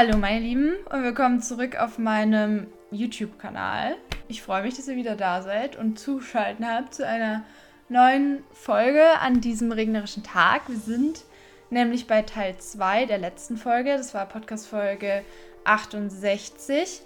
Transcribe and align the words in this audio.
Hallo 0.00 0.16
meine 0.16 0.38
Lieben 0.38 0.74
und 0.92 1.02
willkommen 1.02 1.42
zurück 1.42 1.74
auf 1.74 1.98
meinem 1.98 2.68
YouTube-Kanal. 2.92 3.96
Ich 4.28 4.42
freue 4.42 4.62
mich, 4.62 4.76
dass 4.76 4.86
ihr 4.86 4.94
wieder 4.94 5.16
da 5.16 5.42
seid 5.42 5.74
und 5.74 5.98
zuschalten 5.98 6.64
habt 6.64 6.94
zu 6.94 7.04
einer 7.04 7.42
neuen 7.88 8.44
Folge 8.52 9.02
an 9.20 9.40
diesem 9.40 9.72
regnerischen 9.72 10.22
Tag. 10.22 10.68
Wir 10.68 10.76
sind 10.76 11.24
nämlich 11.70 12.06
bei 12.06 12.22
Teil 12.22 12.56
2 12.56 13.06
der 13.06 13.18
letzten 13.18 13.56
Folge. 13.56 13.96
Das 13.96 14.14
war 14.14 14.26
Podcast-Folge 14.26 15.24
68 15.64 17.02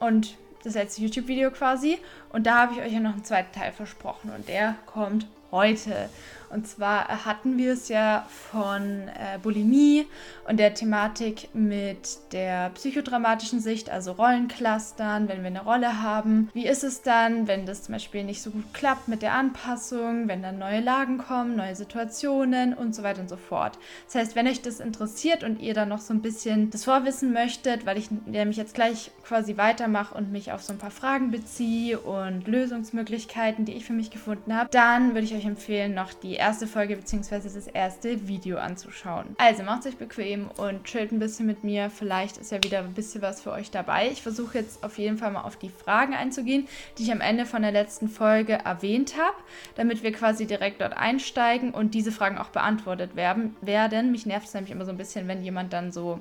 und 0.00 0.36
das 0.64 0.74
letzte 0.74 1.02
YouTube-Video 1.02 1.52
quasi. 1.52 2.00
Und 2.30 2.48
da 2.48 2.62
habe 2.62 2.72
ich 2.72 2.80
euch 2.80 2.92
ja 2.92 2.98
noch 2.98 3.12
einen 3.12 3.24
zweiten 3.24 3.56
Teil 3.56 3.70
versprochen 3.70 4.32
und 4.36 4.48
der 4.48 4.74
kommt 4.86 5.28
heute. 5.52 6.08
Und 6.52 6.66
zwar 6.66 7.24
hatten 7.24 7.56
wir 7.56 7.72
es 7.72 7.88
ja 7.88 8.26
von 8.50 9.08
äh, 9.08 9.38
Bulimie 9.42 10.06
und 10.46 10.58
der 10.58 10.74
Thematik 10.74 11.48
mit 11.54 12.18
der 12.32 12.70
psychodramatischen 12.70 13.60
Sicht, 13.60 13.88
also 13.88 14.12
Rollenclustern, 14.12 15.28
wenn 15.28 15.40
wir 15.40 15.46
eine 15.46 15.64
Rolle 15.64 16.02
haben. 16.02 16.50
Wie 16.52 16.66
ist 16.66 16.84
es 16.84 17.00
dann, 17.00 17.48
wenn 17.48 17.64
das 17.64 17.84
zum 17.84 17.94
Beispiel 17.94 18.24
nicht 18.24 18.42
so 18.42 18.50
gut 18.50 18.74
klappt 18.74 19.08
mit 19.08 19.22
der 19.22 19.32
Anpassung, 19.32 20.28
wenn 20.28 20.42
dann 20.42 20.58
neue 20.58 20.80
Lagen 20.80 21.16
kommen, 21.16 21.56
neue 21.56 21.74
Situationen 21.74 22.74
und 22.74 22.94
so 22.94 23.02
weiter 23.02 23.22
und 23.22 23.30
so 23.30 23.36
fort. 23.36 23.78
Das 24.06 24.16
heißt, 24.16 24.36
wenn 24.36 24.46
euch 24.46 24.60
das 24.60 24.80
interessiert 24.80 25.44
und 25.44 25.58
ihr 25.58 25.72
dann 25.72 25.88
noch 25.88 26.00
so 26.00 26.12
ein 26.12 26.20
bisschen 26.20 26.70
das 26.70 26.84
Vorwissen 26.84 27.32
möchtet, 27.32 27.86
weil 27.86 27.96
ich 27.96 28.10
nämlich 28.10 28.58
jetzt 28.58 28.74
gleich 28.74 29.10
quasi 29.24 29.56
weitermache 29.56 30.14
und 30.14 30.32
mich 30.32 30.52
auf 30.52 30.62
so 30.62 30.74
ein 30.74 30.78
paar 30.78 30.90
Fragen 30.90 31.30
beziehe 31.30 31.98
und 31.98 32.46
Lösungsmöglichkeiten, 32.46 33.64
die 33.64 33.72
ich 33.72 33.86
für 33.86 33.94
mich 33.94 34.10
gefunden 34.10 34.54
habe, 34.54 34.68
dann 34.70 35.14
würde 35.14 35.24
ich 35.24 35.34
euch 35.34 35.46
empfehlen, 35.46 35.94
noch 35.94 36.12
die 36.12 36.41
erste 36.42 36.66
Folge 36.66 36.96
bzw. 36.96 37.40
das 37.42 37.68
erste 37.68 38.26
Video 38.26 38.58
anzuschauen. 38.58 39.36
Also 39.38 39.62
macht 39.62 39.86
euch 39.86 39.96
bequem 39.96 40.50
und 40.56 40.84
chillt 40.84 41.12
ein 41.12 41.20
bisschen 41.20 41.46
mit 41.46 41.62
mir. 41.62 41.88
Vielleicht 41.88 42.36
ist 42.36 42.50
ja 42.50 42.62
wieder 42.62 42.80
ein 42.80 42.94
bisschen 42.94 43.22
was 43.22 43.40
für 43.40 43.52
euch 43.52 43.70
dabei. 43.70 44.08
Ich 44.10 44.22
versuche 44.22 44.58
jetzt 44.58 44.82
auf 44.82 44.98
jeden 44.98 45.18
Fall 45.18 45.30
mal 45.30 45.42
auf 45.42 45.56
die 45.56 45.70
Fragen 45.70 46.14
einzugehen, 46.14 46.66
die 46.98 47.04
ich 47.04 47.12
am 47.12 47.20
Ende 47.20 47.46
von 47.46 47.62
der 47.62 47.70
letzten 47.70 48.08
Folge 48.08 48.54
erwähnt 48.54 49.14
habe, 49.16 49.36
damit 49.76 50.02
wir 50.02 50.12
quasi 50.12 50.46
direkt 50.46 50.80
dort 50.80 50.96
einsteigen 50.96 51.72
und 51.72 51.94
diese 51.94 52.10
Fragen 52.10 52.38
auch 52.38 52.48
beantwortet 52.48 53.14
werden. 53.14 53.56
werden. 53.60 54.10
Mich 54.10 54.26
nervt 54.26 54.48
es 54.48 54.54
nämlich 54.54 54.72
immer 54.72 54.84
so 54.84 54.90
ein 54.90 54.98
bisschen, 54.98 55.28
wenn 55.28 55.44
jemand 55.44 55.72
dann 55.72 55.92
so 55.92 56.18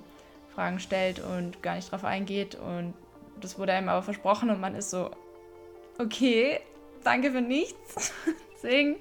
Fragen 0.53 0.79
stellt 0.79 1.19
und 1.19 1.63
gar 1.63 1.75
nicht 1.75 1.91
drauf 1.91 2.05
eingeht 2.05 2.55
und 2.55 2.93
das 3.39 3.57
wurde 3.57 3.73
einem 3.73 3.89
aber 3.89 4.03
versprochen 4.03 4.51
und 4.51 4.61
man 4.61 4.75
ist 4.75 4.91
so, 4.91 5.09
okay, 5.97 6.59
danke 7.03 7.31
für 7.31 7.41
nichts. 7.41 8.13
Deswegen, 8.61 8.97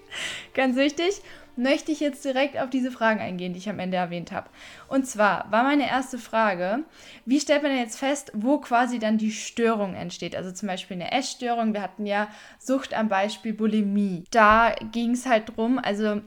ganz 0.54 0.76
wichtig, 0.76 1.20
möchte 1.56 1.92
ich 1.92 2.00
jetzt 2.00 2.24
direkt 2.24 2.58
auf 2.58 2.70
diese 2.70 2.90
Fragen 2.90 3.20
eingehen, 3.20 3.52
die 3.52 3.58
ich 3.58 3.68
am 3.68 3.78
Ende 3.78 3.96
erwähnt 3.96 4.32
habe. 4.32 4.48
Und 4.88 5.06
zwar 5.06 5.50
war 5.50 5.62
meine 5.62 5.88
erste 5.88 6.18
Frage, 6.18 6.84
wie 7.26 7.40
stellt 7.40 7.62
man 7.62 7.76
jetzt 7.76 7.98
fest, 7.98 8.32
wo 8.34 8.58
quasi 8.58 8.98
dann 8.98 9.18
die 9.18 9.32
Störung 9.32 9.94
entsteht? 9.94 10.34
Also 10.34 10.52
zum 10.52 10.68
Beispiel 10.68 10.96
eine 10.96 11.12
Essstörung. 11.12 11.74
Wir 11.74 11.82
hatten 11.82 12.06
ja 12.06 12.28
Sucht 12.58 12.94
am 12.94 13.08
Beispiel 13.08 13.52
Bulimie. 13.52 14.24
Da 14.30 14.74
ging 14.92 15.12
es 15.12 15.26
halt 15.26 15.56
drum, 15.56 15.78
also 15.78 16.22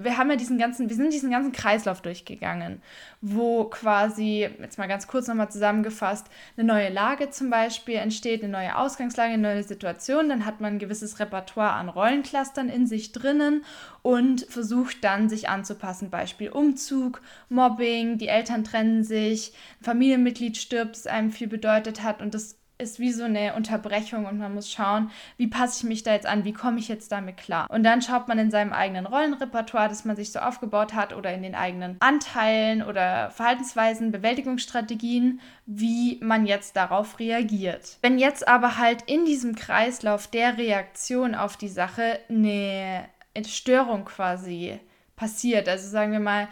wir 0.00 0.18
haben 0.18 0.30
ja 0.30 0.36
diesen 0.36 0.58
ganzen, 0.58 0.88
wir 0.88 0.96
sind 0.96 1.12
diesen 1.12 1.30
ganzen 1.30 1.52
Kreislauf 1.52 2.02
durchgegangen, 2.02 2.82
wo 3.22 3.64
quasi, 3.64 4.48
jetzt 4.60 4.78
mal 4.78 4.88
ganz 4.88 5.06
kurz 5.06 5.26
nochmal 5.26 5.50
zusammengefasst, 5.50 6.26
eine 6.56 6.66
neue 6.66 6.90
Lage 6.90 7.30
zum 7.30 7.48
Beispiel 7.48 7.96
entsteht, 7.96 8.42
eine 8.42 8.52
neue 8.52 8.76
Ausgangslage, 8.76 9.32
eine 9.32 9.42
neue 9.42 9.62
Situation, 9.62 10.28
dann 10.28 10.44
hat 10.44 10.60
man 10.60 10.74
ein 10.74 10.78
gewisses 10.78 11.18
Repertoire 11.18 11.72
an 11.72 11.88
Rollenclustern 11.88 12.68
in 12.68 12.86
sich 12.86 13.12
drinnen 13.12 13.64
und 14.02 14.42
versucht 14.48 15.02
dann 15.02 15.28
sich 15.28 15.48
anzupassen. 15.48 16.10
Beispiel 16.10 16.50
Umzug, 16.50 17.22
Mobbing, 17.48 18.18
die 18.18 18.28
Eltern 18.28 18.64
trennen 18.64 19.02
sich, 19.02 19.54
ein 19.80 19.84
Familienmitglied 19.84 20.56
stirbt, 20.56 20.96
das 20.96 21.06
einem 21.06 21.30
viel 21.30 21.48
bedeutet 21.48 22.02
hat 22.02 22.20
und 22.20 22.34
das 22.34 22.58
ist 22.78 22.98
wie 22.98 23.12
so 23.12 23.24
eine 23.24 23.54
Unterbrechung 23.54 24.26
und 24.26 24.38
man 24.38 24.54
muss 24.54 24.70
schauen, 24.70 25.10
wie 25.36 25.46
passe 25.46 25.78
ich 25.78 25.88
mich 25.88 26.02
da 26.02 26.12
jetzt 26.12 26.26
an, 26.26 26.44
wie 26.44 26.52
komme 26.52 26.78
ich 26.78 26.88
jetzt 26.88 27.10
damit 27.10 27.36
klar. 27.36 27.66
Und 27.70 27.82
dann 27.84 28.02
schaut 28.02 28.28
man 28.28 28.38
in 28.38 28.50
seinem 28.50 28.72
eigenen 28.72 29.06
Rollenrepertoire, 29.06 29.88
das 29.88 30.04
man 30.04 30.16
sich 30.16 30.32
so 30.32 30.40
aufgebaut 30.40 30.94
hat 30.94 31.14
oder 31.14 31.32
in 31.32 31.42
den 31.42 31.54
eigenen 31.54 31.96
Anteilen 32.00 32.82
oder 32.82 33.30
Verhaltensweisen, 33.30 34.12
Bewältigungsstrategien, 34.12 35.40
wie 35.64 36.18
man 36.22 36.46
jetzt 36.46 36.76
darauf 36.76 37.18
reagiert. 37.18 37.98
Wenn 38.02 38.18
jetzt 38.18 38.46
aber 38.46 38.76
halt 38.78 39.02
in 39.06 39.24
diesem 39.24 39.54
Kreislauf 39.54 40.26
der 40.26 40.58
Reaktion 40.58 41.34
auf 41.34 41.56
die 41.56 41.68
Sache 41.68 42.18
eine 42.28 43.06
Störung 43.46 44.04
quasi 44.04 44.78
passiert, 45.16 45.68
also 45.68 45.88
sagen 45.88 46.12
wir 46.12 46.20
mal, 46.20 46.48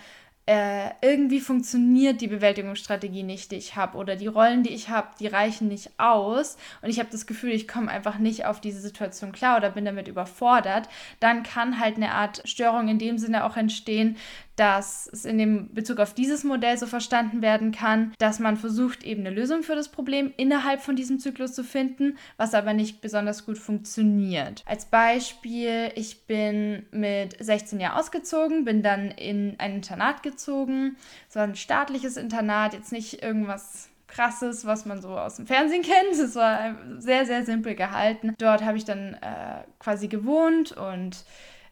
äh, 0.47 0.91
irgendwie 1.01 1.41
funktioniert 1.41 2.21
die 2.21 2.29
Bewältigungsstrategie 2.29 3.23
nicht, 3.23 3.51
die 3.51 3.57
ich 3.57 3.77
habe, 3.77 3.97
oder 3.97 4.15
die 4.15 4.27
Rollen, 4.27 4.63
die 4.63 4.75
ich 4.75 4.91
habe, 4.91 5.09
die 5.19 5.27
reichen 5.27 5.69
nicht 5.69 5.93
aus. 5.99 6.59
Und 6.83 6.91
ich 6.91 6.99
habe 6.99 7.09
das 7.11 7.27
Gefühl, 7.27 7.53
ich 7.53 7.67
komme 7.67 7.91
einfach 7.91 8.19
nicht 8.19 8.45
auf 8.45 8.61
diese 8.61 8.81
Situation 8.81 9.33
klar 9.33 9.57
oder 9.57 9.71
bin 9.71 9.87
damit 9.87 10.07
überfordert, 10.07 10.89
dann 11.19 11.45
kann 11.45 11.81
halt 11.81 11.97
eine 11.97 12.13
Art 12.13 12.43
Störung 12.47 12.89
in 12.89 12.99
dem 12.99 13.17
Sinne 13.17 13.45
auch 13.45 13.57
entstehen, 13.57 14.17
dass 14.57 15.09
es 15.13 15.25
in 15.25 15.39
dem 15.39 15.73
Bezug 15.75 15.99
auf 15.99 16.15
dieses 16.15 16.45
Modell 16.45 16.79
so 16.79 16.87
verstanden 16.87 17.43
werden 17.43 17.73
kann, 17.73 18.13
dass 18.19 18.39
man 18.39 18.57
versucht, 18.57 19.05
eben 19.05 19.27
eine 19.27 19.35
Lösung 19.35 19.63
für 19.63 19.75
das 19.75 19.89
Problem 19.89 20.33
innerhalb 20.37 20.81
von 20.81 20.97
diesem 20.97 21.19
Zyklus 21.19 21.55
zu 21.55 21.65
finden, 21.65 22.17
was 22.37 22.55
aber 22.55 22.73
nicht 22.73 23.01
besonders 23.01 23.47
gut 23.47 23.59
funktioniert. 23.59 24.63
Als 24.67 24.87
Beispiel, 24.87 25.91
ich 25.95 26.27
bin 26.27 26.87
mit 26.91 27.37
16 27.43 27.81
Jahren 27.81 27.99
ausgezogen, 27.99 28.65
bin 28.65 28.83
dann 28.83 29.11
in 29.11 29.55
ein 29.59 29.77
Internat 29.77 30.23
gezogen. 30.23 30.97
Es 31.29 31.37
war 31.37 31.45
ein 31.45 31.57
staatliches 31.57 32.17
Internat, 32.17 32.75
jetzt 32.75 32.93
nicht 32.93 33.23
irgendwas 33.23 33.89
krasses, 34.07 34.65
was 34.65 34.87
man 34.87 35.03
so 35.03 35.19
aus 35.19 35.37
dem 35.37 35.47
Fernsehen 35.47 35.83
kennt. 35.83 36.13
Es 36.13 36.37
war 36.37 36.77
sehr, 36.99 37.27
sehr 37.27 37.45
simpel 37.45 37.75
gehalten. 37.75 38.35
Dort 38.39 38.65
habe 38.65 38.77
ich 38.77 38.85
dann 38.85 39.15
äh, 39.15 39.65
quasi 39.79 40.09
gewohnt 40.09 40.73
und 40.73 41.25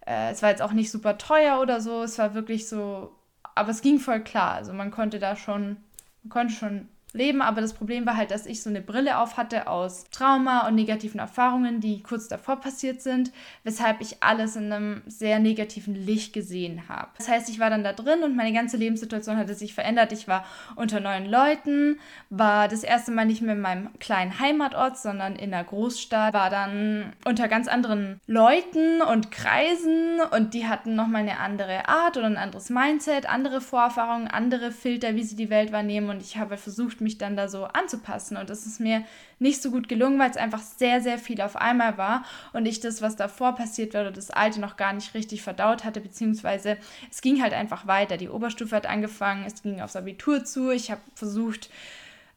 äh, 0.06 0.30
es 0.30 0.42
war 0.42 0.50
jetzt 0.50 0.62
auch 0.62 0.72
nicht 0.72 0.90
super 0.90 1.18
teuer 1.18 1.60
oder 1.60 1.80
so. 1.80 2.02
Es 2.02 2.18
war 2.18 2.34
wirklich 2.34 2.68
so, 2.68 3.12
aber 3.54 3.70
es 3.70 3.82
ging 3.82 3.98
voll 3.98 4.20
klar. 4.20 4.52
Also 4.54 4.72
man 4.72 4.90
konnte 4.90 5.18
da 5.18 5.36
schon, 5.36 5.76
man 6.22 6.30
konnte 6.30 6.54
schon 6.54 6.88
leben. 7.14 7.42
Aber 7.42 7.60
das 7.60 7.74
Problem 7.74 8.06
war 8.06 8.16
halt, 8.16 8.30
dass 8.30 8.46
ich 8.46 8.62
so 8.62 8.70
eine 8.70 8.80
Brille 8.80 9.18
auf 9.18 9.36
hatte 9.36 9.66
aus 9.66 10.04
Trauma 10.10 10.66
und 10.66 10.74
negativen 10.74 11.20
Erfahrungen, 11.20 11.80
die 11.80 12.02
kurz 12.02 12.28
davor 12.28 12.56
passiert 12.56 13.02
sind, 13.02 13.32
weshalb 13.64 14.00
ich 14.00 14.22
alles 14.22 14.56
in 14.56 14.72
einem 14.72 15.02
sehr 15.06 15.38
negativen 15.38 15.94
Licht 15.94 16.32
gesehen 16.32 16.88
habe. 16.88 17.08
Das 17.18 17.28
heißt, 17.28 17.48
ich 17.48 17.58
war 17.58 17.70
dann 17.70 17.84
da 17.84 17.92
drin 17.92 18.22
und 18.22 18.36
meine 18.36 18.52
ganze 18.52 18.76
Lebenssituation 18.76 19.36
hatte 19.36 19.54
sich 19.54 19.74
verändert. 19.74 20.12
Ich 20.12 20.28
war 20.28 20.44
unter 20.76 21.00
neuen 21.00 21.26
Leuten, 21.26 21.98
war 22.30 22.68
das 22.68 22.82
erste 22.82 23.10
Mal 23.10 23.26
nicht 23.26 23.42
mehr 23.42 23.54
in 23.54 23.60
meinem 23.60 23.98
kleinen 23.98 24.38
Heimatort, 24.38 24.98
sondern 24.98 25.36
in 25.36 25.52
einer 25.52 25.64
Großstadt, 25.64 26.32
war 26.32 26.50
dann 26.50 27.12
unter 27.24 27.48
ganz 27.48 27.68
anderen 27.68 28.20
Leuten 28.26 29.02
und 29.02 29.30
Kreisen 29.30 30.20
und 30.30 30.54
die 30.54 30.66
hatten 30.66 30.94
nochmal 30.94 31.22
eine 31.22 31.38
andere 31.38 31.88
Art 31.88 32.16
oder 32.16 32.26
ein 32.26 32.36
anderes 32.36 32.70
Mindset, 32.70 33.28
andere 33.28 33.60
Vorerfahrungen, 33.60 34.28
andere 34.28 34.70
Filter, 34.70 35.14
wie 35.14 35.22
sie 35.22 35.36
die 35.36 35.50
Welt 35.50 35.72
wahrnehmen 35.72 36.10
und 36.10 36.22
ich 36.22 36.38
habe 36.38 36.56
versucht, 36.56 37.01
mich 37.02 37.18
dann 37.18 37.36
da 37.36 37.48
so 37.48 37.64
anzupassen. 37.64 38.36
Und 38.36 38.50
das 38.50 38.66
ist 38.66 38.80
mir 38.80 39.04
nicht 39.38 39.60
so 39.60 39.70
gut 39.70 39.88
gelungen, 39.88 40.18
weil 40.18 40.30
es 40.30 40.36
einfach 40.36 40.60
sehr, 40.60 41.00
sehr 41.00 41.18
viel 41.18 41.40
auf 41.40 41.56
einmal 41.56 41.98
war 41.98 42.24
und 42.52 42.66
ich 42.66 42.80
das, 42.80 43.02
was 43.02 43.16
davor 43.16 43.54
passiert 43.54 43.94
war 43.94 44.02
oder 44.02 44.12
das 44.12 44.30
Alte 44.30 44.60
noch 44.60 44.76
gar 44.76 44.92
nicht 44.92 45.14
richtig 45.14 45.42
verdaut 45.42 45.84
hatte, 45.84 46.00
beziehungsweise 46.00 46.78
es 47.10 47.20
ging 47.20 47.42
halt 47.42 47.52
einfach 47.52 47.86
weiter. 47.86 48.16
Die 48.16 48.28
Oberstufe 48.28 48.74
hat 48.76 48.86
angefangen, 48.86 49.44
es 49.46 49.62
ging 49.62 49.80
aufs 49.80 49.96
Abitur 49.96 50.44
zu. 50.44 50.70
Ich 50.70 50.90
habe 50.90 51.00
versucht, 51.14 51.68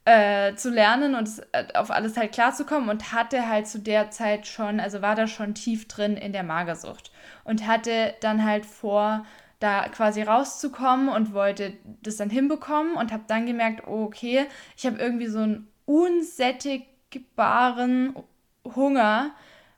äh, 0.06 0.54
zu 0.56 0.70
lernen 0.70 1.16
und 1.16 1.30
äh, 1.52 1.66
auf 1.74 1.90
alles 1.90 2.16
halt 2.16 2.32
klarzukommen 2.32 2.90
und 2.90 3.12
hatte 3.12 3.50
halt 3.50 3.68
zu 3.68 3.80
der 3.80 4.12
Zeit 4.12 4.46
schon, 4.46 4.80
also 4.80 5.02
war 5.02 5.16
da 5.16 5.28
schon 5.28 5.56
tief 5.56 5.88
drin 5.88 6.16
in 6.16 6.32
der 6.32 6.44
Magersucht 6.44 7.12
und 7.44 7.66
hatte 7.68 8.14
dann 8.22 8.46
halt 8.46 8.68
vor, 8.68 9.26
da 9.60 9.90
quasi 9.90 10.22
rauszukommen 10.22 11.10
und 11.10 11.34
wollte 11.34 11.74
das 12.02 12.16
dann 12.18 12.30
hinbekommen 12.30 12.96
und 12.96 13.12
habe 13.12 13.24
dann 13.28 13.46
gemerkt, 13.46 13.86
oh, 13.88 14.04
okay, 14.04 14.46
ich 14.78 14.86
habe 14.86 14.98
irgendwie 14.98 15.28
so 15.28 15.40
einen 15.40 15.68
unsättigbaren 15.86 18.16
Hunger, 18.64 19.32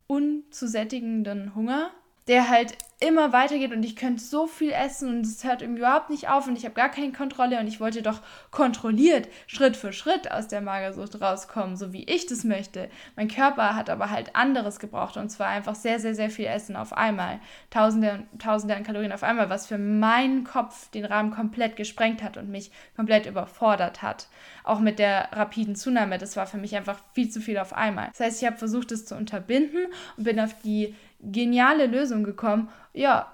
unzusättigenden 0.08 1.56
Hunger, 1.56 1.90
der 2.28 2.50
halt 2.50 2.78
immer 3.00 3.32
weitergeht 3.32 3.74
und 3.74 3.84
ich 3.84 3.96
könnte 3.96 4.24
so 4.24 4.48
viel 4.48 4.72
essen 4.72 5.10
und 5.10 5.22
es 5.22 5.44
hört 5.44 5.62
irgendwie 5.62 5.82
überhaupt 5.82 6.10
nicht 6.10 6.30
auf 6.30 6.48
und 6.48 6.58
ich 6.58 6.66
habe 6.66 6.74
gar 6.74 6.90
keine 6.90 7.12
Kontrolle 7.12 7.60
und 7.60 7.68
ich 7.68 7.80
wollte 7.80 8.02
doch 8.02 8.22
kontrolliert 8.50 9.28
Schritt 9.46 9.78
für 9.78 9.94
Schritt 9.94 10.32
aus 10.32 10.48
der 10.48 10.62
Magersucht 10.62 11.22
rauskommen, 11.22 11.78
so 11.78 11.94
wie 11.94 12.06
ich 12.06 12.26
das 12.26 12.44
möchte. 12.44 12.90
Mein 13.16 13.28
Körper 13.28 13.76
hat 13.76 13.92
aber 13.92 14.10
halt 14.10 14.36
anderes 14.36 14.80
gebraucht 14.80 15.16
und 15.16 15.30
zwar 15.30 15.48
einfach 15.48 15.76
sehr, 15.76 16.00
sehr, 16.00 16.16
sehr 16.16 16.32
viel 16.32 16.46
Essen 16.46 16.76
auf 16.76 16.92
einmal. 16.92 17.40
Tausende 17.70 18.24
Tausende 18.40 18.76
an 18.76 18.84
Kalorien 18.84 19.12
auf 19.12 19.24
einmal, 19.24 19.52
was 19.52 19.68
für 19.68 19.78
meinen 19.78 20.44
Kopf 20.44 20.90
den 20.90 21.06
Rahmen 21.06 21.30
komplett 21.30 21.76
gesprengt 21.76 22.24
hat 22.24 22.36
und 22.38 22.50
mich 22.50 22.72
komplett 22.96 23.28
überfordert 23.28 24.02
hat. 24.02 24.28
Auch 24.64 24.80
mit 24.80 24.98
der 24.98 25.30
rapiden 25.34 25.76
Zunahme, 25.76 26.18
das 26.18 26.36
war 26.36 26.48
für 26.48 26.58
mich 26.58 26.76
einfach 26.76 27.00
viel 27.14 27.30
zu 27.30 27.42
viel 27.42 27.60
auf 27.60 27.74
einmal. 27.74 28.08
Das 28.10 28.22
heißt, 28.22 28.42
ich 28.42 28.48
habe 28.48 28.58
versucht, 28.58 28.92
es 28.92 29.06
zu 29.06 29.16
unterbinden 29.16 29.86
und 30.18 30.24
bin 30.24 30.40
auf 30.40 30.56
die 30.64 30.96
geniale 31.22 31.88
Lösung 31.88 32.24
gekommen. 32.24 32.70
Ja, 32.94 33.34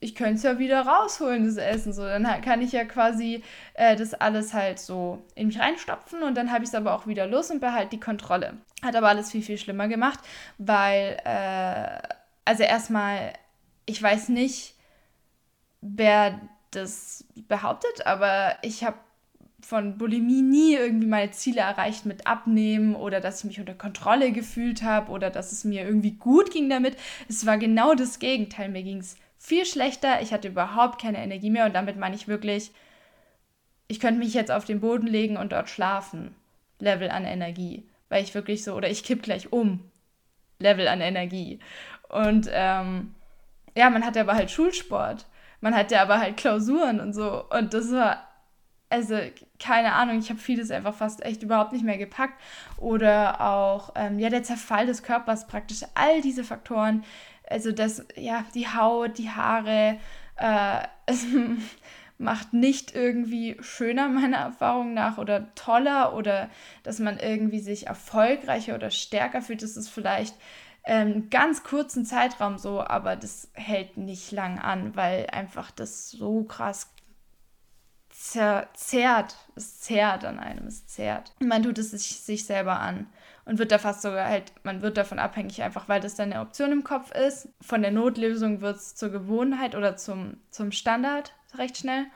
ich 0.00 0.14
könnte 0.14 0.34
es 0.34 0.42
ja 0.42 0.58
wieder 0.58 0.86
rausholen, 0.86 1.44
das 1.44 1.56
Essen. 1.56 1.92
So, 1.92 2.02
dann 2.02 2.24
kann 2.40 2.62
ich 2.62 2.72
ja 2.72 2.84
quasi 2.84 3.42
äh, 3.74 3.96
das 3.96 4.14
alles 4.14 4.54
halt 4.54 4.78
so 4.78 5.22
in 5.34 5.48
mich 5.48 5.60
reinstopfen 5.60 6.22
und 6.22 6.34
dann 6.36 6.50
habe 6.50 6.64
ich 6.64 6.70
es 6.70 6.74
aber 6.74 6.94
auch 6.94 7.06
wieder 7.06 7.26
los 7.26 7.50
und 7.50 7.60
behalte 7.60 7.90
die 7.90 8.00
Kontrolle. 8.00 8.54
Hat 8.82 8.96
aber 8.96 9.08
alles 9.08 9.30
viel, 9.30 9.42
viel 9.42 9.58
schlimmer 9.58 9.88
gemacht, 9.88 10.20
weil, 10.56 11.18
äh, 11.24 12.08
also 12.46 12.62
erstmal, 12.62 13.34
ich 13.84 14.02
weiß 14.02 14.30
nicht, 14.30 14.74
wer 15.82 16.40
das 16.70 17.24
behauptet, 17.48 18.06
aber 18.06 18.56
ich 18.62 18.84
habe 18.84 18.96
von 19.62 19.98
Bulimie 19.98 20.42
nie 20.42 20.74
irgendwie 20.74 21.06
meine 21.06 21.30
Ziele 21.30 21.60
erreicht 21.60 22.06
mit 22.06 22.26
Abnehmen 22.26 22.94
oder 22.94 23.20
dass 23.20 23.40
ich 23.40 23.44
mich 23.44 23.60
unter 23.60 23.74
Kontrolle 23.74 24.32
gefühlt 24.32 24.82
habe 24.82 25.10
oder 25.10 25.30
dass 25.30 25.52
es 25.52 25.64
mir 25.64 25.84
irgendwie 25.84 26.12
gut 26.12 26.50
ging 26.50 26.68
damit. 26.68 26.96
Es 27.28 27.46
war 27.46 27.58
genau 27.58 27.94
das 27.94 28.18
Gegenteil. 28.18 28.68
Mir 28.68 28.82
ging 28.82 28.98
es 28.98 29.16
viel 29.38 29.64
schlechter. 29.66 30.22
Ich 30.22 30.32
hatte 30.32 30.48
überhaupt 30.48 31.00
keine 31.00 31.22
Energie 31.22 31.50
mehr 31.50 31.66
und 31.66 31.74
damit 31.74 31.96
meine 31.96 32.14
ich 32.14 32.28
wirklich, 32.28 32.72
ich 33.88 34.00
könnte 34.00 34.20
mich 34.20 34.34
jetzt 34.34 34.50
auf 34.50 34.64
den 34.64 34.80
Boden 34.80 35.06
legen 35.06 35.36
und 35.36 35.52
dort 35.52 35.68
schlafen. 35.68 36.34
Level 36.78 37.10
an 37.10 37.24
Energie. 37.24 37.84
Weil 38.08 38.22
ich 38.22 38.34
wirklich 38.34 38.64
so, 38.64 38.74
oder 38.74 38.90
ich 38.90 39.04
kipp 39.04 39.22
gleich 39.22 39.52
um. 39.52 39.90
Level 40.58 40.88
an 40.88 41.00
Energie. 41.00 41.58
Und 42.08 42.48
ähm, 42.52 43.14
ja, 43.76 43.90
man 43.90 44.04
hatte 44.04 44.20
aber 44.20 44.34
halt 44.34 44.50
Schulsport. 44.50 45.26
Man 45.60 45.74
hatte 45.74 46.00
aber 46.00 46.20
halt 46.20 46.36
Klausuren 46.36 47.00
und 47.00 47.12
so. 47.12 47.44
Und 47.50 47.74
das 47.74 47.92
war 47.92 48.29
also 48.90 49.16
keine 49.58 49.94
Ahnung, 49.94 50.18
ich 50.18 50.30
habe 50.30 50.40
vieles 50.40 50.70
einfach 50.70 50.94
fast 50.94 51.24
echt 51.24 51.42
überhaupt 51.42 51.72
nicht 51.72 51.84
mehr 51.84 51.96
gepackt. 51.96 52.40
Oder 52.76 53.40
auch, 53.40 53.92
ähm, 53.94 54.18
ja, 54.18 54.28
der 54.28 54.42
Zerfall 54.42 54.86
des 54.86 55.02
Körpers 55.02 55.46
praktisch, 55.46 55.82
all 55.94 56.20
diese 56.20 56.44
Faktoren, 56.44 57.04
also 57.48 57.72
das, 57.72 58.04
ja, 58.16 58.44
die 58.54 58.68
Haut, 58.68 59.18
die 59.18 59.30
Haare, 59.30 59.98
äh, 60.36 60.82
es 61.06 61.24
macht 62.18 62.52
nicht 62.52 62.94
irgendwie 62.94 63.56
schöner, 63.60 64.08
meiner 64.08 64.38
Erfahrung 64.38 64.92
nach, 64.92 65.18
oder 65.18 65.54
toller, 65.54 66.14
oder 66.14 66.50
dass 66.82 66.98
man 66.98 67.18
irgendwie 67.18 67.60
sich 67.60 67.86
erfolgreicher 67.86 68.74
oder 68.74 68.90
stärker 68.90 69.40
fühlt. 69.40 69.62
Das 69.62 69.76
ist 69.76 69.88
vielleicht 69.88 70.34
ähm, 70.84 71.30
ganz 71.30 71.62
kurzen 71.62 72.04
Zeitraum 72.04 72.58
so, 72.58 72.80
aber 72.80 73.16
das 73.16 73.50
hält 73.54 73.96
nicht 73.96 74.32
lang 74.32 74.58
an, 74.58 74.96
weil 74.96 75.26
einfach 75.30 75.70
das 75.70 76.10
so 76.10 76.44
krass 76.44 76.92
zerrt, 78.20 79.36
es 79.56 79.80
zerrt 79.80 80.24
an 80.24 80.38
einem, 80.38 80.66
es 80.66 80.86
zerrt. 80.86 81.32
Man 81.40 81.62
tut 81.62 81.78
es 81.78 81.90
sich, 81.90 82.20
sich 82.20 82.44
selber 82.44 82.78
an 82.78 83.06
und 83.46 83.58
wird 83.58 83.72
da 83.72 83.78
fast 83.78 84.02
sogar 84.02 84.28
halt, 84.28 84.52
man 84.62 84.82
wird 84.82 84.98
davon 84.98 85.18
abhängig, 85.18 85.62
einfach 85.62 85.88
weil 85.88 86.00
das 86.00 86.16
dann 86.16 86.32
eine 86.32 86.42
Option 86.42 86.70
im 86.70 86.84
Kopf 86.84 87.12
ist. 87.12 87.48
Von 87.60 87.82
der 87.82 87.90
Notlösung 87.90 88.60
wird 88.60 88.76
es 88.76 88.94
zur 88.94 89.08
Gewohnheit 89.08 89.74
oder 89.74 89.96
zum, 89.96 90.36
zum 90.50 90.70
Standard 90.70 91.34
recht 91.56 91.78
schnell. 91.78 92.06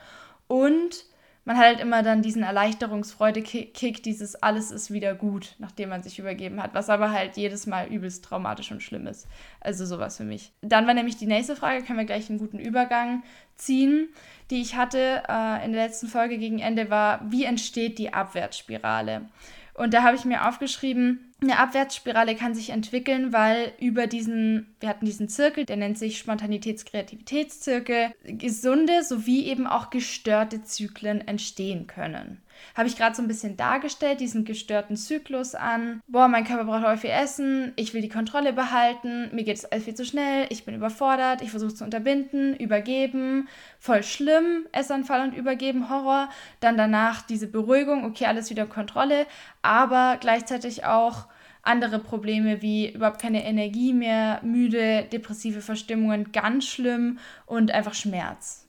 Und 0.47 1.07
man 1.47 1.59
hat 1.59 1.65
halt 1.65 1.81
immer 1.81 2.03
dann 2.03 2.23
diesen 2.23 2.43
Erleichterungsfreude-Kick, 2.43 4.03
dieses 4.03 4.35
alles 4.37 4.71
ist 4.71 4.91
wieder 4.91 5.15
gut, 5.15 5.57
nachdem 5.59 5.91
man 5.91 6.03
sich 6.03 6.19
übergeben 6.19 6.63
hat, 6.63 6.73
was 6.73 6.89
aber 6.89 7.11
halt 7.11 7.37
jedes 7.37 7.67
Mal 7.67 7.89
übelst 7.89 8.25
traumatisch 8.25 8.73
und 8.73 8.83
schlimm 8.83 9.07
ist. 9.07 9.27
Also 9.61 9.85
sowas 9.85 10.17
für 10.17 10.25
mich. 10.25 10.53
Dann 10.63 10.87
war 10.87 10.95
nämlich 10.95 11.17
die 11.17 11.27
nächste 11.27 11.55
Frage, 11.55 11.85
können 11.85 11.99
wir 11.99 12.07
gleich 12.07 12.31
einen 12.31 12.39
guten 12.39 12.59
Übergang 12.59 13.23
ziehen, 13.57 14.09
die 14.51 14.61
ich 14.61 14.77
hatte 14.77 15.23
äh, 15.29 15.65
in 15.65 15.73
der 15.73 15.87
letzten 15.87 16.09
Folge 16.09 16.39
gegen 16.39 16.59
Ende, 16.59 16.91
war, 16.91 17.21
wie 17.31 17.45
entsteht 17.45 17.99
die 17.99 18.13
Abwärtsspirale? 18.13 19.29
Und 19.75 19.93
da 19.93 20.03
habe 20.05 20.17
ich 20.17 20.25
mir 20.25 20.47
aufgeschrieben, 20.49 21.33
eine 21.43 21.59
Abwärtsspirale 21.59 22.37
kann 22.37 22.55
sich 22.55 22.71
entwickeln, 22.71 23.33
weil 23.33 23.73
über 23.81 24.07
diesen, 24.07 24.75
wir 24.81 24.89
hatten 24.89 25.05
diesen 25.05 25.29
Zirkel, 25.29 25.65
der 25.65 25.77
nennt 25.77 25.99
sich 25.99 26.19
Spontanitäts-Kreativitätszirkel, 26.19 28.13
gesunde 28.25 29.03
sowie 29.03 29.47
eben 29.47 29.67
auch 29.67 29.91
gestörte 29.91 30.63
Zyklen 30.63 31.27
entstehen 31.27 31.87
können 31.87 32.44
habe 32.75 32.89
ich 32.89 32.97
gerade 32.97 33.15
so 33.15 33.23
ein 33.23 33.29
bisschen 33.29 33.57
dargestellt, 33.57 34.21
diesen 34.21 34.45
gestörten 34.45 34.97
Zyklus 34.97 35.55
an. 35.55 36.01
Boah, 36.07 36.29
mein 36.29 36.45
Körper 36.45 36.65
braucht 36.65 36.87
häufig 36.87 37.13
Essen, 37.13 37.73
ich 37.77 37.95
will 37.95 38.03
die 38.03 38.09
Kontrolle 38.09 38.53
behalten, 38.53 39.35
mir 39.35 39.45
geht 39.45 39.57
es 39.57 39.65
alles 39.65 39.85
viel 39.85 39.95
zu 39.95 40.05
schnell, 40.05 40.47
ich 40.51 40.65
bin 40.65 40.75
überfordert, 40.75 41.43
ich 41.43 41.51
versuche 41.51 41.75
zu 41.75 41.85
unterbinden, 41.85 42.57
übergeben, 42.57 43.49
voll 43.79 44.03
schlimm, 44.03 44.67
Essanfall 44.73 45.23
und 45.23 45.35
übergeben, 45.35 45.89
Horror. 45.89 46.29
Dann 46.61 46.77
danach 46.77 47.23
diese 47.23 47.47
Beruhigung, 47.47 48.05
okay, 48.05 48.27
alles 48.27 48.51
wieder 48.51 48.67
Kontrolle, 48.67 49.27
aber 49.63 50.17
gleichzeitig 50.21 50.85
auch 50.85 51.27
andere 51.63 51.99
Probleme 51.99 52.63
wie 52.63 52.91
überhaupt 52.93 53.21
keine 53.21 53.45
Energie 53.45 53.93
mehr, 53.93 54.41
müde, 54.43 55.05
depressive 55.11 55.61
Verstimmungen, 55.61 56.33
ganz 56.33 56.67
schlimm 56.67 57.19
und 57.47 57.71
einfach 57.71 57.95
Schmerz 57.95 58.64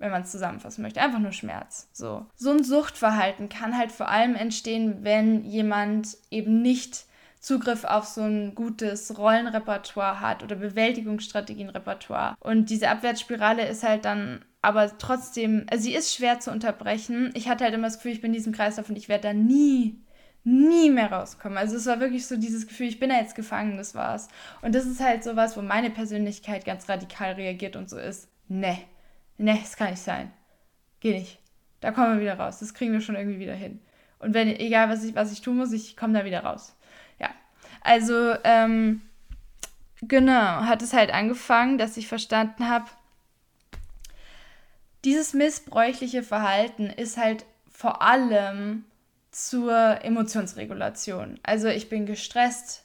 wenn 0.00 0.10
man 0.10 0.22
es 0.22 0.32
zusammenfassen 0.32 0.82
möchte. 0.82 1.00
Einfach 1.00 1.20
nur 1.20 1.32
Schmerz. 1.32 1.88
So. 1.92 2.26
so 2.34 2.50
ein 2.50 2.64
Suchtverhalten 2.64 3.48
kann 3.48 3.78
halt 3.78 3.92
vor 3.92 4.08
allem 4.08 4.34
entstehen, 4.34 4.98
wenn 5.02 5.44
jemand 5.44 6.16
eben 6.30 6.62
nicht 6.62 7.04
Zugriff 7.38 7.84
auf 7.84 8.06
so 8.06 8.22
ein 8.22 8.54
gutes 8.54 9.16
Rollenrepertoire 9.16 10.20
hat 10.20 10.42
oder 10.42 10.56
Bewältigungsstrategienrepertoire. 10.56 12.34
Und 12.40 12.70
diese 12.70 12.88
Abwärtsspirale 12.88 13.66
ist 13.66 13.82
halt 13.82 14.04
dann 14.04 14.44
aber 14.62 14.98
trotzdem, 14.98 15.64
also 15.70 15.84
sie 15.84 15.94
ist 15.94 16.14
schwer 16.14 16.40
zu 16.40 16.50
unterbrechen. 16.50 17.30
Ich 17.34 17.48
hatte 17.48 17.64
halt 17.64 17.74
immer 17.74 17.86
das 17.86 17.96
Gefühl, 17.96 18.12
ich 18.12 18.20
bin 18.20 18.30
in 18.30 18.36
diesem 18.36 18.52
Kreislauf 18.52 18.90
und 18.90 18.96
ich 18.96 19.08
werde 19.08 19.28
da 19.28 19.32
nie, 19.32 20.02
nie 20.44 20.90
mehr 20.90 21.12
rauskommen. 21.12 21.56
Also 21.56 21.76
es 21.76 21.86
war 21.86 22.00
wirklich 22.00 22.26
so 22.26 22.36
dieses 22.36 22.66
Gefühl, 22.66 22.88
ich 22.88 23.00
bin 23.00 23.08
da 23.08 23.16
jetzt 23.16 23.34
gefangen, 23.34 23.78
das 23.78 23.94
war's. 23.94 24.28
Und 24.60 24.74
das 24.74 24.84
ist 24.84 25.00
halt 25.00 25.24
sowas, 25.24 25.56
wo 25.56 25.62
meine 25.62 25.90
Persönlichkeit 25.90 26.66
ganz 26.66 26.88
radikal 26.90 27.32
reagiert 27.32 27.76
und 27.76 27.88
so 27.88 27.96
ist, 27.96 28.28
ne, 28.48 28.78
ne, 29.40 29.58
das 29.60 29.76
kann 29.76 29.90
nicht 29.90 30.02
sein. 30.02 30.32
Geh 31.00 31.12
nicht. 31.12 31.38
Da 31.80 31.92
kommen 31.92 32.14
wir 32.14 32.20
wieder 32.20 32.38
raus. 32.38 32.58
Das 32.58 32.74
kriegen 32.74 32.92
wir 32.92 33.00
schon 33.00 33.16
irgendwie 33.16 33.38
wieder 33.38 33.54
hin. 33.54 33.80
Und 34.18 34.34
wenn, 34.34 34.48
egal 34.48 34.90
was 34.90 35.02
ich, 35.02 35.14
was 35.14 35.32
ich 35.32 35.40
tun 35.40 35.56
muss, 35.56 35.72
ich 35.72 35.96
komme 35.96 36.18
da 36.18 36.24
wieder 36.24 36.44
raus. 36.44 36.76
Ja. 37.18 37.30
Also, 37.80 38.34
ähm, 38.44 39.00
genau, 40.02 40.34
hat 40.34 40.82
es 40.82 40.92
halt 40.92 41.12
angefangen, 41.12 41.78
dass 41.78 41.96
ich 41.96 42.06
verstanden 42.06 42.68
habe, 42.68 42.86
dieses 45.04 45.32
missbräuchliche 45.32 46.22
Verhalten 46.22 46.90
ist 46.90 47.16
halt 47.16 47.46
vor 47.70 48.02
allem 48.02 48.84
zur 49.30 50.04
Emotionsregulation. 50.04 51.40
Also 51.42 51.68
ich 51.68 51.88
bin 51.88 52.04
gestresst, 52.04 52.84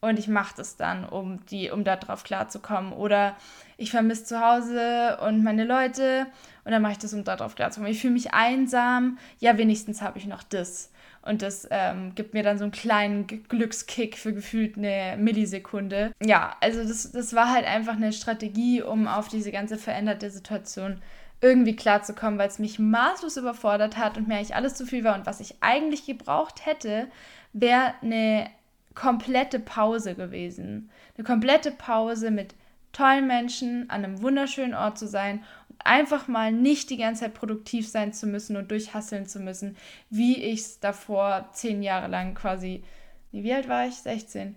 und 0.00 0.18
ich 0.18 0.28
mache 0.28 0.54
das 0.56 0.76
dann, 0.76 1.04
um 1.04 1.44
die, 1.46 1.70
um 1.70 1.84
darauf 1.84 2.24
klarzukommen. 2.24 2.92
Oder 2.92 3.36
ich 3.76 3.90
vermisse 3.90 4.24
zu 4.24 4.40
Hause 4.40 5.18
und 5.26 5.42
meine 5.42 5.64
Leute 5.64 6.26
und 6.64 6.72
dann 6.72 6.82
mache 6.82 6.92
ich 6.92 6.98
das, 6.98 7.14
um 7.14 7.24
darauf 7.24 7.54
klarzukommen. 7.54 7.92
Ich 7.92 8.00
fühle 8.00 8.12
mich 8.12 8.34
einsam, 8.34 9.18
ja, 9.38 9.56
wenigstens 9.58 10.02
habe 10.02 10.18
ich 10.18 10.26
noch 10.26 10.42
das. 10.42 10.90
Und 11.22 11.42
das 11.42 11.66
ähm, 11.70 12.14
gibt 12.14 12.34
mir 12.34 12.44
dann 12.44 12.56
so 12.56 12.64
einen 12.64 12.72
kleinen 12.72 13.26
Glückskick 13.26 14.16
für 14.16 14.32
gefühlt 14.32 14.76
eine 14.76 15.16
Millisekunde. 15.18 16.12
Ja, 16.22 16.56
also 16.60 16.82
das, 16.84 17.10
das 17.10 17.34
war 17.34 17.52
halt 17.52 17.66
einfach 17.66 17.96
eine 17.96 18.12
Strategie, 18.12 18.82
um 18.82 19.08
auf 19.08 19.26
diese 19.28 19.50
ganze 19.50 19.76
veränderte 19.76 20.30
Situation 20.30 21.02
irgendwie 21.40 21.76
klarzukommen, 21.76 22.38
weil 22.38 22.48
es 22.48 22.58
mich 22.58 22.78
maßlos 22.78 23.36
überfordert 23.36 23.96
hat 23.96 24.16
und 24.16 24.28
mir 24.28 24.36
eigentlich 24.36 24.54
alles 24.54 24.74
zu 24.74 24.86
viel 24.86 25.04
war. 25.04 25.16
Und 25.16 25.26
was 25.26 25.40
ich 25.40 25.56
eigentlich 25.60 26.06
gebraucht 26.06 26.64
hätte, 26.64 27.08
wäre 27.52 27.94
eine 28.02 28.48
komplette 28.96 29.60
Pause 29.60 30.16
gewesen. 30.16 30.90
Eine 31.16 31.24
komplette 31.24 31.70
Pause 31.70 32.32
mit 32.32 32.56
tollen 32.92 33.28
Menschen 33.28 33.88
an 33.90 34.02
einem 34.02 34.22
wunderschönen 34.22 34.74
Ort 34.74 34.98
zu 34.98 35.06
sein 35.06 35.44
und 35.68 35.86
einfach 35.86 36.26
mal 36.26 36.50
nicht 36.50 36.90
die 36.90 36.96
ganze 36.96 37.24
Zeit 37.24 37.34
produktiv 37.34 37.88
sein 37.88 38.12
zu 38.12 38.26
müssen 38.26 38.56
und 38.56 38.70
durchhasseln 38.70 39.26
zu 39.26 39.38
müssen, 39.38 39.76
wie 40.10 40.42
ich 40.42 40.60
es 40.60 40.80
davor 40.80 41.50
zehn 41.52 41.82
Jahre 41.82 42.08
lang 42.08 42.34
quasi. 42.34 42.82
Wie 43.30 43.52
alt 43.52 43.68
war 43.68 43.86
ich? 43.86 43.94
16. 43.96 44.56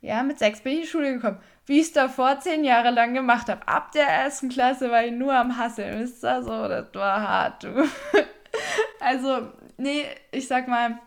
Ja, 0.00 0.22
mit 0.22 0.38
sechs 0.38 0.60
bin 0.60 0.72
ich 0.72 0.78
in 0.78 0.84
die 0.84 0.88
Schule 0.88 1.14
gekommen. 1.14 1.38
Wie 1.66 1.80
ich 1.80 1.86
es 1.86 1.92
davor 1.92 2.40
zehn 2.40 2.64
Jahre 2.64 2.90
lang 2.90 3.14
gemacht 3.14 3.48
habe. 3.48 3.66
Ab 3.68 3.92
der 3.92 4.06
ersten 4.06 4.48
Klasse 4.48 4.90
war 4.90 5.04
ich 5.04 5.12
nur 5.12 5.34
am 5.34 5.58
Hasseln. 5.58 6.00
Wisst 6.00 6.24
ihr 6.24 6.42
so? 6.42 6.68
Das 6.68 6.94
war 6.94 7.20
hart, 7.20 7.64
du. 7.64 7.88
also, 9.00 9.50
nee, 9.76 10.04
ich 10.30 10.46
sag 10.46 10.66
mal, 10.68 10.98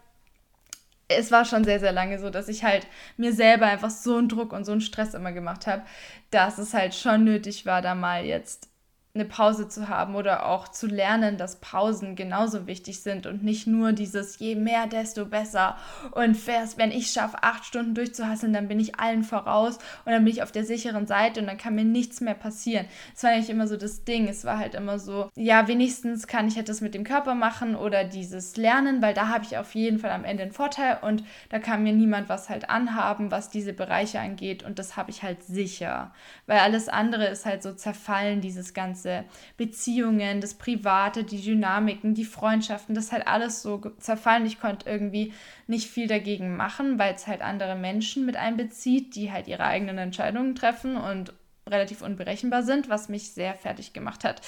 es 1.07 1.31
war 1.31 1.45
schon 1.45 1.63
sehr, 1.63 1.79
sehr 1.79 1.91
lange 1.91 2.19
so, 2.19 2.29
dass 2.29 2.49
ich 2.49 2.63
halt 2.63 2.87
mir 3.15 3.33
selber 3.33 3.65
einfach 3.67 3.89
so 3.89 4.17
einen 4.17 4.29
Druck 4.29 4.53
und 4.53 4.65
so 4.65 4.73
einen 4.73 4.81
Stress 4.81 5.13
immer 5.13 5.31
gemacht 5.31 5.67
habe, 5.67 5.83
dass 6.31 6.57
es 6.57 6.73
halt 6.73 6.95
schon 6.95 7.23
nötig 7.23 7.65
war, 7.65 7.81
da 7.81 7.95
mal 7.95 8.25
jetzt 8.25 8.69
eine 9.19 9.27
Pause 9.27 9.67
zu 9.67 9.89
haben 9.89 10.15
oder 10.15 10.45
auch 10.45 10.67
zu 10.67 10.87
lernen, 10.87 11.37
dass 11.37 11.57
Pausen 11.57 12.15
genauso 12.15 12.67
wichtig 12.67 13.01
sind 13.01 13.25
und 13.25 13.43
nicht 13.43 13.67
nur 13.67 13.91
dieses 13.91 14.39
je 14.39 14.55
mehr, 14.55 14.87
desto 14.87 15.25
besser. 15.25 15.77
Und 16.11 16.37
erst 16.47 16.77
wenn 16.77 16.91
ich 16.91 17.11
schaffe, 17.11 17.37
acht 17.41 17.65
Stunden 17.65 17.95
durchzuhasseln, 17.95 18.53
dann 18.53 18.67
bin 18.67 18.79
ich 18.79 18.99
allen 18.99 19.23
voraus 19.23 19.77
und 20.05 20.11
dann 20.11 20.23
bin 20.23 20.33
ich 20.33 20.43
auf 20.43 20.51
der 20.51 20.65
sicheren 20.65 21.07
Seite 21.07 21.39
und 21.41 21.47
dann 21.47 21.57
kann 21.57 21.75
mir 21.75 21.85
nichts 21.85 22.21
mehr 22.21 22.33
passieren. 22.33 22.85
Das 23.13 23.23
war 23.23 23.31
eigentlich 23.31 23.49
immer 23.49 23.67
so 23.67 23.77
das 23.77 24.03
Ding. 24.03 24.27
Es 24.27 24.45
war 24.45 24.59
halt 24.59 24.75
immer 24.75 24.99
so, 24.99 25.29
ja, 25.35 25.67
wenigstens 25.67 26.27
kann 26.27 26.47
ich 26.47 26.57
etwas 26.57 26.81
mit 26.81 26.93
dem 26.93 27.03
Körper 27.03 27.35
machen 27.35 27.75
oder 27.75 28.03
dieses 28.03 28.57
Lernen, 28.57 29.01
weil 29.01 29.13
da 29.13 29.27
habe 29.29 29.43
ich 29.43 29.57
auf 29.57 29.75
jeden 29.75 29.99
Fall 29.99 30.11
am 30.11 30.23
Ende 30.23 30.43
einen 30.43 30.51
Vorteil 30.51 30.99
und 31.01 31.23
da 31.49 31.59
kann 31.59 31.83
mir 31.83 31.93
niemand 31.93 32.29
was 32.29 32.49
halt 32.49 32.69
anhaben, 32.69 33.31
was 33.31 33.49
diese 33.49 33.73
Bereiche 33.73 34.19
angeht 34.19 34.63
und 34.63 34.79
das 34.79 34.97
habe 34.97 35.11
ich 35.11 35.23
halt 35.23 35.43
sicher. 35.43 36.13
Weil 36.45 36.59
alles 36.59 36.89
andere 36.89 37.27
ist 37.27 37.45
halt 37.45 37.63
so 37.63 37.73
zerfallen, 37.73 38.41
dieses 38.41 38.73
ganze 38.73 39.06
ganze 39.07 39.25
Beziehungen, 39.55 40.41
das 40.41 40.53
Private, 40.53 41.23
die 41.23 41.41
Dynamiken, 41.41 42.13
die 42.13 42.25
Freundschaften, 42.25 42.95
das 42.95 43.11
halt 43.11 43.27
alles 43.27 43.61
so 43.61 43.79
zerfallen. 43.99 44.45
Ich 44.45 44.59
konnte 44.59 44.89
irgendwie 44.89 45.33
nicht 45.67 45.89
viel 45.89 46.07
dagegen 46.07 46.55
machen, 46.55 46.99
weil 46.99 47.13
es 47.13 47.27
halt 47.27 47.41
andere 47.41 47.75
Menschen 47.75 48.25
mit 48.25 48.35
einbezieht, 48.35 49.15
die 49.15 49.31
halt 49.31 49.47
ihre 49.47 49.63
eigenen 49.63 49.97
Entscheidungen 49.97 50.55
treffen 50.55 50.97
und 50.97 51.33
relativ 51.67 52.01
unberechenbar 52.01 52.63
sind, 52.63 52.89
was 52.89 53.09
mich 53.09 53.31
sehr 53.31 53.53
fertig 53.55 53.93
gemacht 53.93 54.23
hat. 54.23 54.41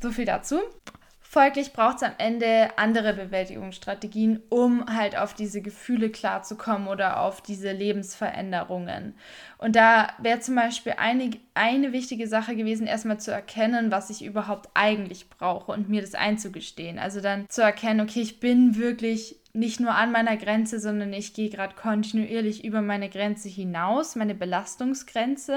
So 0.00 0.10
viel 0.10 0.26
dazu. 0.26 0.60
Folglich 1.34 1.72
braucht 1.72 1.96
es 1.96 2.02
am 2.04 2.12
Ende 2.18 2.68
andere 2.76 3.12
Bewältigungsstrategien, 3.12 4.40
um 4.50 4.86
halt 4.86 5.18
auf 5.18 5.34
diese 5.34 5.62
Gefühle 5.62 6.08
klarzukommen 6.08 6.86
oder 6.86 7.18
auf 7.18 7.40
diese 7.40 7.72
Lebensveränderungen. 7.72 9.16
Und 9.58 9.74
da 9.74 10.12
wäre 10.18 10.38
zum 10.38 10.54
Beispiel 10.54 10.94
eine, 10.96 11.30
eine 11.54 11.90
wichtige 11.90 12.28
Sache 12.28 12.54
gewesen, 12.54 12.86
erstmal 12.86 13.18
zu 13.18 13.32
erkennen, 13.32 13.90
was 13.90 14.10
ich 14.10 14.24
überhaupt 14.24 14.68
eigentlich 14.74 15.28
brauche 15.28 15.72
und 15.72 15.88
mir 15.88 16.02
das 16.02 16.14
einzugestehen. 16.14 17.00
Also 17.00 17.20
dann 17.20 17.46
zu 17.48 17.62
erkennen, 17.62 18.02
okay, 18.02 18.20
ich 18.20 18.38
bin 18.38 18.76
wirklich 18.76 19.34
nicht 19.54 19.78
nur 19.78 19.94
an 19.94 20.10
meiner 20.10 20.36
Grenze, 20.36 20.80
sondern 20.80 21.12
ich 21.12 21.32
gehe 21.32 21.48
gerade 21.48 21.76
kontinuierlich 21.76 22.64
über 22.64 22.82
meine 22.82 23.08
Grenze 23.08 23.48
hinaus, 23.48 24.16
meine 24.16 24.34
Belastungsgrenze, 24.34 25.56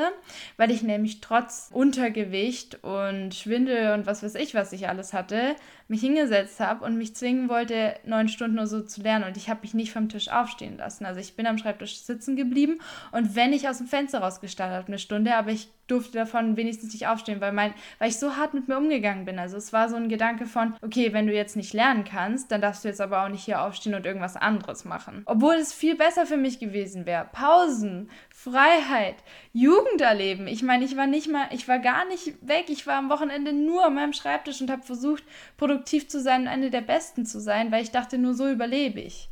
weil 0.56 0.70
ich 0.70 0.84
nämlich 0.84 1.20
trotz 1.20 1.70
Untergewicht 1.74 2.84
und 2.84 3.34
Schwindel 3.34 3.94
und 3.94 4.06
was 4.06 4.22
weiß 4.22 4.36
ich, 4.36 4.54
was 4.54 4.72
ich 4.72 4.88
alles 4.88 5.13
hatte, 5.13 5.56
mich 5.88 6.01
hingesetzt 6.01 6.60
habe 6.60 6.84
und 6.84 6.98
mich 6.98 7.15
zwingen 7.15 7.50
wollte, 7.50 7.96
neun 8.06 8.27
Stunden 8.27 8.56
nur 8.56 8.67
so 8.67 8.82
zu 8.82 9.01
lernen. 9.01 9.25
Und 9.25 9.38
ich 9.38 9.50
habe 9.50 9.62
mich 9.62 9.74
nicht 9.74 9.91
vom 9.91 10.10
Tisch 10.10 10.29
aufstehen 10.29 10.77
lassen. 10.77 11.06
Also 11.06 11.20
ich 11.20 11.36
bin 11.36 11.48
am 11.48 11.58
Schreibtisch 11.58 12.00
sitzen 12.00 12.36
geblieben 12.36 12.79
und 13.12 13.36
wenn 13.36 13.53
ich 13.53 13.67
aus 13.67 13.77
dem 13.77 13.88
Fenster 13.88 14.20
rausgestartet 14.20 14.77
habe, 14.77 14.88
eine 14.88 15.00
Stunde, 15.00 15.36
aber 15.36 15.51
ich 15.51 15.70
durfte 15.88 16.17
davon 16.17 16.58
wenigstens 16.58 16.94
nicht 16.94 17.08
aufstehen, 17.08 17.39
weil, 17.41 17.53
mein, 17.53 17.74
weil 17.98 18.10
ich 18.10 18.20
so 18.20 18.36
hart 18.36 18.53
mit 18.53 18.67
mir 18.67 18.77
umgegangen 18.77 19.25
bin. 19.25 19.39
Also 19.39 19.58
es 19.58 19.72
war 19.72 19.89
so 19.89 19.96
ein 19.96 20.10
Gedanke 20.10 20.46
von, 20.46 20.75
okay, 20.82 21.13
wenn 21.13 21.27
du 21.27 21.34
jetzt 21.34 21.56
nicht 21.56 21.74
lernen 21.74 22.03
kannst, 22.03 22.51
dann 22.51 22.62
darfst 22.62 22.84
du 22.84 22.89
jetzt 22.89 23.00
aber 23.00 23.24
auch 23.24 23.29
nicht 23.29 23.46
hier 23.46 23.62
aufstehen 23.62 23.96
und 23.96 24.06
irgendwas 24.06 24.36
anderes 24.36 24.84
machen. 24.84 25.24
Obwohl 25.25 25.56
es 25.56 25.74
viel 25.74 25.96
besser 25.96 26.25
für 26.25 26.38
mich 26.38 26.60
gewesen 26.60 27.06
wäre. 27.06 27.29
Pausen, 27.32 28.10
Freiheit, 28.29 29.15
Jugend 29.53 30.01
erleben. 30.01 30.48
Ich 30.48 30.62
meine, 30.62 30.84
ich 30.84 30.98
war 30.98 31.08
nicht 31.08 31.29
mal, 31.29 31.48
ich 31.51 31.67
war 31.67 31.79
gar 31.79 32.06
nicht 32.08 32.36
weg. 32.41 32.65
Ich 32.67 32.86
war 32.86 32.98
am 32.98 33.10
Wochenende 33.10 33.53
nur 33.53 33.86
an 33.86 33.96
meinem 33.96 34.13
Schreibtisch 34.13 34.60
und 34.62 34.70
habe 34.70 34.84
versucht, 34.84 35.24
produktiv 35.56 35.76
zu 35.86 36.22
sein 36.22 36.41
und 36.41 36.48
eine 36.48 36.69
der 36.69 36.81
Besten 36.81 37.25
zu 37.25 37.39
sein, 37.39 37.72
weil 37.72 37.84
ich 37.84 37.91
dachte, 37.91 38.17
nur 38.17 38.34
so 38.34 38.50
überlebe 38.50 39.00
ich. 39.00 39.29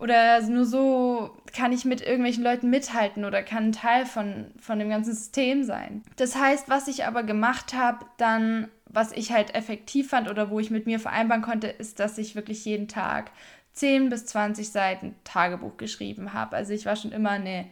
Oder 0.00 0.40
nur 0.40 0.64
so 0.64 1.36
kann 1.52 1.72
ich 1.72 1.84
mit 1.84 2.00
irgendwelchen 2.00 2.42
Leuten 2.42 2.70
mithalten 2.70 3.26
oder 3.26 3.42
kann 3.42 3.64
ein 3.64 3.72
Teil 3.72 4.06
von, 4.06 4.46
von 4.58 4.78
dem 4.78 4.88
ganzen 4.88 5.14
System 5.14 5.62
sein. 5.62 6.02
Das 6.16 6.36
heißt, 6.36 6.70
was 6.70 6.88
ich 6.88 7.04
aber 7.04 7.22
gemacht 7.22 7.74
habe, 7.74 8.06
dann, 8.16 8.68
was 8.86 9.12
ich 9.12 9.30
halt 9.30 9.54
effektiv 9.54 10.08
fand 10.08 10.30
oder 10.30 10.48
wo 10.48 10.58
ich 10.58 10.70
mit 10.70 10.86
mir 10.86 10.98
vereinbaren 11.00 11.42
konnte, 11.42 11.66
ist, 11.66 12.00
dass 12.00 12.16
ich 12.16 12.34
wirklich 12.34 12.64
jeden 12.64 12.88
Tag 12.88 13.30
10 13.74 14.08
bis 14.08 14.24
20 14.24 14.70
Seiten 14.70 15.16
Tagebuch 15.24 15.76
geschrieben 15.76 16.32
habe. 16.32 16.56
Also 16.56 16.72
ich 16.72 16.86
war 16.86 16.96
schon 16.96 17.12
immer 17.12 17.30
eine 17.30 17.66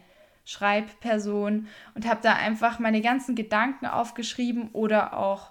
Schreibperson 0.45 1.67
und 1.95 2.07
habe 2.07 2.19
da 2.21 2.33
einfach 2.33 2.77
meine 2.77 3.01
ganzen 3.01 3.33
Gedanken 3.33 3.87
aufgeschrieben 3.87 4.69
oder 4.73 5.17
auch 5.17 5.49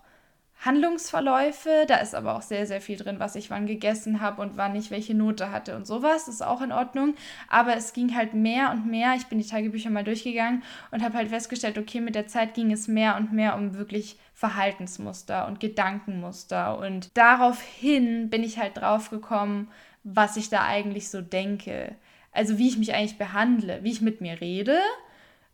Handlungsverläufe. 0.65 1.85
Da 1.87 1.97
ist 1.97 2.15
aber 2.15 2.37
auch 2.37 2.43
sehr, 2.43 2.67
sehr 2.67 2.81
viel 2.81 2.97
drin, 2.97 3.21
was 3.21 3.37
ich 3.37 3.51
wann 3.51 3.67
gegessen 3.67 4.21
habe 4.21 4.43
und 4.43 4.57
wann 4.57 4.75
ich 4.75 4.91
welche 4.91 5.15
Note 5.15 5.53
hatte 5.53 5.77
und 5.77 5.87
sowas. 5.87 6.27
Das 6.27 6.35
ist 6.37 6.43
auch 6.43 6.61
in 6.61 6.73
Ordnung. 6.73 7.15
Aber 7.49 7.77
es 7.77 7.93
ging 7.93 8.15
halt 8.15 8.35
mehr 8.35 8.71
und 8.71 8.87
mehr. 8.87 9.15
Ich 9.17 9.27
bin 9.27 9.39
die 9.39 9.47
Tagebücher 9.47 9.91
mal 9.91 10.05
durchgegangen 10.05 10.63
und 10.91 11.03
habe 11.03 11.17
halt 11.17 11.29
festgestellt, 11.29 11.79
okay, 11.79 12.01
mit 12.01 12.15
der 12.15 12.27
Zeit 12.27 12.55
ging 12.55 12.73
es 12.73 12.89
mehr 12.89 13.17
und 13.17 13.33
mehr 13.33 13.57
um 13.57 13.75
wirklich 13.75 14.19
Verhaltensmuster 14.35 15.47
und 15.47 15.61
Gedankenmuster. 15.61 16.79
Und 16.79 17.11
daraufhin 17.15 18.31
bin 18.31 18.43
ich 18.43 18.59
halt 18.59 18.77
drauf 18.77 19.11
gekommen, 19.11 19.69
was 20.03 20.37
ich 20.37 20.49
da 20.49 20.65
eigentlich 20.65 21.09
so 21.09 21.21
denke. 21.21 21.95
Also 22.33 22.59
wie 22.59 22.69
ich 22.69 22.79
mich 22.79 22.95
eigentlich 22.95 23.19
behandle, 23.19 23.81
wie 23.83 23.93
ich 23.93 24.01
mit 24.01 24.21
mir 24.21 24.41
rede 24.41 24.79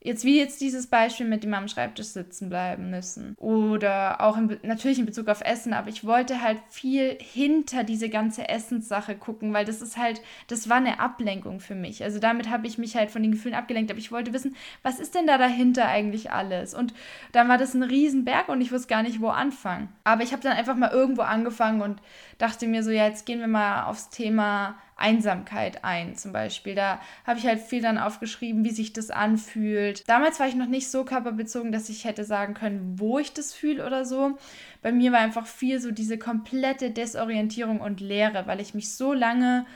Jetzt 0.05 0.27
wie 0.27 0.39
jetzt 0.39 0.61
dieses 0.61 0.87
Beispiel 0.87 1.27
mit 1.27 1.45
dem 1.45 1.55
am 1.55 1.67
Schreibtisch 1.67 2.09
sitzen 2.09 2.51
bleiben 2.51 2.91
müssen. 2.91 3.35
Oder 3.39 4.21
auch 4.21 4.37
in, 4.37 4.59
natürlich 4.63 4.99
in 4.99 5.07
Bezug 5.07 5.29
auf 5.29 5.41
Essen, 5.41 5.73
aber 5.73 5.89
ich 5.89 6.05
wollte 6.05 6.43
halt 6.43 6.59
viel 6.69 7.17
hinter 7.19 7.85
diese 7.85 8.11
ganze 8.11 8.47
Essenssache 8.47 9.15
gucken, 9.15 9.55
weil 9.55 9.65
das 9.65 9.81
ist 9.81 9.97
halt, 9.97 10.21
das 10.49 10.69
war 10.69 10.77
eine 10.77 11.01
Ablenkung 11.01 11.59
für 11.59 11.75
mich. 11.75 12.05
Also 12.05 12.19
damit 12.19 12.51
habe 12.51 12.67
ich 12.67 12.77
mich 12.77 12.97
halt 12.97 13.11
von 13.11 13.23
den 13.23 13.33
Gefühlen 13.33 13.55
abgelenkt, 13.57 13.91
aber 13.91 13.99
ich 13.99 14.13
wollte 14.13 14.35
wissen, 14.35 14.55
was 14.83 15.01
ist 15.01 15.15
denn 15.15 15.27
da 15.27 15.39
dahinter 15.39 15.89
eigentlich 15.89 16.31
alles? 16.31 16.75
Und 16.75 16.93
dann 17.33 17.49
war 17.49 17.57
das 17.57 17.73
ein 17.73 17.83
Riesenberg 17.83 18.51
und 18.51 18.61
ich 18.61 18.73
wusste 18.73 18.89
gar 18.89 19.03
nicht, 19.03 19.23
wo 19.23 19.29
anfangen. 19.29 19.89
Aber 20.05 20.23
ich 20.23 20.33
habe 20.33 20.43
dann 20.43 20.53
einfach 20.53 20.77
mal 20.77 20.91
irgendwo 20.91 21.23
angefangen 21.23 21.81
und 21.81 22.03
dachte 22.37 22.67
mir 22.67 22.83
so, 22.83 22.91
ja, 22.91 23.07
jetzt 23.07 23.25
gehen 23.25 23.41
wir 23.41 23.49
mal 23.49 23.85
aufs 23.85 24.11
Thema 24.11 24.75
Einsamkeit 24.97 25.85
ein, 25.85 26.17
zum 26.17 26.33
Beispiel. 26.33 26.75
Da 26.75 27.01
habe 27.27 27.39
ich 27.39 27.47
halt 27.47 27.61
viel 27.61 27.83
dann 27.83 27.99
aufgeschrieben, 27.99 28.65
wie 28.65 28.71
sich 28.71 28.93
das 28.93 29.11
anfühlt. 29.11 30.09
Damals 30.09 30.39
war 30.41 30.47
ich 30.47 30.55
noch 30.55 30.67
nicht 30.67 30.91
so 30.91 31.05
körperbezogen, 31.05 31.73
dass 31.73 31.89
ich 31.89 32.05
hätte 32.05 32.25
sagen 32.25 32.55
können, 32.55 32.99
wo 32.99 33.19
ich 33.19 33.33
das 33.33 33.53
fühle 33.53 33.85
oder 33.87 34.05
so. 34.05 34.39
Bei 34.83 34.93
mir 34.93 35.13
war 35.13 35.21
einfach 35.21 35.47
viel 35.47 35.81
so 35.81 35.91
diese 35.91 36.19
komplette 36.19 36.91
Desorientierung 36.91 37.81
und 37.81 38.01
Leere, 38.01 38.47
weil 38.47 38.61
ich 38.61 38.75
mich 38.75 38.95
so 38.95 39.13
lange 39.13 39.67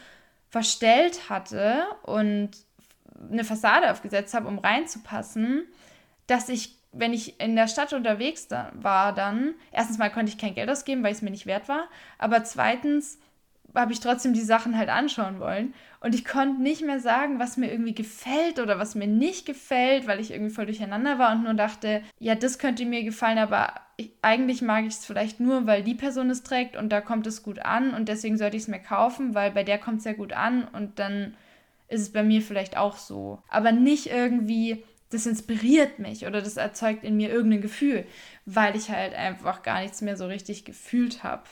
verstellt 0.51 1.29
hatte 1.29 1.85
und 2.03 2.51
eine 3.31 3.45
Fassade 3.45 3.91
aufgesetzt 3.91 4.35
habe, 4.35 4.49
um 4.49 4.59
reinzupassen, 4.59 5.65
dass 6.27 6.49
ich 6.49 6.79
wenn 6.93 7.13
ich 7.13 7.39
in 7.39 7.55
der 7.55 7.69
Stadt 7.69 7.93
unterwegs 7.93 8.49
war, 8.73 9.15
dann, 9.15 9.55
erstens 9.73 9.99
mal 9.99 10.11
konnte 10.11 10.33
ich 10.33 10.39
kein 10.39 10.55
Geld 10.55 10.71
ausgeben, 10.71 11.03
weil 11.03 11.13
es 11.13 11.23
mir 11.23 11.31
nicht 11.31 11.47
wert 11.47 11.69
war, 11.69 11.89
aber 12.19 12.45
zweitens 12.45 13.19
habe 13.75 13.93
ich 13.93 14.01
trotzdem 14.01 14.33
die 14.33 14.41
Sachen 14.41 14.77
halt 14.77 14.89
anschauen 14.89 15.41
wollen. 15.41 15.75
Und 16.01 16.15
ich 16.15 16.25
konnte 16.25 16.63
nicht 16.63 16.83
mehr 16.83 17.01
sagen, 17.01 17.39
was 17.39 17.57
mir 17.57 17.71
irgendwie 17.71 17.95
gefällt 17.95 18.61
oder 18.61 18.79
was 18.79 18.95
mir 18.95 19.07
nicht 19.07 19.47
gefällt, 19.47 20.07
weil 20.07 20.21
ich 20.21 20.31
irgendwie 20.31 20.55
voll 20.55 20.67
durcheinander 20.67 21.19
war 21.19 21.33
und 21.33 21.45
nur 21.45 21.55
dachte, 21.55 22.03
ja, 22.19 22.35
das 22.35 22.59
könnte 22.59 22.85
mir 22.85 23.03
gefallen, 23.03 23.39
aber 23.39 23.75
ich, 23.97 24.13
eigentlich 24.23 24.63
mag 24.63 24.85
ich 24.85 24.95
es 24.95 25.05
vielleicht 25.05 25.41
nur, 25.41 25.67
weil 25.67 25.83
die 25.83 25.95
Person 25.95 26.31
es 26.31 26.45
trägt 26.45 26.77
und 26.77 26.91
da 26.91 27.01
kommt 27.01 27.27
es 27.27 27.43
gut 27.43 27.59
an 27.59 27.95
und 27.95 28.09
deswegen 28.09 28.39
sollte 28.39 28.57
ich 28.57 28.63
es 28.63 28.69
mir 28.69 28.79
kaufen, 28.79 29.35
weil 29.35 29.51
bei 29.51 29.65
der 29.65 29.79
kommt 29.79 29.99
es 29.99 30.05
ja 30.05 30.13
gut 30.13 30.33
an 30.33 30.69
und 30.69 30.99
dann 30.99 31.35
ist 31.89 32.03
es 32.03 32.13
bei 32.13 32.23
mir 32.23 32.43
vielleicht 32.43 32.77
auch 32.77 32.97
so. 32.97 33.43
Aber 33.49 33.73
nicht 33.73 34.07
irgendwie, 34.07 34.85
das 35.11 35.27
inspiriert 35.27 35.99
mich 35.99 36.27
oder 36.27 36.41
das 36.41 36.57
erzeugt 36.57 37.03
in 37.03 37.17
mir 37.17 37.31
irgendein 37.31 37.63
Gefühl, 37.63 38.07
weil 38.47 38.77
ich 38.77 38.91
halt 38.91 39.15
einfach 39.15 39.63
gar 39.63 39.81
nichts 39.81 40.01
mehr 40.01 40.17
so 40.17 40.27
richtig 40.27 40.65
gefühlt 40.65 41.25
habe. 41.25 41.43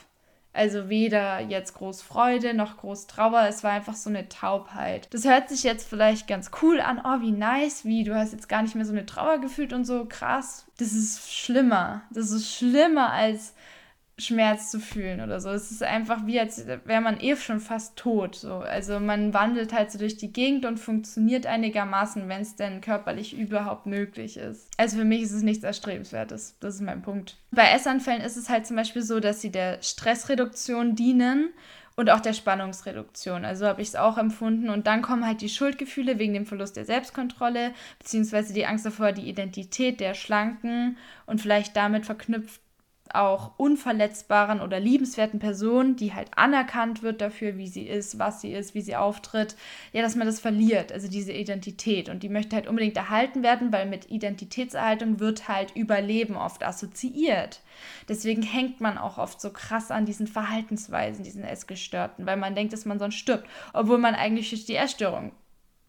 Also 0.57 0.89
weder 0.89 1.39
jetzt 1.39 1.75
groß 1.75 2.01
Freude 2.01 2.55
noch 2.55 2.77
groß 2.77 3.05
Trauer. 3.05 3.45
Es 3.47 3.63
war 3.63 3.73
einfach 3.73 3.93
so 3.93 4.09
eine 4.09 4.27
Taubheit. 4.27 5.07
Das 5.13 5.23
hört 5.23 5.49
sich 5.49 5.61
jetzt 5.61 5.87
vielleicht 5.87 6.27
ganz 6.27 6.49
cool 6.63 6.81
an. 6.81 6.99
Oh, 7.05 7.21
wie 7.21 7.31
nice. 7.31 7.85
Wie, 7.85 8.03
du 8.03 8.15
hast 8.15 8.31
jetzt 8.33 8.49
gar 8.49 8.63
nicht 8.63 8.73
mehr 8.73 8.83
so 8.83 8.91
eine 8.91 9.05
Trauer 9.05 9.37
gefühlt 9.37 9.71
und 9.71 9.85
so. 9.85 10.05
Krass. 10.09 10.65
Das 10.79 10.93
ist 10.93 11.31
schlimmer. 11.31 12.01
Das 12.09 12.31
ist 12.31 12.51
schlimmer 12.51 13.11
als 13.11 13.53
Schmerz 14.19 14.71
zu 14.71 14.79
fühlen 14.79 15.21
oder 15.21 15.39
so. 15.39 15.49
Es 15.49 15.69
ist 15.69 15.83
einfach 15.83 16.25
wie, 16.25 16.39
als 16.39 16.65
wäre 16.65 17.01
man 17.01 17.19
eh 17.19 17.35
schon 17.35 17.59
fast 17.59 17.97
tot. 17.97 18.35
So. 18.35 18.55
Also 18.55 18.99
man 18.99 19.33
wandelt 19.33 19.73
halt 19.73 19.91
so 19.91 19.99
durch 19.99 20.17
die 20.17 20.33
Gegend 20.33 20.65
und 20.65 20.79
funktioniert 20.79 21.45
einigermaßen, 21.45 22.27
wenn 22.27 22.41
es 22.41 22.55
denn 22.55 22.81
körperlich 22.81 23.37
überhaupt 23.37 23.85
möglich 23.85 24.37
ist. 24.37 24.69
Also 24.77 24.97
für 24.97 25.05
mich 25.05 25.21
ist 25.21 25.33
es 25.33 25.43
nichts 25.43 25.63
Erstrebenswertes. 25.63 26.57
Das 26.59 26.75
ist 26.75 26.81
mein 26.81 27.03
Punkt. 27.03 27.37
Bei 27.51 27.71
Essanfällen 27.71 28.21
ist 28.21 28.37
es 28.37 28.49
halt 28.49 28.65
zum 28.65 28.75
Beispiel 28.75 29.03
so, 29.03 29.19
dass 29.19 29.41
sie 29.41 29.51
der 29.51 29.83
Stressreduktion 29.83 30.95
dienen 30.95 31.49
und 31.95 32.09
auch 32.09 32.19
der 32.19 32.33
Spannungsreduktion. 32.33 33.45
Also 33.45 33.67
habe 33.67 33.83
ich 33.83 33.89
es 33.89 33.95
auch 33.95 34.17
empfunden. 34.17 34.69
Und 34.69 34.87
dann 34.87 35.03
kommen 35.03 35.27
halt 35.27 35.41
die 35.41 35.49
Schuldgefühle 35.49 36.17
wegen 36.17 36.33
dem 36.33 36.47
Verlust 36.47 36.75
der 36.75 36.85
Selbstkontrolle, 36.85 37.71
beziehungsweise 37.99 38.51
die 38.53 38.65
Angst 38.65 38.85
davor, 38.85 39.11
die 39.11 39.29
Identität 39.29 39.99
der 39.99 40.15
Schlanken 40.15 40.97
und 41.27 41.39
vielleicht 41.39 41.75
damit 41.75 42.07
verknüpft 42.07 42.61
auch 43.17 43.51
unverletzbaren 43.57 44.61
oder 44.61 44.79
liebenswerten 44.79 45.39
Person, 45.39 45.95
die 45.95 46.13
halt 46.13 46.29
anerkannt 46.35 47.03
wird 47.03 47.21
dafür, 47.21 47.57
wie 47.57 47.67
sie 47.67 47.87
ist, 47.87 48.19
was 48.19 48.41
sie 48.41 48.53
ist, 48.53 48.75
wie 48.75 48.81
sie 48.81 48.95
auftritt, 48.95 49.55
ja, 49.91 50.01
dass 50.01 50.15
man 50.15 50.27
das 50.27 50.39
verliert, 50.39 50.91
also 50.91 51.07
diese 51.07 51.33
Identität. 51.33 52.09
Und 52.09 52.23
die 52.23 52.29
möchte 52.29 52.55
halt 52.55 52.67
unbedingt 52.67 52.97
erhalten 52.97 53.43
werden, 53.43 53.71
weil 53.71 53.87
mit 53.87 54.09
Identitätserhaltung 54.09 55.19
wird 55.19 55.47
halt 55.47 55.75
Überleben 55.75 56.35
oft 56.35 56.63
assoziiert. 56.63 57.61
Deswegen 58.07 58.41
hängt 58.41 58.81
man 58.81 58.97
auch 58.97 59.17
oft 59.17 59.41
so 59.41 59.51
krass 59.51 59.91
an 59.91 60.05
diesen 60.05 60.27
Verhaltensweisen, 60.27 61.23
diesen 61.23 61.43
Essgestörten, 61.43 62.25
weil 62.25 62.37
man 62.37 62.55
denkt, 62.55 62.73
dass 62.73 62.85
man 62.85 62.99
sonst 62.99 63.15
stirbt, 63.15 63.47
obwohl 63.73 63.97
man 63.97 64.15
eigentlich 64.15 64.49
durch 64.49 64.65
die 64.65 64.75
Essstörung 64.75 65.31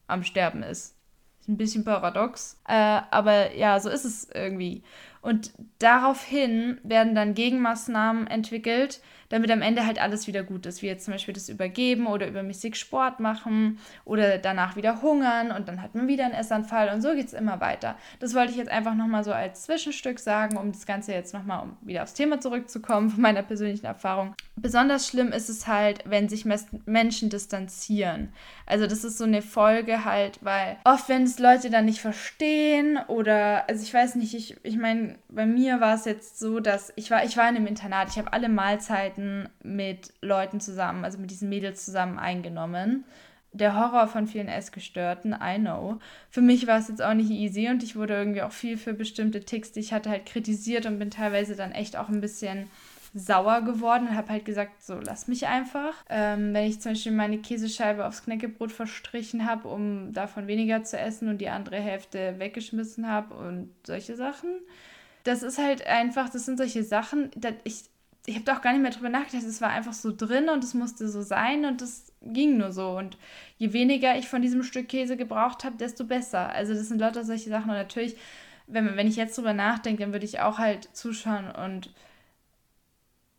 am 0.07 0.23
Sterben 0.25 0.63
ist. 0.63 0.97
Ist 1.41 1.49
ein 1.49 1.57
bisschen 1.57 1.85
paradox, 1.85 2.61
äh, 2.67 3.01
aber 3.11 3.55
ja, 3.55 3.79
so 3.81 3.89
ist 3.91 4.05
es 4.05 4.29
irgendwie. 4.35 4.83
Und 5.29 5.53
daraufhin 5.79 6.81
werden 6.85 7.15
dann 7.15 7.35
Gegenmaßnahmen 7.35 8.29
entwickelt, 8.29 9.03
damit 9.29 9.51
am 9.51 9.63
Ende 9.63 9.87
halt 9.87 10.01
alles 10.01 10.27
wieder 10.27 10.43
gut 10.43 10.67
ist. 10.67 10.83
Wie 10.83 10.87
jetzt 10.87 11.05
zum 11.05 11.13
Beispiel 11.15 11.35
das 11.35 11.49
Übergeben 11.49 12.07
oder 12.07 12.27
übermäßig 12.27 12.77
Sport 12.77 13.21
machen 13.21 13.79
oder 14.05 14.39
danach 14.39 14.77
wieder 14.77 15.03
hungern 15.03 15.51
und 15.51 15.69
dann 15.69 15.83
hat 15.83 15.95
man 15.95 16.09
wieder 16.09 16.25
einen 16.25 16.35
Essanfall 16.35 16.89
und 16.95 17.03
so 17.03 17.15
geht 17.15 17.27
es 17.27 17.33
immer 17.33 17.61
weiter. 17.61 17.97
Das 18.21 18.35
wollte 18.35 18.53
ich 18.53 18.59
jetzt 18.59 18.71
einfach 18.71 18.95
nochmal 18.95 19.25
so 19.25 19.33
als 19.33 19.65
Zwischenstück 19.65 20.19
sagen, 20.19 20.57
um 20.57 20.73
das 20.73 20.87
Ganze 20.87 21.13
jetzt 21.13 21.35
nochmal, 21.35 21.63
um 21.63 21.77
wieder 21.83 22.03
aufs 22.03 22.15
Thema 22.15 22.41
zurückzukommen, 22.41 23.11
von 23.11 23.21
meiner 23.21 23.43
persönlichen 23.43 23.87
Erfahrung. 23.87 24.35
Besonders 24.57 25.07
schlimm 25.07 25.33
ist 25.33 25.49
es 25.49 25.67
halt, 25.67 26.03
wenn 26.05 26.29
sich 26.29 26.45
Menschen 26.87 27.31
distanzieren. 27.31 28.33
Also 28.67 28.87
das 28.87 29.05
ist 29.05 29.19
so 29.19 29.25
eine 29.25 29.43
Folge 29.43 30.05
halt, 30.05 30.39
weil 30.43 30.77
oft, 30.85 31.09
wenn 31.09 31.23
es 31.23 31.39
Leute 31.39 31.71
dann 31.71 31.85
nicht 31.85 32.01
verstehen 32.01 32.99
oder, 33.09 33.69
also 33.69 33.83
ich 33.83 33.93
weiß 33.93 34.17
nicht, 34.17 34.35
ich, 34.35 34.57
ich 34.63 34.77
meine, 34.77 35.17
bei 35.29 35.47
mir 35.47 35.81
war 35.81 35.95
es 35.95 36.05
jetzt 36.05 36.39
so, 36.39 36.61
dass 36.61 36.93
ich 36.97 37.11
war, 37.11 37.25
ich 37.25 37.37
war 37.37 37.49
in 37.49 37.57
einem 37.57 37.67
Internat, 37.67 38.09
ich 38.11 38.19
habe 38.19 38.33
alle 38.33 38.49
Mahlzeiten 38.49 39.18
mit 39.63 40.13
Leuten 40.21 40.61
zusammen, 40.61 41.05
also 41.05 41.19
mit 41.19 41.31
diesen 41.31 41.49
Mädels 41.49 41.85
zusammen 41.85 42.19
eingenommen. 42.19 43.05
Der 43.53 43.77
Horror 43.77 44.09
von 44.09 44.27
vielen 44.27 44.49
Essgestörten, 44.49 45.35
I 45.43 45.59
know. 45.59 45.99
Für 46.31 46.43
mich 46.43 46.67
war 46.67 46.79
es 46.79 46.89
jetzt 46.89 47.03
auch 47.03 47.15
nicht 47.15 47.31
easy 47.31 47.69
und 47.69 47.83
ich 47.83 47.97
wurde 47.97 48.15
irgendwie 48.15 48.43
auch 48.43 48.53
viel 48.53 48.77
für 48.77 48.93
bestimmte 48.93 49.41
Ticks, 49.41 49.73
die 49.73 49.81
ich 49.81 49.93
hatte, 49.93 50.11
halt 50.11 50.27
kritisiert 50.27 50.87
und 50.87 50.99
bin 50.99 51.11
teilweise 51.11 51.57
dann 51.57 51.73
echt 51.73 51.97
auch 51.97 52.09
ein 52.09 52.21
bisschen 52.21 52.69
sauer 53.15 53.63
geworden 53.63 54.09
und 54.09 54.17
habe 54.17 54.29
halt 54.29 54.45
gesagt, 54.45 54.83
so 54.83 55.01
lass 55.01 55.29
mich 55.29 55.47
einfach. 55.47 55.95
Ähm, 56.09 56.53
wenn 56.55 56.67
ich 56.67 56.81
zum 56.81 56.93
Beispiel 56.93 57.13
meine 57.13 57.39
Käsescheibe 57.39 58.07
aufs 58.07 58.25
Knäckebrot 58.25 58.73
verstrichen 58.73 59.47
habe, 59.47 59.69
um 59.69 60.13
davon 60.13 60.47
weniger 60.47 60.85
zu 60.85 60.99
essen 60.99 61.29
und 61.29 61.39
die 61.39 61.49
andere 61.49 61.77
Hälfte 61.77 62.39
weggeschmissen 62.39 63.09
habe 63.09 63.35
und 63.35 63.71
solche 63.87 64.17
Sachen. 64.17 64.51
Das 65.25 65.43
ist 65.43 65.59
halt 65.59 65.87
einfach, 65.87 66.29
das 66.31 66.45
sind 66.45 66.59
solche 66.59 66.85
Sachen, 66.85 67.31
ich, 67.65 67.85
ich 68.29 68.35
habe 68.35 68.45
da 68.45 68.59
auch 68.59 68.61
gar 68.61 68.73
nicht 68.73 68.83
mehr 68.83 68.91
drüber 68.91 69.09
nachgedacht, 69.09 69.47
es 69.47 69.63
war 69.63 69.71
einfach 69.71 69.95
so 69.95 70.15
drin 70.15 70.51
und 70.51 70.63
es 70.63 70.75
musste 70.75 71.09
so 71.09 71.23
sein 71.23 71.65
und 71.65 71.81
es 71.81 72.13
ging 72.21 72.59
nur 72.59 72.73
so. 72.73 72.91
Und 72.91 73.17
je 73.57 73.73
weniger 73.73 74.19
ich 74.19 74.29
von 74.29 74.43
diesem 74.43 74.63
Stück 74.63 74.89
Käse 74.89 75.17
gebraucht 75.17 75.65
habe, 75.65 75.79
desto 75.79 76.05
besser. 76.05 76.51
Also 76.51 76.75
das 76.75 76.89
sind 76.89 77.01
lauter 77.01 77.25
solche 77.25 77.49
Sachen 77.49 77.71
und 77.71 77.77
natürlich, 77.77 78.17
wenn, 78.67 78.97
wenn 78.97 79.09
ich 79.09 79.17
jetzt 79.17 79.39
drüber 79.39 79.55
nachdenke, 79.55 80.03
dann 80.03 80.13
würde 80.13 80.27
ich 80.27 80.41
auch 80.41 80.59
halt 80.59 80.95
zuschauen 80.95 81.51
und 81.51 81.91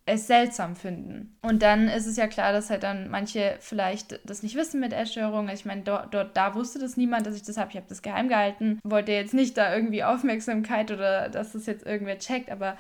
es 0.08 0.26
seltsam 0.26 0.76
finden. 0.76 1.38
Und 1.44 1.62
dann 1.62 1.88
ist 1.88 2.08
es 2.08 2.18
ja 2.18 2.26
klar, 2.26 2.52
dass 2.52 2.72
halt 2.72 2.82
dann 2.82 3.12
manche 3.12 3.58
vielleicht 3.60 4.20
das 4.28 4.42
nicht 4.42 4.56
wissen 4.56 4.80
mit 4.80 4.92
Essstörungen. 4.92 5.54
Ich 5.54 5.66
meine, 5.66 5.84
dort, 5.84 6.16
dort, 6.16 6.36
da 6.36 6.56
wusste 6.56 6.80
das 6.80 6.98
niemand, 6.98 7.28
dass 7.28 7.36
ich 7.36 7.44
das 7.44 7.58
habe. 7.58 7.70
Ich 7.70 7.78
habe 7.78 7.86
das 7.88 8.02
geheim 8.02 8.28
gehalten. 8.28 8.80
Wollte 8.84 9.12
jetzt 9.12 9.36
nicht 9.36 9.56
da 9.56 9.72
irgendwie 9.72 10.04
Aufmerksamkeit 10.04 10.90
oder 10.90 11.30
dass 11.30 11.52
das 11.52 11.68
jetzt 11.68 11.86
irgendwer 11.86 12.18
checkt, 12.18 12.50
aber 12.50 12.76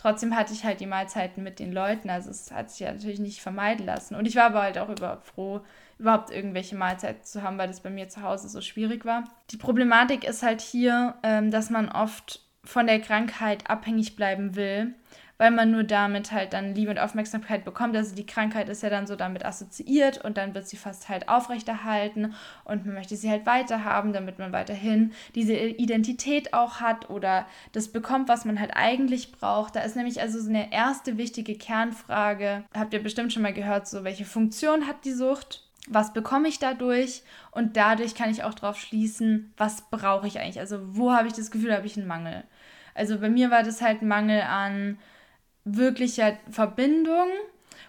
trotzdem 0.00 0.34
hatte 0.34 0.54
ich 0.54 0.64
halt 0.64 0.80
die 0.80 0.86
Mahlzeiten 0.86 1.42
mit 1.42 1.58
den 1.58 1.72
Leuten. 1.72 2.08
Also 2.08 2.30
es 2.30 2.50
hat 2.50 2.70
sich 2.70 2.80
ja 2.80 2.92
natürlich 2.92 3.20
nicht 3.20 3.42
vermeiden 3.42 3.84
lassen. 3.84 4.14
Und 4.14 4.26
ich 4.26 4.34
war 4.34 4.44
aber 4.44 4.62
halt 4.62 4.78
auch 4.78 4.88
überhaupt 4.88 5.26
froh, 5.26 5.60
überhaupt 5.98 6.30
irgendwelche 6.30 6.74
Mahlzeiten 6.74 7.22
zu 7.22 7.42
haben, 7.42 7.58
weil 7.58 7.68
das 7.68 7.80
bei 7.80 7.90
mir 7.90 8.08
zu 8.08 8.22
Hause 8.22 8.48
so 8.48 8.62
schwierig 8.62 9.04
war. 9.04 9.24
Die 9.50 9.58
Problematik 9.58 10.24
ist 10.24 10.42
halt 10.42 10.62
hier, 10.62 11.16
ähm, 11.22 11.50
dass 11.50 11.68
man 11.68 11.90
oft 11.90 12.42
von 12.64 12.86
der 12.86 13.00
Krankheit 13.00 13.68
abhängig 13.68 14.16
bleiben 14.16 14.56
will 14.56 14.94
weil 15.40 15.52
man 15.52 15.70
nur 15.70 15.84
damit 15.84 16.32
halt 16.32 16.52
dann 16.52 16.74
Liebe 16.74 16.90
und 16.90 16.98
Aufmerksamkeit 16.98 17.64
bekommt. 17.64 17.96
Also 17.96 18.14
die 18.14 18.26
Krankheit 18.26 18.68
ist 18.68 18.82
ja 18.82 18.90
dann 18.90 19.06
so 19.06 19.16
damit 19.16 19.42
assoziiert 19.42 20.22
und 20.22 20.36
dann 20.36 20.54
wird 20.54 20.68
sie 20.68 20.76
fast 20.76 21.08
halt 21.08 21.30
aufrechterhalten 21.30 22.34
und 22.64 22.84
man 22.84 22.94
möchte 22.94 23.16
sie 23.16 23.30
halt 23.30 23.46
weiterhaben, 23.46 24.12
damit 24.12 24.38
man 24.38 24.52
weiterhin 24.52 25.12
diese 25.34 25.54
Identität 25.54 26.52
auch 26.52 26.82
hat 26.82 27.08
oder 27.08 27.46
das 27.72 27.88
bekommt, 27.88 28.28
was 28.28 28.44
man 28.44 28.60
halt 28.60 28.72
eigentlich 28.74 29.32
braucht. 29.32 29.76
Da 29.76 29.80
ist 29.80 29.96
nämlich 29.96 30.20
also 30.20 30.38
so 30.38 30.50
eine 30.50 30.74
erste 30.74 31.16
wichtige 31.16 31.54
Kernfrage, 31.54 32.64
habt 32.76 32.92
ihr 32.92 33.02
bestimmt 33.02 33.32
schon 33.32 33.42
mal 33.42 33.54
gehört, 33.54 33.88
so 33.88 34.04
welche 34.04 34.26
Funktion 34.26 34.86
hat 34.86 35.06
die 35.06 35.14
Sucht? 35.14 35.64
was 35.88 36.12
bekomme 36.12 36.46
ich 36.46 36.58
dadurch 36.58 37.22
und 37.52 37.76
dadurch 37.76 38.14
kann 38.14 38.30
ich 38.30 38.44
auch 38.44 38.52
darauf 38.52 38.78
schließen, 38.78 39.52
was 39.56 39.80
brauche 39.90 40.26
ich 40.26 40.38
eigentlich, 40.38 40.60
also 40.60 40.78
wo 40.94 41.10
habe 41.10 41.26
ich 41.26 41.32
das 41.32 41.50
Gefühl, 41.50 41.74
habe 41.74 41.86
ich 41.86 41.96
einen 41.96 42.06
Mangel. 42.06 42.44
Also 42.94 43.18
bei 43.18 43.30
mir 43.30 43.50
war 43.50 43.62
das 43.62 43.80
halt 43.80 44.02
ein 44.02 44.08
Mangel 44.08 44.42
an 44.42 44.98
wirklicher 45.64 46.36
Verbindung, 46.50 47.28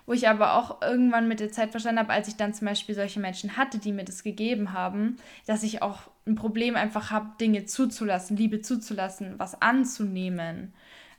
wo 0.05 0.13
ich 0.13 0.27
aber 0.27 0.55
auch 0.55 0.81
irgendwann 0.81 1.27
mit 1.27 1.39
der 1.39 1.51
Zeit 1.51 1.71
verstanden 1.71 1.99
habe, 1.99 2.13
als 2.13 2.27
ich 2.27 2.35
dann 2.35 2.53
zum 2.53 2.67
Beispiel 2.67 2.95
solche 2.95 3.19
Menschen 3.19 3.57
hatte, 3.57 3.77
die 3.77 3.91
mir 3.91 4.03
das 4.03 4.23
gegeben 4.23 4.73
haben, 4.73 5.17
dass 5.45 5.63
ich 5.63 5.81
auch 5.81 6.09
ein 6.25 6.35
Problem 6.35 6.75
einfach 6.75 7.11
habe, 7.11 7.29
Dinge 7.39 7.65
zuzulassen, 7.65 8.37
Liebe 8.37 8.61
zuzulassen, 8.61 9.35
was 9.37 9.61
anzunehmen 9.61 10.73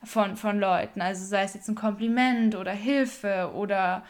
von, 0.05 0.37
von 0.37 0.59
Leuten. 0.59 1.01
Also 1.01 1.25
sei 1.25 1.45
es 1.45 1.55
jetzt 1.55 1.69
ein 1.69 1.75
Kompliment 1.75 2.55
oder 2.55 2.73
Hilfe 2.73 3.53
oder 3.55 4.03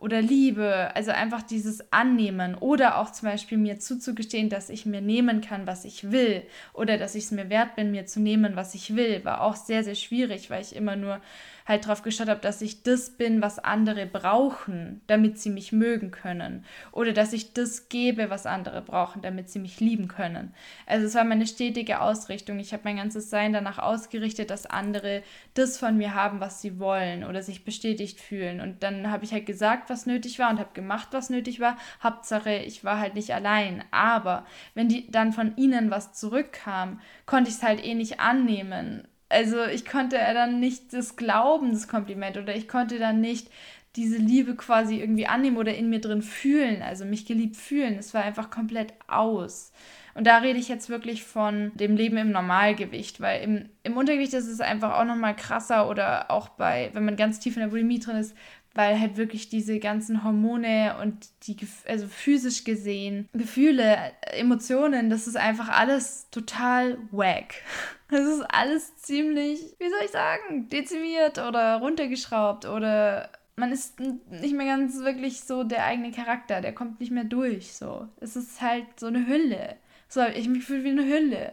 oder 0.00 0.22
Liebe, 0.22 0.90
also 0.94 1.10
einfach 1.10 1.42
dieses 1.42 1.92
Annehmen 1.92 2.54
oder 2.54 2.98
auch 2.98 3.12
zum 3.12 3.28
Beispiel 3.28 3.58
mir 3.58 3.78
zuzugestehen, 3.78 4.48
dass 4.48 4.70
ich 4.70 4.86
mir 4.86 5.02
nehmen 5.02 5.42
kann, 5.42 5.66
was 5.66 5.84
ich 5.84 6.10
will 6.10 6.42
oder 6.72 6.96
dass 6.96 7.14
ich 7.14 7.24
es 7.24 7.30
mir 7.32 7.50
wert 7.50 7.76
bin, 7.76 7.90
mir 7.90 8.06
zu 8.06 8.18
nehmen, 8.18 8.56
was 8.56 8.74
ich 8.74 8.96
will, 8.96 9.24
war 9.24 9.42
auch 9.42 9.56
sehr, 9.56 9.84
sehr 9.84 9.94
schwierig, 9.94 10.48
weil 10.48 10.62
ich 10.62 10.74
immer 10.74 10.96
nur 10.96 11.20
halt 11.66 11.86
drauf 11.86 12.02
geschaut 12.02 12.28
habe, 12.28 12.40
dass 12.40 12.62
ich 12.62 12.82
das 12.82 13.10
bin, 13.10 13.42
was 13.42 13.58
andere 13.58 14.06
brauchen, 14.06 15.00
damit 15.06 15.38
sie 15.38 15.50
mich 15.50 15.72
mögen 15.72 16.10
können. 16.10 16.64
Oder 16.92 17.12
dass 17.12 17.32
ich 17.32 17.52
das 17.52 17.88
gebe, 17.88 18.30
was 18.30 18.46
andere 18.46 18.82
brauchen, 18.82 19.22
damit 19.22 19.50
sie 19.50 19.58
mich 19.58 19.80
lieben 19.80 20.08
können. 20.08 20.54
Also 20.86 21.06
es 21.06 21.14
war 21.14 21.24
meine 21.24 21.46
stetige 21.46 22.00
Ausrichtung. 22.00 22.58
Ich 22.58 22.72
habe 22.72 22.82
mein 22.84 22.96
ganzes 22.96 23.30
Sein 23.30 23.52
danach 23.52 23.78
ausgerichtet, 23.78 24.50
dass 24.50 24.66
andere 24.66 25.22
das 25.54 25.78
von 25.78 25.96
mir 25.96 26.14
haben, 26.14 26.40
was 26.40 26.60
sie 26.60 26.78
wollen 26.78 27.24
oder 27.24 27.42
sich 27.42 27.64
bestätigt 27.64 28.20
fühlen. 28.20 28.60
Und 28.60 28.82
dann 28.82 29.10
habe 29.10 29.24
ich 29.24 29.32
halt 29.32 29.46
gesagt, 29.46 29.90
was 29.90 30.06
nötig 30.06 30.38
war 30.38 30.50
und 30.50 30.58
habe 30.58 30.70
gemacht, 30.74 31.08
was 31.12 31.30
nötig 31.30 31.60
war. 31.60 31.76
Hauptsache, 32.02 32.54
ich 32.54 32.84
war 32.84 32.98
halt 32.98 33.14
nicht 33.14 33.34
allein. 33.34 33.84
Aber 33.90 34.46
wenn 34.74 34.88
die 34.88 35.10
dann 35.10 35.32
von 35.32 35.56
ihnen 35.56 35.90
was 35.90 36.12
zurückkam, 36.12 37.00
konnte 37.26 37.50
ich 37.50 37.56
es 37.56 37.62
halt 37.62 37.84
eh 37.84 37.94
nicht 37.94 38.20
annehmen 38.20 39.06
also 39.30 39.64
ich 39.64 39.86
konnte 39.86 40.16
dann 40.16 40.60
nicht 40.60 40.92
das 40.92 41.16
glauben, 41.16 41.72
das 41.72 41.88
Kompliment, 41.88 42.36
oder 42.36 42.54
ich 42.54 42.68
konnte 42.68 42.98
dann 42.98 43.20
nicht 43.20 43.48
diese 43.96 44.18
Liebe 44.18 44.54
quasi 44.54 45.00
irgendwie 45.00 45.26
annehmen 45.26 45.56
oder 45.56 45.74
in 45.74 45.90
mir 45.90 46.00
drin 46.00 46.22
fühlen, 46.22 46.82
also 46.82 47.04
mich 47.04 47.26
geliebt 47.26 47.56
fühlen. 47.56 47.96
Es 47.98 48.14
war 48.14 48.22
einfach 48.22 48.50
komplett 48.50 48.94
aus. 49.08 49.72
Und 50.14 50.26
da 50.26 50.38
rede 50.38 50.58
ich 50.58 50.68
jetzt 50.68 50.90
wirklich 50.90 51.24
von 51.24 51.72
dem 51.74 51.96
Leben 51.96 52.16
im 52.16 52.30
Normalgewicht, 52.30 53.20
weil 53.20 53.42
im, 53.42 53.68
im 53.82 53.96
Untergewicht 53.96 54.34
ist 54.34 54.48
es 54.48 54.60
einfach 54.60 54.98
auch 54.98 55.04
nochmal 55.04 55.34
krasser 55.34 55.88
oder 55.88 56.30
auch 56.30 56.48
bei, 56.50 56.90
wenn 56.92 57.04
man 57.04 57.16
ganz 57.16 57.38
tief 57.40 57.56
in 57.56 57.62
der 57.62 57.68
Bulimie 57.68 58.00
drin 58.00 58.16
ist, 58.16 58.36
weil 58.74 59.00
halt 59.00 59.16
wirklich 59.16 59.48
diese 59.48 59.78
ganzen 59.78 60.22
Hormone 60.22 60.96
und 61.02 61.28
die, 61.46 61.56
also 61.88 62.06
physisch 62.06 62.64
gesehen, 62.64 63.28
Gefühle, 63.32 63.96
Emotionen, 64.32 65.10
das 65.10 65.26
ist 65.26 65.36
einfach 65.36 65.68
alles 65.68 66.28
total 66.30 66.98
wack. 67.10 67.54
Das 68.12 68.26
ist 68.26 68.40
alles 68.40 68.96
ziemlich, 68.96 69.60
wie 69.78 69.88
soll 69.88 70.00
ich 70.04 70.10
sagen, 70.10 70.68
dezimiert 70.68 71.38
oder 71.38 71.76
runtergeschraubt 71.76 72.66
oder 72.66 73.30
man 73.54 73.70
ist 73.70 74.00
nicht 74.00 74.52
mehr 74.52 74.66
ganz 74.66 74.98
wirklich 74.98 75.42
so 75.42 75.62
der 75.62 75.84
eigene 75.84 76.10
Charakter, 76.10 76.60
der 76.60 76.74
kommt 76.74 76.98
nicht 76.98 77.12
mehr 77.12 77.22
durch, 77.22 77.72
so. 77.72 78.08
Es 78.18 78.34
ist 78.34 78.60
halt 78.60 78.98
so 78.98 79.06
eine 79.06 79.28
Hülle. 79.28 79.76
So, 80.08 80.22
ich 80.26 80.48
mich 80.48 80.64
fühle 80.64 80.82
wie 80.82 80.90
eine 80.90 81.04
Hülle. 81.04 81.52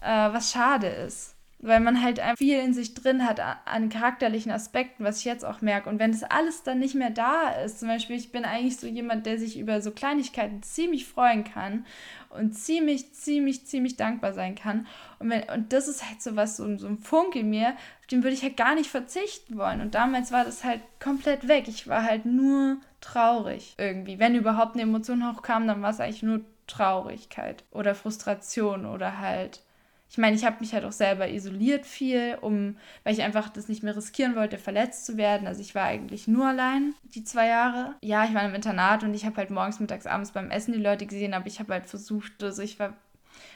Äh, 0.00 0.32
was 0.32 0.52
schade 0.52 0.86
ist 0.86 1.33
weil 1.64 1.80
man 1.80 2.02
halt 2.02 2.20
viel 2.36 2.58
in 2.58 2.74
sich 2.74 2.92
drin 2.94 3.26
hat 3.26 3.40
an 3.40 3.88
charakterlichen 3.88 4.52
Aspekten, 4.52 5.02
was 5.02 5.20
ich 5.20 5.24
jetzt 5.24 5.44
auch 5.44 5.62
merke. 5.62 5.88
Und 5.88 5.98
wenn 5.98 6.12
das 6.12 6.22
alles 6.22 6.62
dann 6.62 6.78
nicht 6.78 6.94
mehr 6.94 7.10
da 7.10 7.48
ist, 7.64 7.80
zum 7.80 7.88
Beispiel, 7.88 8.16
ich 8.16 8.32
bin 8.32 8.44
eigentlich 8.44 8.76
so 8.76 8.86
jemand, 8.86 9.24
der 9.24 9.38
sich 9.38 9.58
über 9.58 9.80
so 9.80 9.90
Kleinigkeiten 9.90 10.62
ziemlich 10.62 11.06
freuen 11.06 11.44
kann 11.44 11.86
und 12.28 12.52
ziemlich, 12.52 13.14
ziemlich, 13.14 13.66
ziemlich 13.66 13.96
dankbar 13.96 14.34
sein 14.34 14.54
kann. 14.54 14.86
Und, 15.18 15.30
wenn, 15.30 15.42
und 15.48 15.72
das 15.72 15.88
ist 15.88 16.06
halt 16.06 16.20
so 16.20 16.36
was, 16.36 16.58
so, 16.58 16.76
so 16.76 16.86
ein 16.86 16.98
Funk 16.98 17.34
in 17.34 17.48
mir, 17.48 17.70
auf 17.70 18.06
den 18.10 18.22
würde 18.22 18.34
ich 18.34 18.42
halt 18.42 18.58
gar 18.58 18.74
nicht 18.74 18.90
verzichten 18.90 19.56
wollen. 19.56 19.80
Und 19.80 19.94
damals 19.94 20.32
war 20.32 20.44
das 20.44 20.64
halt 20.64 20.80
komplett 21.02 21.48
weg. 21.48 21.66
Ich 21.68 21.88
war 21.88 22.02
halt 22.02 22.26
nur 22.26 22.76
traurig 23.00 23.74
irgendwie. 23.78 24.18
Wenn 24.18 24.34
überhaupt 24.34 24.74
eine 24.74 24.82
Emotion 24.82 25.26
hochkam, 25.26 25.66
dann 25.66 25.80
war 25.80 25.90
es 25.90 26.00
eigentlich 26.00 26.22
nur 26.22 26.40
Traurigkeit 26.66 27.64
oder 27.70 27.94
Frustration 27.94 28.84
oder 28.84 29.18
halt 29.18 29.62
Ich 30.08 30.18
meine, 30.18 30.36
ich 30.36 30.44
habe 30.44 30.60
mich 30.60 30.72
halt 30.72 30.84
auch 30.84 30.92
selber 30.92 31.28
isoliert 31.28 31.86
viel, 31.86 32.38
um, 32.40 32.76
weil 33.02 33.14
ich 33.14 33.22
einfach 33.22 33.48
das 33.48 33.68
nicht 33.68 33.82
mehr 33.82 33.96
riskieren 33.96 34.36
wollte, 34.36 34.58
verletzt 34.58 35.06
zu 35.06 35.16
werden. 35.16 35.48
Also 35.48 35.60
ich 35.60 35.74
war 35.74 35.84
eigentlich 35.84 36.28
nur 36.28 36.46
allein 36.46 36.94
die 37.14 37.24
zwei 37.24 37.48
Jahre. 37.48 37.96
Ja, 38.00 38.24
ich 38.24 38.34
war 38.34 38.44
im 38.44 38.54
Internat 38.54 39.02
und 39.02 39.14
ich 39.14 39.24
habe 39.24 39.36
halt 39.38 39.50
morgens, 39.50 39.80
mittags, 39.80 40.06
abends 40.06 40.30
beim 40.30 40.50
Essen 40.50 40.72
die 40.72 40.80
Leute 40.80 41.06
gesehen, 41.06 41.34
aber 41.34 41.46
ich 41.46 41.58
habe 41.58 41.72
halt 41.72 41.86
versucht, 41.86 42.42
also 42.42 42.62
ich 42.62 42.78
war 42.78 42.94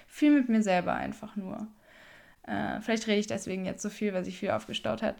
viel 0.09 0.33
mit 0.33 0.49
mir 0.49 0.63
selber 0.63 0.95
einfach 0.95 1.37
nur. 1.37 1.69
Äh, 2.47 2.81
vielleicht 2.81 3.07
rede 3.07 3.21
ich 3.21 3.27
deswegen 3.27 3.65
jetzt 3.65 3.83
so 3.83 3.91
viel, 3.91 4.13
weil 4.15 4.25
sich 4.25 4.39
viel 4.39 4.51
aufgestaut 4.51 5.03
hat. 5.03 5.17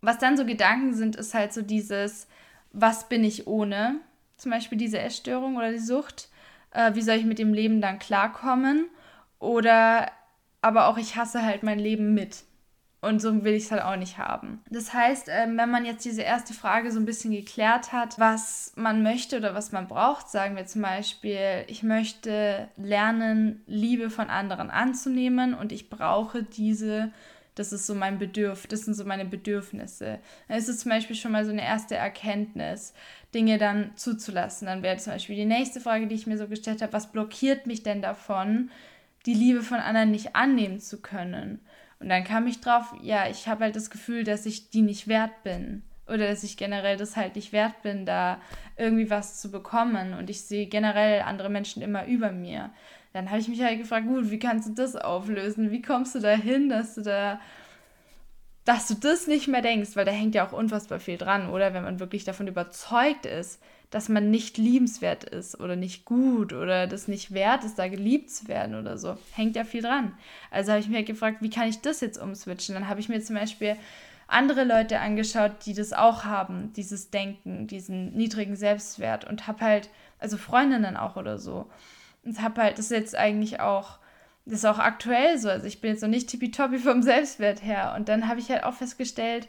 Was 0.00 0.18
dann 0.18 0.36
so 0.36 0.46
Gedanken 0.46 0.94
sind, 0.94 1.16
ist 1.16 1.34
halt 1.34 1.52
so 1.52 1.62
dieses, 1.62 2.28
was 2.72 3.08
bin 3.08 3.24
ich 3.24 3.46
ohne? 3.46 3.96
Zum 4.36 4.52
Beispiel 4.52 4.78
diese 4.78 5.00
Essstörung 5.00 5.56
oder 5.56 5.72
die 5.72 5.78
Sucht. 5.78 6.28
Äh, 6.70 6.94
wie 6.94 7.02
soll 7.02 7.16
ich 7.16 7.24
mit 7.24 7.38
dem 7.38 7.52
Leben 7.52 7.80
dann 7.80 7.98
klarkommen? 7.98 8.86
Oder 9.38 10.10
aber 10.66 10.88
auch 10.88 10.98
ich 10.98 11.14
hasse 11.14 11.44
halt 11.44 11.62
mein 11.62 11.78
Leben 11.78 12.12
mit. 12.12 12.42
Und 13.00 13.20
so 13.20 13.44
will 13.44 13.54
ich 13.54 13.64
es 13.64 13.70
halt 13.70 13.82
auch 13.82 13.94
nicht 13.94 14.18
haben. 14.18 14.64
Das 14.68 14.92
heißt, 14.92 15.28
ähm, 15.30 15.56
wenn 15.56 15.70
man 15.70 15.84
jetzt 15.84 16.04
diese 16.04 16.22
erste 16.22 16.54
Frage 16.54 16.90
so 16.90 16.98
ein 16.98 17.04
bisschen 17.04 17.30
geklärt 17.30 17.92
hat, 17.92 18.18
was 18.18 18.72
man 18.74 19.04
möchte 19.04 19.36
oder 19.36 19.54
was 19.54 19.70
man 19.70 19.86
braucht, 19.86 20.28
sagen 20.28 20.56
wir 20.56 20.66
zum 20.66 20.82
Beispiel, 20.82 21.64
ich 21.68 21.84
möchte 21.84 22.68
lernen, 22.76 23.62
Liebe 23.66 24.10
von 24.10 24.28
anderen 24.28 24.70
anzunehmen 24.70 25.54
und 25.54 25.70
ich 25.70 25.88
brauche 25.88 26.42
diese, 26.42 27.12
das 27.54 27.72
ist 27.72 27.86
so 27.86 27.94
mein 27.94 28.18
Bedürf, 28.18 28.66
das 28.66 28.80
sind 28.80 28.94
so 28.94 29.04
meine 29.04 29.26
Bedürfnisse. 29.26 30.18
Dann 30.48 30.58
ist 30.58 30.68
es 30.68 30.80
zum 30.80 30.90
Beispiel 30.90 31.14
schon 31.14 31.30
mal 31.30 31.44
so 31.44 31.52
eine 31.52 31.64
erste 31.64 31.94
Erkenntnis, 31.94 32.92
Dinge 33.32 33.58
dann 33.58 33.92
zuzulassen. 33.94 34.66
Dann 34.66 34.82
wäre 34.82 34.96
zum 34.96 35.12
Beispiel 35.12 35.36
die 35.36 35.44
nächste 35.44 35.80
Frage, 35.80 36.08
die 36.08 36.16
ich 36.16 36.26
mir 36.26 36.38
so 36.38 36.48
gestellt 36.48 36.82
habe, 36.82 36.92
was 36.92 37.12
blockiert 37.12 37.68
mich 37.68 37.84
denn 37.84 38.02
davon, 38.02 38.70
die 39.26 39.34
Liebe 39.34 39.62
von 39.62 39.78
anderen 39.78 40.10
nicht 40.10 40.36
annehmen 40.36 40.80
zu 40.80 41.00
können. 41.00 41.60
Und 41.98 42.08
dann 42.08 42.24
kam 42.24 42.46
ich 42.46 42.60
drauf, 42.60 42.94
ja, 43.02 43.28
ich 43.28 43.48
habe 43.48 43.64
halt 43.64 43.76
das 43.76 43.90
Gefühl, 43.90 44.24
dass 44.24 44.46
ich 44.46 44.70
die 44.70 44.82
nicht 44.82 45.08
wert 45.08 45.42
bin. 45.42 45.82
Oder 46.06 46.28
dass 46.28 46.44
ich 46.44 46.56
generell 46.56 46.96
das 46.96 47.16
halt 47.16 47.34
nicht 47.34 47.52
wert 47.52 47.82
bin, 47.82 48.06
da 48.06 48.40
irgendwie 48.76 49.10
was 49.10 49.40
zu 49.40 49.50
bekommen. 49.50 50.14
Und 50.14 50.30
ich 50.30 50.42
sehe 50.42 50.66
generell 50.66 51.22
andere 51.22 51.48
Menschen 51.48 51.82
immer 51.82 52.06
über 52.06 52.30
mir. 52.30 52.70
Dann 53.12 53.30
habe 53.30 53.40
ich 53.40 53.48
mich 53.48 53.62
halt 53.62 53.78
gefragt, 53.78 54.06
gut, 54.06 54.30
wie 54.30 54.38
kannst 54.38 54.68
du 54.68 54.74
das 54.74 54.94
auflösen? 54.94 55.70
Wie 55.70 55.82
kommst 55.82 56.14
du 56.14 56.20
dahin, 56.20 56.68
dass 56.68 56.94
du 56.94 57.02
da, 57.02 57.40
dass 58.64 58.86
du 58.88 58.94
das 58.94 59.26
nicht 59.26 59.48
mehr 59.48 59.62
denkst? 59.62 59.96
Weil 59.96 60.04
da 60.04 60.12
hängt 60.12 60.34
ja 60.34 60.46
auch 60.46 60.52
unfassbar 60.52 61.00
viel 61.00 61.16
dran, 61.16 61.48
oder? 61.48 61.74
Wenn 61.74 61.82
man 61.82 61.98
wirklich 61.98 62.24
davon 62.24 62.46
überzeugt 62.46 63.26
ist, 63.26 63.60
dass 63.90 64.08
man 64.08 64.30
nicht 64.30 64.58
liebenswert 64.58 65.24
ist 65.24 65.60
oder 65.60 65.76
nicht 65.76 66.04
gut 66.04 66.52
oder 66.52 66.86
das 66.86 67.08
nicht 67.08 67.32
wert 67.32 67.64
ist, 67.64 67.78
da 67.78 67.88
geliebt 67.88 68.30
zu 68.30 68.48
werden 68.48 68.74
oder 68.74 68.98
so. 68.98 69.16
Hängt 69.32 69.56
ja 69.56 69.64
viel 69.64 69.82
dran. 69.82 70.12
Also 70.50 70.72
habe 70.72 70.80
ich 70.80 70.88
mir 70.88 70.96
halt 70.96 71.06
gefragt, 71.06 71.38
wie 71.40 71.50
kann 71.50 71.68
ich 71.68 71.80
das 71.80 72.00
jetzt 72.00 72.18
umswitchen? 72.18 72.74
Dann 72.74 72.88
habe 72.88 73.00
ich 73.00 73.08
mir 73.08 73.20
zum 73.22 73.36
Beispiel 73.36 73.76
andere 74.28 74.64
Leute 74.64 74.98
angeschaut, 74.98 75.52
die 75.66 75.74
das 75.74 75.92
auch 75.92 76.24
haben, 76.24 76.72
dieses 76.74 77.10
Denken, 77.10 77.68
diesen 77.68 78.12
niedrigen 78.14 78.56
Selbstwert 78.56 79.24
und 79.24 79.46
habe 79.46 79.60
halt, 79.60 79.88
also 80.18 80.36
Freundinnen 80.36 80.96
auch 80.96 81.16
oder 81.16 81.38
so. 81.38 81.66
Und 82.24 82.42
habe 82.42 82.62
halt, 82.62 82.78
das 82.78 82.86
ist 82.86 82.90
jetzt 82.90 83.16
eigentlich 83.16 83.60
auch, 83.60 83.98
das 84.44 84.60
ist 84.60 84.64
auch 84.64 84.80
aktuell 84.80 85.38
so. 85.38 85.48
Also 85.48 85.66
ich 85.66 85.80
bin 85.80 85.92
jetzt 85.92 86.02
noch 86.02 86.08
nicht 86.08 86.28
tippitoppi 86.28 86.78
vom 86.78 87.02
Selbstwert 87.02 87.62
her. 87.62 87.94
Und 87.96 88.08
dann 88.08 88.28
habe 88.28 88.40
ich 88.40 88.50
halt 88.50 88.64
auch 88.64 88.74
festgestellt, 88.74 89.46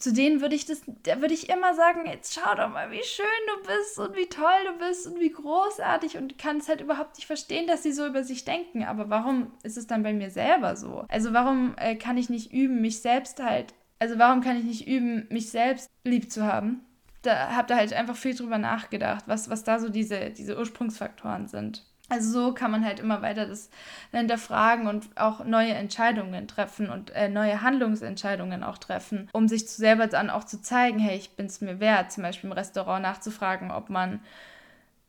zu 0.00 0.12
denen 0.12 0.40
würde 0.40 0.54
ich 0.54 0.66
das, 0.66 0.82
da 1.02 1.20
würde 1.20 1.34
ich 1.34 1.48
immer 1.48 1.74
sagen, 1.74 2.06
jetzt 2.06 2.34
schau 2.34 2.54
doch 2.54 2.68
mal, 2.68 2.90
wie 2.90 3.02
schön 3.02 3.26
du 3.46 3.66
bist 3.66 3.98
und 3.98 4.16
wie 4.16 4.28
toll 4.28 4.64
du 4.66 4.86
bist 4.86 5.06
und 5.06 5.18
wie 5.20 5.30
großartig 5.30 6.16
und 6.16 6.38
kann 6.38 6.58
es 6.58 6.68
halt 6.68 6.80
überhaupt 6.80 7.16
nicht 7.16 7.26
verstehen, 7.26 7.66
dass 7.66 7.82
sie 7.82 7.92
so 7.92 8.06
über 8.06 8.24
sich 8.24 8.44
denken. 8.44 8.84
Aber 8.84 9.10
warum 9.10 9.52
ist 9.62 9.76
es 9.76 9.86
dann 9.86 10.02
bei 10.02 10.12
mir 10.12 10.30
selber 10.30 10.76
so? 10.76 11.04
Also 11.08 11.32
warum 11.32 11.74
äh, 11.78 11.96
kann 11.96 12.16
ich 12.16 12.30
nicht 12.30 12.52
üben, 12.52 12.80
mich 12.80 13.00
selbst 13.00 13.42
halt, 13.42 13.74
also 13.98 14.18
warum 14.18 14.40
kann 14.40 14.56
ich 14.56 14.64
nicht 14.64 14.86
üben, 14.86 15.26
mich 15.30 15.50
selbst 15.50 15.90
lieb 16.04 16.30
zu 16.30 16.44
haben? 16.44 16.84
Da 17.22 17.56
habt 17.56 17.70
ihr 17.70 17.76
halt 17.76 17.92
einfach 17.92 18.16
viel 18.16 18.34
drüber 18.34 18.58
nachgedacht, 18.58 19.24
was, 19.26 19.50
was 19.50 19.64
da 19.64 19.80
so 19.80 19.88
diese, 19.88 20.30
diese 20.30 20.56
Ursprungsfaktoren 20.56 21.48
sind. 21.48 21.84
Also 22.10 22.30
so 22.32 22.54
kann 22.54 22.70
man 22.70 22.84
halt 22.84 23.00
immer 23.00 23.20
weiter 23.20 23.46
das 23.46 23.68
hinterfragen 24.12 24.86
und 24.86 25.08
auch 25.16 25.44
neue 25.44 25.74
Entscheidungen 25.74 26.48
treffen 26.48 26.88
und 26.88 27.10
äh, 27.10 27.28
neue 27.28 27.60
Handlungsentscheidungen 27.60 28.62
auch 28.62 28.78
treffen, 28.78 29.28
um 29.32 29.46
sich 29.46 29.68
selber 29.68 30.06
dann 30.06 30.30
auch 30.30 30.44
zu 30.44 30.62
zeigen, 30.62 30.98
hey, 30.98 31.16
ich 31.18 31.36
bin 31.36 31.46
es 31.46 31.60
mir 31.60 31.80
wert, 31.80 32.10
zum 32.10 32.22
Beispiel 32.22 32.48
im 32.48 32.56
Restaurant 32.56 33.02
nachzufragen, 33.02 33.70
ob 33.70 33.90
man 33.90 34.20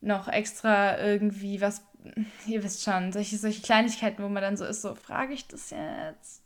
noch 0.02 0.28
extra 0.28 1.00
irgendwie 1.00 1.62
was, 1.62 1.84
ihr 2.46 2.64
wisst 2.64 2.84
schon, 2.84 3.14
solche, 3.14 3.38
solche 3.38 3.62
Kleinigkeiten, 3.62 4.22
wo 4.22 4.28
man 4.28 4.44
dann 4.44 4.58
so 4.58 4.66
ist, 4.66 4.82
so 4.82 4.96
frage 4.96 5.34
ich 5.34 5.48
das 5.48 5.70
jetzt? 5.70 6.42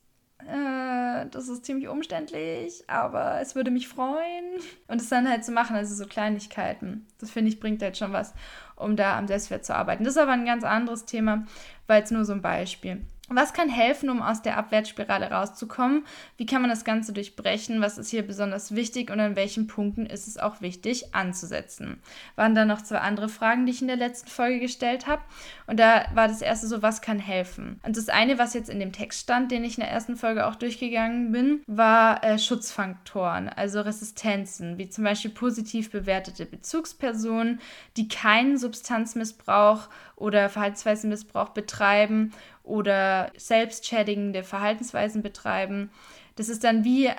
Äh, 0.48 1.26
das 1.32 1.48
ist 1.48 1.66
ziemlich 1.66 1.88
umständlich, 1.88 2.84
aber 2.88 3.40
es 3.42 3.56
würde 3.56 3.72
mich 3.72 3.88
freuen. 3.88 4.60
Und 4.88 5.02
es 5.02 5.10
dann 5.10 5.30
halt 5.30 5.46
zu 5.46 5.52
machen, 5.52 5.76
also 5.76 5.96
so 5.96 6.06
Kleinigkeiten. 6.06 7.08
Das 7.20 7.32
finde 7.32 7.50
ich 7.50 7.60
bringt 7.60 7.82
halt 7.82 7.98
schon 7.98 8.14
was, 8.14 8.34
um 8.76 8.96
da 8.96 9.18
am 9.18 9.28
Selbstwert 9.28 9.66
zu 9.66 9.76
arbeiten. 9.76 10.04
Das 10.04 10.16
ist 10.16 10.22
aber 10.22 10.32
ein 10.34 10.46
ganz 10.46 10.64
anderes 10.64 11.06
Thema, 11.06 11.46
weil 11.88 12.04
es 12.04 12.12
nur 12.12 12.26
so 12.26 12.34
ein 12.34 12.42
Beispiel. 12.42 13.06
Was 13.36 13.54
kann 13.54 13.70
helfen, 13.70 14.10
um 14.10 14.22
aus 14.22 14.42
der 14.42 14.58
Abwärtsspirale 14.58 15.32
rauszukommen? 15.32 16.06
Wie 16.38 16.46
kann 16.46 16.62
man 16.62 16.70
das 16.70 16.86
Ganze 16.86 17.14
durchbrechen? 17.14 17.82
Was 17.82 17.98
ist 17.98 18.10
hier 18.10 18.26
besonders 18.26 18.76
wichtig 18.76 19.10
und 19.10 19.20
an 19.20 19.36
welchen 19.36 19.68
Punkten 19.68 20.06
ist 20.06 20.28
es 20.28 20.38
auch 20.38 20.62
wichtig 20.62 21.16
anzusetzen? 21.16 22.02
Waren 22.36 22.56
da 22.56 22.66
noch 22.66 22.82
zwei 22.82 23.00
andere 23.00 23.30
Fragen, 23.30 23.66
die 23.66 23.72
ich 23.72 23.82
in 23.82 23.88
der 23.88 23.98
letzten 23.98 24.30
Folge 24.30 24.60
gestellt 24.60 25.08
habe. 25.08 25.22
Und 25.66 25.80
da 25.80 26.06
war 26.14 26.28
das 26.28 26.42
erste 26.42 26.68
so, 26.68 26.82
was 26.82 27.02
kann 27.02 27.20
helfen? 27.20 27.80
Und 27.84 27.98
das 27.98 28.10
eine, 28.10 28.38
was 28.38 28.54
jetzt 28.54 28.70
in 28.70 28.80
dem 28.80 28.92
Text 28.92 29.22
stand, 29.22 29.52
den 29.52 29.64
ich 29.64 29.78
in 29.78 29.82
der 29.84 29.92
ersten 29.92 30.16
Folge 30.16 30.46
auch 30.46 30.56
durchgegangen 30.56 31.32
bin, 31.32 31.62
war 31.68 32.24
äh, 32.24 32.38
Schutzfaktoren, 32.38 33.50
also 33.50 33.82
Resistenzen, 33.82 34.78
wie 34.78 34.90
zum 34.90 35.04
Beispiel 35.04 35.32
positiv 35.32 35.92
bewertete 35.92 36.46
Bezugspersonen, 36.46 37.60
die 37.98 38.08
keinen 38.08 38.58
Substanzmissbrauch 38.58 39.90
oder 40.16 40.50
Verhaltenswesenmissbrauch 40.50 41.50
betreiben 41.50 42.32
oder 42.64 43.32
selbstschädigende 43.38 44.44
Verhaltensweisen 44.44 45.22
betreiben. 45.22 45.92
Das 46.36 46.50
ist 46.50 46.64
dann 46.64 46.84
wie, 46.84 47.12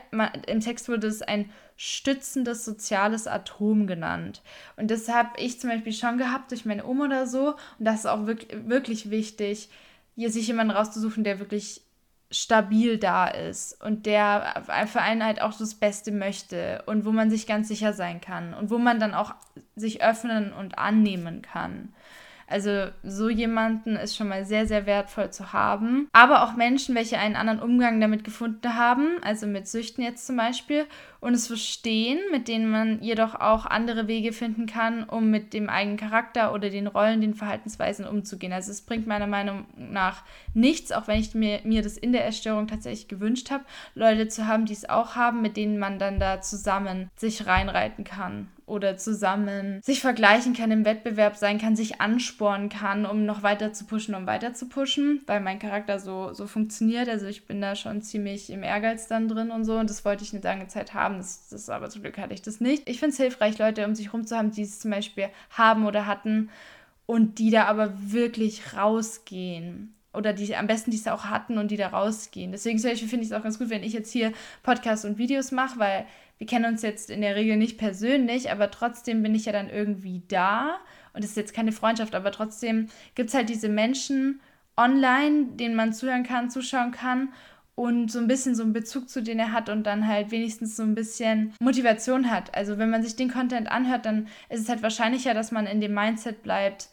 im 0.47 0.61
Text 0.61 0.89
wurde 0.89 1.07
es 1.07 1.23
ein 1.23 1.51
stützendes 1.77 2.65
soziales 2.65 3.27
Atom 3.27 3.87
genannt. 3.87 4.43
Und 4.77 4.91
das 4.91 5.09
habe 5.09 5.31
ich 5.39 5.61
zum 5.61 5.71
Beispiel 5.71 5.93
schon 5.93 6.19
gehabt 6.19 6.51
durch 6.51 6.65
meine 6.65 6.85
Oma 6.85 7.07
oder 7.07 7.27
so. 7.27 7.51
Und 7.79 7.85
das 7.85 8.01
ist 8.01 8.07
auch 8.07 8.27
wirklich, 8.27 8.69
wirklich 8.69 9.11
wichtig, 9.11 9.69
hier 10.17 10.31
sich 10.31 10.47
jemanden 10.47 10.73
rauszusuchen, 10.73 11.25
der 11.25 11.39
wirklich 11.39 11.83
stabil 12.31 12.99
da 12.99 13.29
ist 13.29 13.81
und 13.85 14.07
der 14.07 14.65
für 14.87 15.01
einen 15.01 15.25
halt 15.25 15.41
auch 15.41 15.57
das 15.57 15.75
Beste 15.75 16.11
möchte 16.11 16.83
und 16.87 17.05
wo 17.05 17.13
man 17.13 17.31
sich 17.31 17.47
ganz 17.47 17.69
sicher 17.69 17.93
sein 17.93 18.21
kann 18.21 18.55
und 18.55 18.71
wo 18.71 18.79
man 18.79 18.99
dann 18.99 19.15
auch 19.15 19.35
sich 19.77 20.03
öffnen 20.03 20.53
und 20.53 20.79
annehmen 20.79 21.43
kann. 21.43 21.95
Also 22.47 22.89
so 23.03 23.29
jemanden 23.29 23.97
ist 23.97 24.17
schon 24.17 24.29
mal 24.29 24.45
sehr, 24.45 24.67
sehr 24.67 24.87
wertvoll 24.87 25.31
zu 25.31 25.53
haben. 25.53 26.09
Aber 26.13 26.43
auch 26.45 26.57
Menschen, 26.57 26.95
welche 26.95 27.19
einen 27.19 27.37
anderen 27.37 27.61
Umgang 27.61 28.01
damit 28.01 28.25
gefunden 28.25 28.75
haben, 28.75 29.19
also 29.23 29.47
mit 29.47 29.69
Süchten 29.69 30.03
jetzt 30.03 30.27
zum 30.27 30.37
Beispiel, 30.37 30.87
und 31.25 31.33
es 31.33 31.47
verstehen, 31.47 32.21
mit 32.33 32.49
denen 32.49 32.71
man 32.71 33.01
jedoch 33.03 33.35
auch 33.35 33.65
andere 33.65 34.09
Wege 34.09 34.35
finden 34.35 34.67
kann, 34.67 35.05
um 35.05 35.31
mit 35.31 35.55
dem 35.55 35.71
eigenen 35.71 35.97
Charakter 35.97 36.53
oder 36.53 36.69
den 36.69 36.87
Rollen, 36.87 37.23
den 37.23 37.33
Verhaltensweisen 37.33 38.07
umzugehen. 38.07 38.53
Also 38.53 38.71
es 38.71 38.83
bringt 38.83 39.07
meiner 39.07 39.27
Meinung 39.27 39.65
nach 39.75 40.23
nichts, 40.53 40.93
auch 40.93 41.09
wenn 41.09 41.19
ich 41.19 41.35
mir, 41.35 41.61
mir 41.65 41.81
das 41.81 41.97
in 41.97 42.13
der 42.13 42.27
Erstörung 42.27 42.67
tatsächlich 42.67 43.09
gewünscht 43.09 43.51
habe, 43.51 43.65
Leute 43.95 44.29
zu 44.29 44.47
haben, 44.47 44.67
die 44.67 44.75
es 44.75 44.87
auch 44.87 45.17
haben, 45.17 45.41
mit 45.41 45.57
denen 45.57 45.79
man 45.79 45.99
dann 45.99 46.21
da 46.21 46.43
zusammen 46.43 47.11
sich 47.17 47.47
reinreiten 47.47 48.05
kann 48.05 48.49
oder 48.67 48.97
zusammen 48.97 49.81
sich 49.83 50.01
vergleichen 50.01 50.55
kann, 50.55 50.71
im 50.71 50.85
Wettbewerb 50.85 51.37
sein 51.37 51.59
kann, 51.59 51.77
sich 51.77 52.01
anspornen 52.01 52.69
kann, 52.69 53.07
um 53.07 53.27
noch 53.27 53.43
weiter 53.43 53.73
zu 53.73 53.85
pushen, 53.85 54.15
um 54.15 54.27
weiter 54.27 54.55
zu 54.55 54.69
pushen, 54.69 55.23
weil 55.27 55.41
mein 55.41 55.59
Charakter 55.59 55.99
so, 55.99 56.33
so 56.33 56.47
funktioniert. 56.47 57.09
Also 57.09 57.27
ich 57.27 57.47
bin 57.47 57.61
da 57.61 57.77
schon 57.77 58.03
ziemlich 58.03 58.51
im 58.51 58.63
Ehrgeiz 58.63 59.07
dann 59.07 59.29
drin 59.29 59.51
und 59.51 59.65
so 59.65 59.77
und 59.79 59.91
das 59.91 60.05
wollte 60.05 60.25
ich 60.25 60.33
eine 60.33 60.43
lange 60.43 60.69
Zeit 60.69 60.95
haben. 60.95 61.14
Das, 61.19 61.49
das 61.49 61.69
aber 61.69 61.89
zum 61.91 62.03
Glück 62.03 62.19
hatte 62.19 62.35
ich 62.35 62.43
das 62.43 62.61
nicht. 62.61 62.89
Ich 62.89 62.99
finde 62.99 63.13
es 63.13 63.17
hilfreich, 63.19 63.59
Leute 63.59 63.85
um 63.87 63.95
sich 63.95 64.07
herum 64.07 64.27
zu 64.27 64.37
haben, 64.37 64.51
die 64.51 64.63
es 64.63 64.81
zum 64.81 64.91
Beispiel 64.91 65.29
haben 65.51 65.87
oder 65.87 66.07
hatten 66.07 66.51
und 67.07 67.39
die 67.39 67.51
da 67.51 67.65
aber 67.65 67.93
wirklich 68.13 68.75
rausgehen 68.75 69.95
oder 70.13 70.33
die 70.33 70.55
am 70.55 70.67
besten 70.67 70.91
die 70.91 70.97
es 70.97 71.09
auch 71.09 71.25
hatten 71.25 71.59
und 71.59 71.71
die 71.71 71.77
da 71.77 71.89
rausgehen. 71.89 72.53
Deswegen 72.53 72.79
finde 72.79 73.17
ich 73.17 73.31
es 73.31 73.33
auch 73.33 73.43
ganz 73.43 73.59
gut, 73.59 73.71
wenn 73.71 73.83
ich 73.83 73.93
jetzt 73.93 74.13
hier 74.13 74.33
Podcasts 74.63 75.05
und 75.05 75.19
Videos 75.19 75.51
mache, 75.51 75.79
weil 75.79 76.07
wir 76.39 76.47
kennen 76.47 76.67
uns 76.67 76.83
jetzt 76.83 77.11
in 77.11 77.21
der 77.21 77.37
Regel 77.37 77.57
nicht 77.57 77.79
persönlich, 77.79 78.51
aber 78.51 78.71
trotzdem 78.71 79.23
bin 79.23 79.35
ich 79.35 79.45
ja 79.45 79.53
dann 79.53 79.69
irgendwie 79.69 80.23
da. 80.29 80.79
Und 81.13 81.23
es 81.23 81.31
ist 81.31 81.37
jetzt 81.37 81.55
keine 81.55 81.73
Freundschaft, 81.73 82.15
aber 82.15 82.33
trotzdem 82.33 82.89
gibt 83.15 83.29
es 83.31 83.35
halt 83.35 83.49
diese 83.49 83.69
Menschen 83.69 84.41
online, 84.77 85.47
denen 85.55 85.77
man 85.77 85.93
zuhören 85.93 86.25
kann, 86.25 86.51
zuschauen 86.51 86.91
kann 86.91 87.33
und 87.75 88.11
so 88.11 88.19
ein 88.19 88.29
bisschen 88.29 88.55
so 88.55 88.63
einen 88.63 88.73
Bezug 88.73 89.09
zu 89.09 89.23
denen 89.23 89.41
er 89.41 89.53
hat 89.53 89.69
und 89.69 89.85
dann 89.85 90.07
halt 90.07 90.31
wenigstens 90.31 90.77
so 90.77 90.83
ein 90.83 90.95
bisschen 90.95 91.55
Motivation 91.61 92.31
hat. 92.31 92.55
Also 92.55 92.79
wenn 92.79 92.91
man 92.91 93.03
sich 93.03 93.17
den 93.17 93.31
Content 93.31 93.71
anhört, 93.71 94.07
dann 94.07 94.29
ist 94.49 94.61
es 94.61 94.69
halt 94.69 94.83
wahrscheinlicher, 94.83 95.35
dass 95.35 95.51
man 95.51 95.67
in 95.67 95.81
dem 95.81 95.95
Mindset 95.95 96.43
bleibt, 96.43 96.89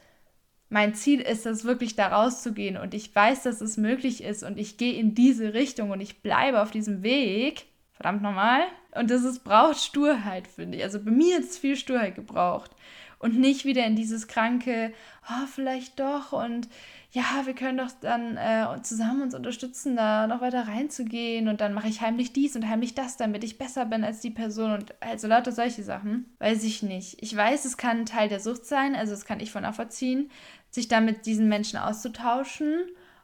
mein 0.72 0.96
Ziel 0.96 1.20
ist 1.20 1.46
es 1.46 1.66
wirklich 1.66 1.98
da 1.98 2.08
rauszugehen 2.08 2.78
und 2.78 2.94
ich 2.94 3.14
weiß, 3.14 3.44
dass 3.44 3.60
es 3.60 3.76
möglich 3.76 4.24
ist 4.24 4.42
und 4.42 4.58
ich 4.58 4.78
gehe 4.78 4.94
in 4.94 5.14
diese 5.14 5.54
Richtung 5.54 5.92
und 5.92 6.00
ich 6.00 6.22
bleibe 6.22 6.62
auf 6.62 6.72
diesem 6.72 7.04
Weg, 7.04 7.66
verdammt 7.92 8.22
nochmal, 8.22 8.62
und 8.96 9.12
das 9.12 9.26
ist, 9.26 9.44
braucht 9.44 9.80
Sturheit, 9.80 10.48
finde 10.48 10.78
ich. 10.78 10.84
Also 10.84 11.04
bei 11.04 11.12
mir 11.12 11.36
hat 11.36 11.44
es 11.44 11.58
viel 11.58 11.76
Sturheit 11.76 12.16
gebraucht 12.16 12.72
und 13.20 13.38
nicht 13.38 13.66
wieder 13.66 13.86
in 13.86 13.98
dieses 13.98 14.30
kranke, 14.30 14.94
oh, 15.30 15.46
vielleicht 15.54 16.00
doch 16.00 16.32
und 16.32 16.70
ja, 17.14 17.46
wir 17.46 17.54
können 17.54 17.78
doch 17.78 17.92
dann 18.00 18.38
äh, 18.38 18.66
zusammen 18.84 19.24
uns 19.24 19.36
unterstützen, 19.36 19.98
da 19.98 20.28
noch 20.28 20.40
weiter 20.40 20.68
reinzugehen 20.68 21.50
und 21.50 21.60
dann 21.60 21.74
mache 21.74 21.90
ich 21.90 22.00
heimlich 22.00 22.32
dies 22.32 22.56
und 22.56 22.70
heimlich 22.70 22.96
das, 22.96 23.18
damit 23.18 23.44
ich 23.44 23.58
besser 23.58 23.86
bin 23.86 24.06
als 24.06 24.22
die 24.22 24.30
Person 24.30 24.72
und 24.72 24.96
also 25.02 25.28
lauter 25.28 25.52
solche 25.52 25.84
Sachen. 25.84 26.34
Weiß 26.40 26.64
ich 26.64 26.84
nicht. 26.84 27.22
Ich 27.22 27.36
weiß, 27.36 27.66
es 27.66 27.76
kann 27.76 28.06
Teil 28.06 28.30
der 28.30 28.40
Sucht 28.40 28.66
sein, 28.66 28.96
also 28.96 29.12
das 29.12 29.26
kann 29.26 29.42
ich 29.42 29.52
von 29.52 29.64
nachvollziehen, 29.64 30.32
sich 30.70 30.88
da 30.88 31.02
mit 31.02 31.26
diesen 31.26 31.50
Menschen 31.50 31.80
auszutauschen 31.80 32.80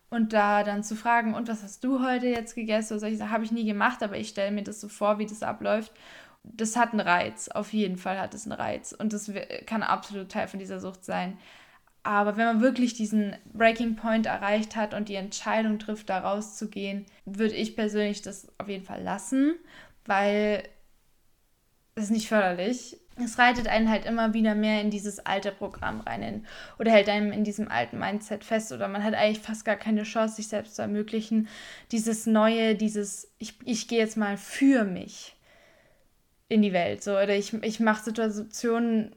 und 0.09 0.33
da 0.33 0.65
dann 0.65 0.83
zu 0.83 0.97
fragen, 0.97 1.33
und 1.33 1.47
was 1.47 1.63
hast 1.63 1.81
du 1.85 2.03
heute 2.03 2.27
jetzt 2.27 2.55
gegessen? 2.55 2.93
Oder 2.93 2.99
solche 2.99 3.17
Sachen 3.17 3.31
habe 3.31 3.45
ich 3.45 3.53
nie 3.53 3.65
gemacht, 3.65 4.03
aber 4.03 4.17
ich 4.17 4.29
stelle 4.29 4.51
mir 4.51 4.63
das 4.63 4.81
so 4.81 4.89
vor, 4.89 5.17
wie 5.17 5.25
das 5.25 5.43
abläuft. 5.43 5.93
Das 6.43 6.75
hat 6.75 6.91
einen 6.91 6.99
Reiz, 6.99 7.47
auf 7.47 7.71
jeden 7.71 7.97
Fall 7.97 8.19
hat 8.19 8.33
es 8.33 8.45
einen 8.45 8.59
Reiz 8.59 8.91
und 8.91 9.13
das 9.13 9.31
kann 9.65 9.81
absolut 9.81 10.29
Teil 10.29 10.49
von 10.49 10.59
dieser 10.59 10.81
Sucht 10.81 11.05
sein. 11.05 11.37
Aber 12.03 12.37
wenn 12.37 12.45
man 12.45 12.61
wirklich 12.61 12.93
diesen 12.93 13.35
Breaking 13.53 13.95
Point 13.95 14.27
erreicht 14.27 14.75
hat 14.75 14.93
und 14.93 15.09
die 15.09 15.15
Entscheidung 15.15 15.77
trifft, 15.77 16.09
da 16.09 16.19
rauszugehen, 16.19 17.05
würde 17.25 17.55
ich 17.55 17.75
persönlich 17.75 18.21
das 18.21 18.47
auf 18.57 18.69
jeden 18.69 18.85
Fall 18.85 19.03
lassen, 19.03 19.55
weil 20.05 20.63
es 21.95 22.05
ist 22.05 22.11
nicht 22.11 22.27
förderlich. 22.27 22.97
Es 23.21 23.39
reitet 23.39 23.67
einen 23.67 23.89
halt 23.89 24.05
immer 24.05 24.33
wieder 24.33 24.53
mehr 24.53 24.79
in 24.81 24.91
dieses 24.91 25.19
alte 25.19 25.51
Programm 25.51 26.01
rein 26.01 26.21
in, 26.21 26.45
oder 26.77 26.91
hält 26.91 27.09
einem 27.09 27.31
in 27.31 27.43
diesem 27.43 27.67
alten 27.67 27.97
Mindset 27.97 28.43
fest 28.43 28.71
oder 28.71 28.87
man 28.87 29.03
hat 29.03 29.15
eigentlich 29.15 29.39
fast 29.39 29.65
gar 29.65 29.75
keine 29.75 30.03
Chance, 30.03 30.35
sich 30.35 30.47
selbst 30.47 30.75
zu 30.75 30.83
ermöglichen. 30.83 31.47
Dieses 31.91 32.27
Neue, 32.27 32.75
dieses, 32.75 33.31
ich, 33.39 33.55
ich 33.65 33.87
gehe 33.87 33.97
jetzt 33.97 34.17
mal 34.17 34.37
für 34.37 34.83
mich 34.83 35.35
in 36.47 36.61
die 36.61 36.73
Welt. 36.73 37.03
So, 37.03 37.13
oder 37.13 37.35
ich, 37.35 37.53
ich 37.53 37.79
mache 37.79 38.03
Situationen 38.03 39.15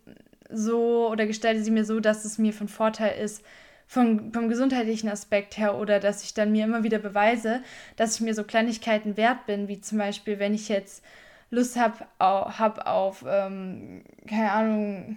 so 0.53 1.09
oder 1.11 1.27
gestalte 1.27 1.63
sie 1.63 1.71
mir 1.71 1.85
so, 1.85 2.01
dass 2.01 2.25
es 2.25 2.39
mir 2.39 2.53
von 2.53 2.69
Vorteil 2.69 3.23
ist, 3.23 3.43
vom, 3.87 4.33
vom 4.33 4.49
gesundheitlichen 4.49 5.09
Aspekt 5.09 5.59
her 5.59 5.77
oder 5.77 5.99
dass 5.99 6.23
ich 6.23 6.33
dann 6.33 6.53
mir 6.53 6.65
immer 6.65 6.85
wieder 6.85 6.99
beweise, 6.99 7.63
dass 7.97 8.15
ich 8.15 8.21
mir 8.21 8.35
so 8.35 8.45
Kleinigkeiten 8.45 9.17
wert 9.17 9.47
bin, 9.47 9.67
wie 9.67 9.81
zum 9.81 9.99
Beispiel, 9.99 10.39
wenn 10.39 10.55
ich 10.55 10.69
jetzt 10.69 11.03
Lust 11.51 11.77
habe 11.77 12.07
hab 12.21 12.87
auf, 12.87 13.25
ähm, 13.29 14.05
keine 14.29 14.53
Ahnung, 14.53 15.17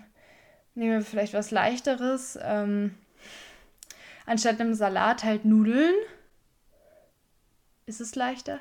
nehmen 0.74 0.94
wir 0.94 1.02
vielleicht 1.02 1.36
was 1.36 1.52
Leichteres, 1.52 2.40
ähm, 2.42 2.96
anstatt 4.26 4.60
einem 4.60 4.74
Salat 4.74 5.24
halt 5.24 5.46
Nudeln. 5.46 5.94
Ist 7.86 8.02
es 8.02 8.16
leichter? 8.16 8.60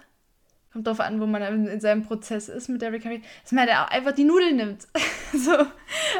Kommt 0.73 0.87
drauf 0.87 1.01
an, 1.01 1.21
wo 1.21 1.27
man 1.27 1.67
in 1.69 1.81
seinem 1.81 2.03
Prozess 2.03 2.49
ist 2.49 2.69
mit 2.69 2.81
der 2.81 2.93
Recovery, 2.93 3.23
dass 3.43 3.53
man 3.53 3.69
halt 3.69 3.93
einfach 3.93 4.13
die 4.13 4.25
Nudeln 4.25 4.57
nimmt. 4.57 4.89
so. 5.35 5.53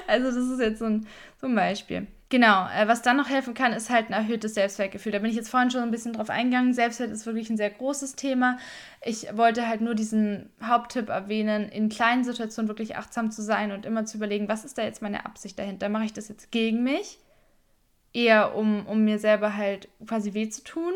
Also, 0.07 0.27
das 0.27 0.37
ist 0.37 0.61
jetzt 0.61 0.79
so 0.79 0.85
ein, 0.85 1.07
so 1.41 1.47
ein 1.47 1.55
Beispiel. 1.55 2.07
Genau, 2.33 2.67
äh, 2.67 2.89
was 2.89 3.03
dann 3.03 3.19
noch 3.19 3.29
helfen 3.29 3.53
kann, 3.53 3.75
ist 3.75 3.91
halt 3.91 4.09
ein 4.09 4.15
erhöhtes 4.15 4.55
Selbstwertgefühl. 4.55 5.13
Da 5.13 5.19
bin 5.19 5.29
ich 5.29 5.37
jetzt 5.37 5.51
vorhin 5.51 5.71
schon 5.71 5.83
ein 5.83 5.91
bisschen 5.91 6.15
drauf 6.15 6.31
eingegangen. 6.31 6.73
Selbstwert 6.73 7.11
ist 7.11 7.27
wirklich 7.27 7.51
ein 7.51 7.59
sehr 7.59 7.69
großes 7.69 8.17
Thema. 8.17 8.57
Ich 9.05 9.37
wollte 9.37 9.69
halt 9.69 9.83
nur 9.83 9.95
diesen 9.95 10.49
Haupttipp 10.63 11.11
erwähnen, 11.11 11.69
in 11.69 11.91
kleinen 11.91 12.25
Situationen 12.25 12.69
wirklich 12.69 12.97
achtsam 12.97 13.31
zu 13.31 13.43
sein 13.43 13.71
und 13.71 13.85
immer 13.85 14.07
zu 14.07 14.17
überlegen, 14.17 14.49
was 14.49 14.65
ist 14.65 14.79
da 14.79 14.83
jetzt 14.83 15.03
meine 15.03 15.27
Absicht 15.27 15.59
dahinter? 15.59 15.91
Mache 15.91 16.07
ich 16.07 16.15
das 16.15 16.29
jetzt 16.29 16.51
gegen 16.51 16.83
mich? 16.83 17.19
Eher 18.15 18.55
um, 18.55 18.87
um 18.87 19.05
mir 19.05 19.19
selber 19.19 19.55
halt 19.55 19.89
quasi 20.07 20.33
weh 20.33 20.49
zu 20.49 20.65
tun? 20.65 20.95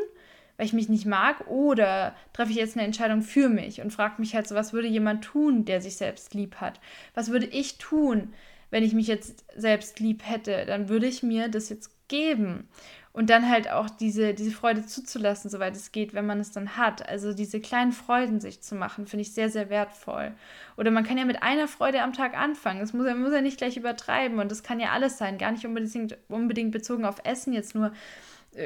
Weil 0.56 0.66
ich 0.66 0.72
mich 0.72 0.88
nicht 0.88 1.06
mag, 1.06 1.46
oder 1.48 2.14
treffe 2.32 2.50
ich 2.50 2.56
jetzt 2.56 2.76
eine 2.76 2.86
Entscheidung 2.86 3.22
für 3.22 3.48
mich 3.48 3.80
und 3.80 3.92
frage 3.92 4.14
mich 4.18 4.34
halt 4.34 4.46
so, 4.48 4.54
was 4.54 4.72
würde 4.72 4.88
jemand 4.88 5.24
tun, 5.24 5.64
der 5.64 5.80
sich 5.80 5.96
selbst 5.96 6.34
lieb 6.34 6.56
hat? 6.56 6.80
Was 7.14 7.30
würde 7.30 7.46
ich 7.46 7.78
tun, 7.78 8.32
wenn 8.70 8.82
ich 8.84 8.94
mich 8.94 9.06
jetzt 9.06 9.44
selbst 9.54 10.00
lieb 10.00 10.22
hätte? 10.24 10.64
Dann 10.66 10.88
würde 10.88 11.06
ich 11.06 11.22
mir 11.22 11.48
das 11.48 11.68
jetzt 11.68 11.90
geben. 12.08 12.68
Und 13.16 13.30
dann 13.30 13.48
halt 13.48 13.70
auch 13.70 13.88
diese, 13.88 14.34
diese 14.34 14.50
Freude 14.50 14.84
zuzulassen, 14.84 15.48
soweit 15.48 15.74
es 15.74 15.90
geht, 15.90 16.12
wenn 16.12 16.26
man 16.26 16.38
es 16.38 16.52
dann 16.52 16.76
hat. 16.76 17.08
Also 17.08 17.32
diese 17.32 17.60
kleinen 17.60 17.92
Freuden 17.92 18.42
sich 18.42 18.60
zu 18.60 18.74
machen, 18.74 19.06
finde 19.06 19.22
ich 19.22 19.32
sehr, 19.32 19.48
sehr 19.48 19.70
wertvoll. 19.70 20.34
Oder 20.76 20.90
man 20.90 21.02
kann 21.02 21.16
ja 21.16 21.24
mit 21.24 21.42
einer 21.42 21.66
Freude 21.66 22.02
am 22.02 22.12
Tag 22.12 22.36
anfangen. 22.36 22.80
Das 22.80 22.92
muss, 22.92 23.06
muss 23.16 23.32
ja 23.32 23.40
nicht 23.40 23.56
gleich 23.56 23.78
übertreiben. 23.78 24.38
Und 24.38 24.50
das 24.50 24.62
kann 24.62 24.80
ja 24.80 24.90
alles 24.90 25.16
sein. 25.16 25.38
Gar 25.38 25.52
nicht 25.52 25.64
unbedingt, 25.64 26.18
unbedingt 26.28 26.72
bezogen 26.72 27.06
auf 27.06 27.16
Essen 27.24 27.54
jetzt 27.54 27.74
nur 27.74 27.90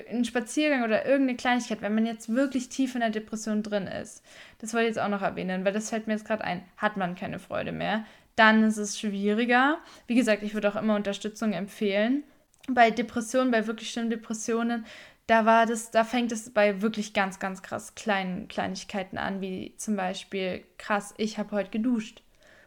ein 0.08 0.24
Spaziergang 0.24 0.84
oder 0.84 1.04
irgendeine 1.04 1.36
Kleinigkeit, 1.36 1.82
wenn 1.82 1.94
man 1.94 2.06
jetzt 2.06 2.32
wirklich 2.32 2.68
tief 2.68 2.94
in 2.94 3.00
der 3.00 3.10
Depression 3.10 3.62
drin 3.62 3.86
ist, 3.86 4.24
das 4.58 4.72
wollte 4.72 4.88
ich 4.88 4.94
jetzt 4.94 5.02
auch 5.02 5.08
noch 5.08 5.22
erwähnen, 5.22 5.64
weil 5.64 5.72
das 5.72 5.90
fällt 5.90 6.06
mir 6.06 6.14
jetzt 6.14 6.26
gerade 6.26 6.44
ein, 6.44 6.62
hat 6.76 6.96
man 6.96 7.14
keine 7.14 7.38
Freude 7.38 7.72
mehr, 7.72 8.04
dann 8.36 8.62
ist 8.64 8.76
es 8.76 8.98
schwieriger. 8.98 9.78
Wie 10.06 10.14
gesagt, 10.14 10.42
ich 10.42 10.54
würde 10.54 10.70
auch 10.70 10.76
immer 10.76 10.96
Unterstützung 10.96 11.52
empfehlen. 11.52 12.24
Bei 12.68 12.90
Depressionen, 12.90 13.50
bei 13.50 13.66
wirklich 13.66 13.90
schlimmen 13.90 14.10
Depressionen, 14.10 14.86
da 15.26 15.44
war 15.46 15.66
das, 15.66 15.90
da 15.90 16.04
fängt 16.04 16.32
es 16.32 16.50
bei 16.50 16.82
wirklich 16.82 17.12
ganz, 17.12 17.38
ganz 17.38 17.62
krass 17.62 17.94
kleinen 17.94 18.48
Kleinigkeiten 18.48 19.18
an, 19.18 19.40
wie 19.40 19.74
zum 19.76 19.96
Beispiel, 19.96 20.64
krass, 20.78 21.14
ich 21.18 21.38
habe 21.38 21.52
heute 21.52 21.70
geduscht. 21.70 22.22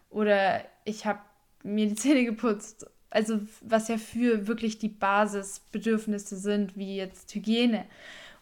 Oder 0.09 0.63
ich 0.85 1.05
habe 1.05 1.19
mir 1.63 1.87
die 1.87 1.95
Zähne 1.95 2.23
geputzt 2.23 2.85
also 3.13 3.39
was 3.61 3.87
ja 3.87 3.97
für 3.97 4.47
wirklich 4.47 4.79
die 4.79 4.89
Basisbedürfnisse 4.89 6.35
sind, 6.35 6.75
wie 6.77 6.97
jetzt 6.97 7.33
Hygiene 7.33 7.85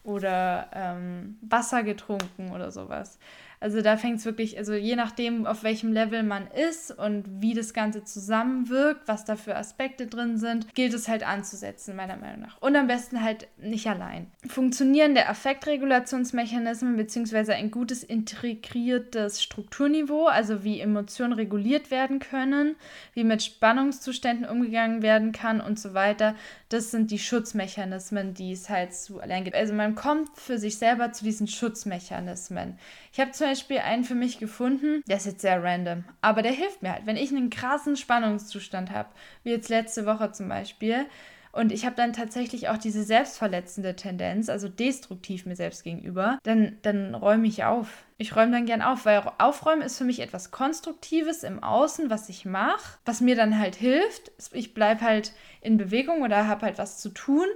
oder 0.02 0.70
ähm, 0.72 1.38
Wasser 1.42 1.82
getrunken 1.82 2.50
oder 2.52 2.70
sowas. 2.72 3.18
Also 3.62 3.80
da 3.80 3.96
fängt 3.96 4.18
es 4.18 4.24
wirklich, 4.24 4.58
also 4.58 4.74
je 4.74 4.96
nachdem, 4.96 5.46
auf 5.46 5.62
welchem 5.62 5.92
Level 5.92 6.24
man 6.24 6.48
ist 6.48 6.90
und 6.90 7.24
wie 7.40 7.54
das 7.54 7.72
Ganze 7.72 8.02
zusammenwirkt, 8.02 9.06
was 9.06 9.24
da 9.24 9.36
für 9.36 9.54
Aspekte 9.54 10.08
drin 10.08 10.36
sind, 10.36 10.74
gilt 10.74 10.94
es 10.94 11.06
halt 11.06 11.24
anzusetzen, 11.24 11.94
meiner 11.94 12.16
Meinung 12.16 12.40
nach. 12.40 12.60
Und 12.60 12.74
am 12.74 12.88
besten 12.88 13.22
halt 13.22 13.46
nicht 13.58 13.86
allein. 13.86 14.26
Funktionierende 14.48 15.28
Affektregulationsmechanismen 15.28 16.96
bzw. 16.96 17.52
ein 17.52 17.70
gutes 17.70 18.02
integriertes 18.02 19.40
Strukturniveau, 19.40 20.26
also 20.26 20.64
wie 20.64 20.80
Emotionen 20.80 21.32
reguliert 21.32 21.92
werden 21.92 22.18
können, 22.18 22.74
wie 23.14 23.22
mit 23.22 23.44
Spannungszuständen 23.44 24.44
umgegangen 24.44 25.02
werden 25.02 25.30
kann 25.30 25.60
und 25.60 25.78
so 25.78 25.94
weiter, 25.94 26.34
das 26.68 26.90
sind 26.90 27.12
die 27.12 27.18
Schutzmechanismen, 27.20 28.34
die 28.34 28.52
es 28.52 28.68
halt 28.68 28.92
zu 28.92 29.20
erlernen 29.20 29.44
gibt. 29.44 29.56
Also 29.56 29.72
man 29.72 29.94
kommt 29.94 30.30
für 30.36 30.58
sich 30.58 30.78
selber 30.78 31.12
zu 31.12 31.22
diesen 31.22 31.46
Schutzmechanismen. 31.46 32.78
Ich 33.12 33.20
habe 33.20 33.30
zum 33.30 33.51
Beispiel 33.52 33.78
einen 33.78 34.04
für 34.04 34.14
mich 34.14 34.38
gefunden, 34.38 35.02
der 35.06 35.18
ist 35.18 35.26
jetzt 35.26 35.42
sehr 35.42 35.62
random, 35.62 36.04
aber 36.22 36.40
der 36.40 36.52
hilft 36.52 36.82
mir 36.82 36.92
halt. 36.92 37.04
Wenn 37.04 37.16
ich 37.16 37.30
einen 37.30 37.50
krassen 37.50 37.96
Spannungszustand 37.96 38.90
habe, 38.90 39.10
wie 39.44 39.50
jetzt 39.50 39.68
letzte 39.68 40.06
Woche 40.06 40.32
zum 40.32 40.48
Beispiel, 40.48 41.06
und 41.52 41.70
ich 41.70 41.84
habe 41.84 41.94
dann 41.94 42.14
tatsächlich 42.14 42.70
auch 42.70 42.78
diese 42.78 43.04
selbstverletzende 43.04 43.94
Tendenz, 43.94 44.48
also 44.48 44.70
destruktiv 44.70 45.44
mir 45.44 45.54
selbst 45.54 45.84
gegenüber, 45.84 46.38
dann, 46.44 46.78
dann 46.80 47.14
räume 47.14 47.46
ich 47.46 47.64
auf. 47.64 48.06
Ich 48.16 48.34
räume 48.34 48.52
dann 48.52 48.64
gern 48.64 48.80
auf, 48.80 49.04
weil 49.04 49.22
Aufräumen 49.36 49.82
ist 49.82 49.98
für 49.98 50.04
mich 50.04 50.20
etwas 50.20 50.50
Konstruktives 50.50 51.42
im 51.42 51.62
Außen, 51.62 52.08
was 52.08 52.30
ich 52.30 52.46
mache, 52.46 52.98
was 53.04 53.20
mir 53.20 53.36
dann 53.36 53.58
halt 53.58 53.76
hilft. 53.76 54.32
Ich 54.52 54.72
bleibe 54.72 55.02
halt 55.02 55.34
in 55.60 55.76
Bewegung 55.76 56.22
oder 56.22 56.48
habe 56.48 56.64
halt 56.64 56.78
was 56.78 57.02
zu 57.02 57.10
tun. 57.10 57.46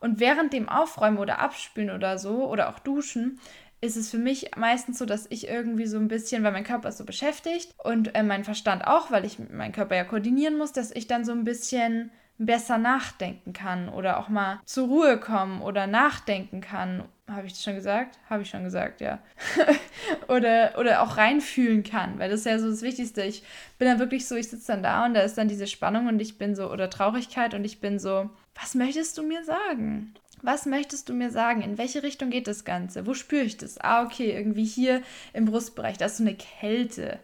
Und 0.00 0.18
während 0.18 0.52
dem 0.52 0.68
Aufräumen 0.68 1.18
oder 1.18 1.38
Abspülen 1.38 1.90
oder 1.90 2.18
so 2.18 2.50
oder 2.50 2.68
auch 2.68 2.80
Duschen 2.80 3.38
ist 3.84 3.96
es 3.96 4.10
für 4.10 4.18
mich 4.18 4.50
meistens 4.56 4.98
so, 4.98 5.04
dass 5.04 5.26
ich 5.28 5.48
irgendwie 5.48 5.86
so 5.86 5.98
ein 5.98 6.08
bisschen, 6.08 6.42
weil 6.42 6.52
mein 6.52 6.64
Körper 6.64 6.88
ist 6.88 6.98
so 6.98 7.04
beschäftigt 7.04 7.74
und 7.78 8.14
äh, 8.14 8.22
mein 8.22 8.44
Verstand 8.44 8.86
auch, 8.86 9.10
weil 9.10 9.24
ich 9.24 9.38
meinen 9.38 9.72
Körper 9.72 9.94
ja 9.94 10.04
koordinieren 10.04 10.56
muss, 10.56 10.72
dass 10.72 10.90
ich 10.90 11.06
dann 11.06 11.24
so 11.24 11.32
ein 11.32 11.44
bisschen 11.44 12.10
besser 12.38 12.78
nachdenken 12.78 13.52
kann 13.52 13.88
oder 13.88 14.18
auch 14.18 14.28
mal 14.28 14.60
zur 14.64 14.88
Ruhe 14.88 15.18
kommen 15.18 15.62
oder 15.62 15.86
nachdenken 15.86 16.60
kann. 16.60 17.04
Habe 17.28 17.46
ich 17.46 17.52
das 17.52 17.62
schon 17.62 17.76
gesagt? 17.76 18.18
Habe 18.28 18.42
ich 18.42 18.50
schon 18.50 18.64
gesagt, 18.64 19.00
ja. 19.00 19.20
oder, 20.28 20.72
oder 20.78 21.02
auch 21.02 21.16
reinfühlen 21.16 21.82
kann, 21.82 22.18
weil 22.18 22.30
das 22.30 22.40
ist 22.40 22.46
ja 22.46 22.58
so 22.58 22.68
das 22.68 22.82
Wichtigste. 22.82 23.22
Ich 23.22 23.44
bin 23.78 23.86
dann 23.86 23.98
wirklich 23.98 24.26
so, 24.26 24.34
ich 24.34 24.48
sitze 24.48 24.72
dann 24.72 24.82
da 24.82 25.04
und 25.06 25.14
da 25.14 25.20
ist 25.20 25.38
dann 25.38 25.48
diese 25.48 25.66
Spannung 25.66 26.06
und 26.06 26.20
ich 26.20 26.36
bin 26.36 26.54
so, 26.54 26.70
oder 26.70 26.90
Traurigkeit 26.90 27.54
und 27.54 27.64
ich 27.64 27.80
bin 27.80 27.98
so, 27.98 28.30
was 28.60 28.74
möchtest 28.74 29.16
du 29.16 29.22
mir 29.22 29.44
sagen? 29.44 30.14
Was 30.44 30.66
möchtest 30.66 31.08
du 31.08 31.14
mir 31.14 31.30
sagen? 31.30 31.62
In 31.62 31.78
welche 31.78 32.02
Richtung 32.02 32.28
geht 32.28 32.46
das 32.46 32.66
Ganze? 32.66 33.06
Wo 33.06 33.14
spüre 33.14 33.44
ich 33.44 33.56
das? 33.56 33.80
Ah, 33.80 34.04
okay, 34.04 34.30
irgendwie 34.30 34.66
hier 34.66 35.00
im 35.32 35.46
Brustbereich, 35.46 35.96
da 35.96 36.04
ist 36.04 36.18
so 36.18 36.22
eine 36.22 36.34
Kälte. 36.34 37.18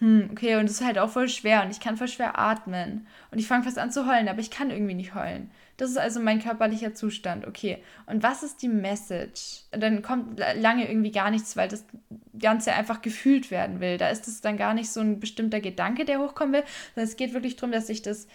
Hm, 0.00 0.30
okay, 0.32 0.56
und 0.56 0.64
das 0.64 0.80
ist 0.80 0.84
halt 0.84 0.98
auch 0.98 1.10
voll 1.10 1.28
schwer 1.28 1.62
und 1.62 1.70
ich 1.70 1.78
kann 1.78 1.96
voll 1.96 2.08
schwer 2.08 2.36
atmen. 2.40 3.06
Und 3.30 3.38
ich 3.38 3.46
fange 3.46 3.62
fast 3.62 3.78
an 3.78 3.92
zu 3.92 4.08
heulen, 4.08 4.26
aber 4.26 4.40
ich 4.40 4.50
kann 4.50 4.70
irgendwie 4.70 4.94
nicht 4.94 5.14
heulen. 5.14 5.52
Das 5.76 5.88
ist 5.88 5.98
also 5.98 6.18
mein 6.18 6.42
körperlicher 6.42 6.94
Zustand, 6.94 7.46
okay. 7.46 7.78
Und 8.06 8.24
was 8.24 8.42
ist 8.42 8.60
die 8.60 8.68
Message? 8.68 9.60
Dann 9.70 10.02
kommt 10.02 10.40
lange 10.56 10.88
irgendwie 10.88 11.12
gar 11.12 11.30
nichts, 11.30 11.56
weil 11.56 11.68
das 11.68 11.84
Ganze 12.36 12.72
einfach 12.72 13.02
gefühlt 13.02 13.52
werden 13.52 13.78
will. 13.78 13.98
Da 13.98 14.08
ist 14.08 14.26
es 14.26 14.40
dann 14.40 14.56
gar 14.56 14.74
nicht 14.74 14.90
so 14.90 14.98
ein 14.98 15.20
bestimmter 15.20 15.60
Gedanke, 15.60 16.04
der 16.04 16.18
hochkommen 16.18 16.54
will, 16.54 16.64
sondern 16.96 17.08
es 17.08 17.16
geht 17.16 17.34
wirklich 17.34 17.54
darum, 17.54 17.70
dass 17.70 17.88
ich 17.88 18.02
das 18.02 18.26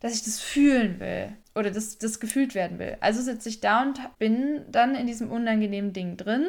dass 0.00 0.14
ich 0.14 0.24
das 0.24 0.40
fühlen 0.40 0.98
will 0.98 1.28
oder 1.54 1.70
dass 1.70 1.98
das 1.98 2.20
gefühlt 2.20 2.54
werden 2.54 2.78
will. 2.78 2.96
Also 3.00 3.22
sitze 3.22 3.48
ich 3.48 3.60
da 3.60 3.82
und 3.82 4.00
bin 4.18 4.62
dann 4.70 4.94
in 4.94 5.06
diesem 5.06 5.30
unangenehmen 5.30 5.92
Ding 5.92 6.16
drin. 6.16 6.46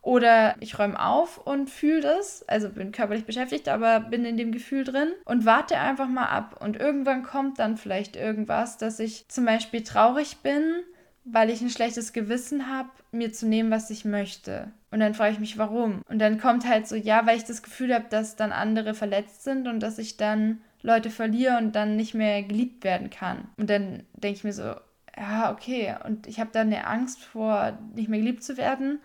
Oder 0.00 0.54
ich 0.60 0.78
räume 0.78 1.02
auf 1.02 1.38
und 1.38 1.70
fühle 1.70 2.02
das, 2.02 2.46
also 2.46 2.68
bin 2.68 2.92
körperlich 2.92 3.24
beschäftigt, 3.24 3.70
aber 3.70 4.00
bin 4.00 4.26
in 4.26 4.36
dem 4.36 4.52
Gefühl 4.52 4.84
drin 4.84 5.08
und 5.24 5.46
warte 5.46 5.78
einfach 5.78 6.08
mal 6.08 6.26
ab. 6.26 6.60
Und 6.60 6.76
irgendwann 6.76 7.22
kommt 7.22 7.58
dann 7.58 7.78
vielleicht 7.78 8.14
irgendwas, 8.14 8.76
dass 8.76 8.98
ich 8.98 9.26
zum 9.28 9.46
Beispiel 9.46 9.82
traurig 9.82 10.38
bin, 10.42 10.82
weil 11.24 11.48
ich 11.48 11.62
ein 11.62 11.70
schlechtes 11.70 12.12
Gewissen 12.12 12.68
habe, 12.70 12.90
mir 13.12 13.32
zu 13.32 13.46
nehmen, 13.46 13.70
was 13.70 13.88
ich 13.88 14.04
möchte. 14.04 14.70
Und 14.90 15.00
dann 15.00 15.14
frage 15.14 15.32
ich 15.32 15.40
mich, 15.40 15.56
warum. 15.56 16.02
Und 16.06 16.18
dann 16.18 16.38
kommt 16.38 16.68
halt 16.68 16.86
so, 16.86 16.96
ja, 16.96 17.26
weil 17.26 17.38
ich 17.38 17.44
das 17.44 17.62
Gefühl 17.62 17.94
habe, 17.94 18.04
dass 18.10 18.36
dann 18.36 18.52
andere 18.52 18.92
verletzt 18.92 19.42
sind 19.42 19.66
und 19.66 19.80
dass 19.80 19.96
ich 19.96 20.18
dann 20.18 20.60
Leute 20.84 21.08
verliere 21.10 21.56
und 21.56 21.74
dann 21.74 21.96
nicht 21.96 22.14
mehr 22.14 22.42
geliebt 22.42 22.84
werden 22.84 23.08
kann. 23.08 23.48
Und 23.56 23.70
dann 23.70 24.04
denke 24.12 24.36
ich 24.36 24.44
mir 24.44 24.52
so, 24.52 24.74
ja, 25.16 25.50
okay. 25.50 25.94
Und 26.04 26.26
ich 26.26 26.38
habe 26.38 26.50
dann 26.52 26.66
eine 26.66 26.86
Angst 26.86 27.24
vor, 27.24 27.78
nicht 27.94 28.10
mehr 28.10 28.18
geliebt 28.20 28.44
zu 28.44 28.58
werden, 28.58 29.00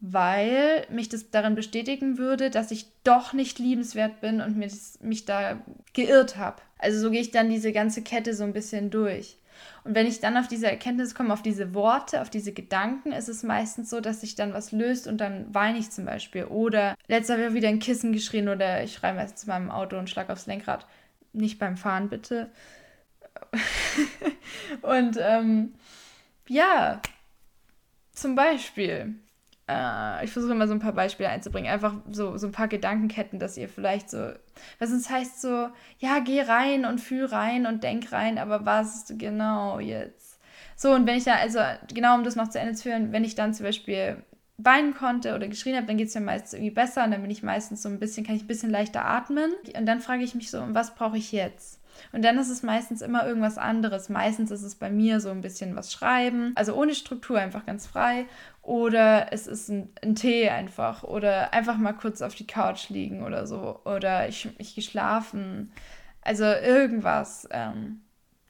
weil 0.00 0.86
mich 0.90 1.08
das 1.08 1.30
darin 1.30 1.54
bestätigen 1.54 2.18
würde, 2.18 2.50
dass 2.50 2.70
ich 2.70 2.86
doch 3.04 3.32
nicht 3.32 3.58
liebenswert 3.58 4.20
bin 4.20 4.42
und 4.42 4.56
mich 4.58 5.24
da 5.24 5.62
geirrt 5.94 6.36
habe. 6.36 6.60
Also 6.78 7.00
so 7.00 7.10
gehe 7.10 7.22
ich 7.22 7.30
dann 7.30 7.48
diese 7.48 7.72
ganze 7.72 8.02
Kette 8.02 8.34
so 8.34 8.44
ein 8.44 8.52
bisschen 8.52 8.90
durch. 8.90 9.38
Und 9.84 9.94
wenn 9.94 10.06
ich 10.06 10.20
dann 10.20 10.36
auf 10.36 10.48
diese 10.48 10.66
Erkenntnis 10.66 11.14
komme, 11.14 11.32
auf 11.32 11.40
diese 11.40 11.74
Worte, 11.74 12.20
auf 12.20 12.28
diese 12.28 12.52
Gedanken, 12.52 13.12
ist 13.12 13.28
es 13.28 13.42
meistens 13.44 13.88
so, 13.88 14.00
dass 14.00 14.20
sich 14.20 14.34
dann 14.34 14.52
was 14.52 14.72
löst 14.72 15.06
und 15.06 15.18
dann 15.18 15.46
weine 15.54 15.78
ich 15.78 15.90
zum 15.90 16.04
Beispiel. 16.04 16.44
Oder 16.44 16.96
letzter 17.06 17.34
habe 17.34 17.46
ich 17.46 17.54
wieder 17.54 17.68
ein 17.68 17.78
Kissen 17.78 18.12
geschrien 18.12 18.48
oder 18.48 18.82
ich 18.82 18.94
schreibe 18.94 19.20
erst 19.20 19.38
zu 19.38 19.46
meinem 19.46 19.70
Auto 19.70 19.96
und 19.96 20.10
schlag 20.10 20.28
aufs 20.28 20.46
Lenkrad. 20.46 20.86
Nicht 21.34 21.58
beim 21.58 21.76
Fahren, 21.76 22.08
bitte. 22.08 22.50
und 24.82 25.18
ähm, 25.20 25.74
ja, 26.48 27.00
zum 28.12 28.34
Beispiel. 28.34 29.14
Äh, 29.68 30.24
ich 30.24 30.30
versuche 30.30 30.52
immer 30.52 30.68
so 30.68 30.74
ein 30.74 30.80
paar 30.80 30.92
Beispiele 30.92 31.28
einzubringen. 31.28 31.70
Einfach 31.72 31.94
so, 32.10 32.36
so 32.36 32.46
ein 32.46 32.52
paar 32.52 32.68
Gedankenketten, 32.68 33.38
dass 33.38 33.56
ihr 33.56 33.68
vielleicht 33.68 34.10
so. 34.10 34.32
Was 34.78 34.90
es 34.90 35.10
heißt 35.10 35.40
so, 35.40 35.68
ja, 35.98 36.20
geh 36.20 36.42
rein 36.42 36.84
und 36.84 37.00
fühl 37.00 37.26
rein 37.26 37.66
und 37.66 37.82
denk 37.82 38.12
rein, 38.12 38.38
aber 38.38 38.64
was 38.64 39.12
genau 39.18 39.80
jetzt? 39.80 40.38
So, 40.76 40.92
und 40.92 41.06
wenn 41.06 41.16
ich 41.16 41.24
dann, 41.24 41.38
also 41.38 41.60
genau 41.92 42.14
um 42.14 42.24
das 42.24 42.36
noch 42.36 42.48
zu 42.48 42.58
Ende 42.58 42.74
zu 42.74 42.84
führen, 42.84 43.12
wenn 43.12 43.24
ich 43.24 43.34
dann 43.34 43.54
zum 43.54 43.66
Beispiel 43.66 44.22
weinen 44.56 44.94
konnte 44.94 45.34
oder 45.34 45.48
geschrien 45.48 45.76
habe, 45.76 45.86
dann 45.86 45.96
geht 45.96 46.08
es 46.08 46.14
mir 46.14 46.20
meistens 46.20 46.52
irgendwie 46.52 46.70
besser 46.70 47.04
und 47.04 47.10
dann 47.10 47.22
bin 47.22 47.30
ich 47.30 47.42
meistens 47.42 47.82
so 47.82 47.88
ein 47.88 47.98
bisschen, 47.98 48.24
kann 48.24 48.36
ich 48.36 48.44
ein 48.44 48.48
bisschen 48.48 48.70
leichter 48.70 49.04
atmen. 49.04 49.52
Und 49.76 49.86
dann 49.86 50.00
frage 50.00 50.22
ich 50.22 50.34
mich 50.34 50.50
so, 50.50 50.62
was 50.68 50.94
brauche 50.94 51.16
ich 51.16 51.32
jetzt? 51.32 51.80
Und 52.12 52.24
dann 52.24 52.38
ist 52.38 52.50
es 52.50 52.62
meistens 52.62 53.02
immer 53.02 53.26
irgendwas 53.26 53.58
anderes. 53.58 54.08
Meistens 54.08 54.50
ist 54.50 54.62
es 54.62 54.74
bei 54.74 54.90
mir 54.90 55.20
so 55.20 55.30
ein 55.30 55.40
bisschen 55.40 55.76
was 55.76 55.92
schreiben, 55.92 56.52
also 56.56 56.74
ohne 56.74 56.94
Struktur, 56.94 57.38
einfach 57.38 57.66
ganz 57.66 57.86
frei. 57.86 58.26
Oder 58.62 59.32
es 59.32 59.46
ist 59.46 59.68
ein, 59.68 59.92
ein 60.02 60.14
Tee 60.14 60.48
einfach. 60.48 61.02
Oder 61.04 61.52
einfach 61.52 61.76
mal 61.76 61.92
kurz 61.92 62.22
auf 62.22 62.34
die 62.34 62.46
Couch 62.46 62.88
liegen 62.88 63.22
oder 63.22 63.46
so. 63.46 63.80
Oder 63.84 64.28
ich, 64.28 64.48
ich 64.58 64.74
geschlafen. 64.74 65.72
Also 66.22 66.44
irgendwas. 66.44 67.46
Ähm, 67.50 68.00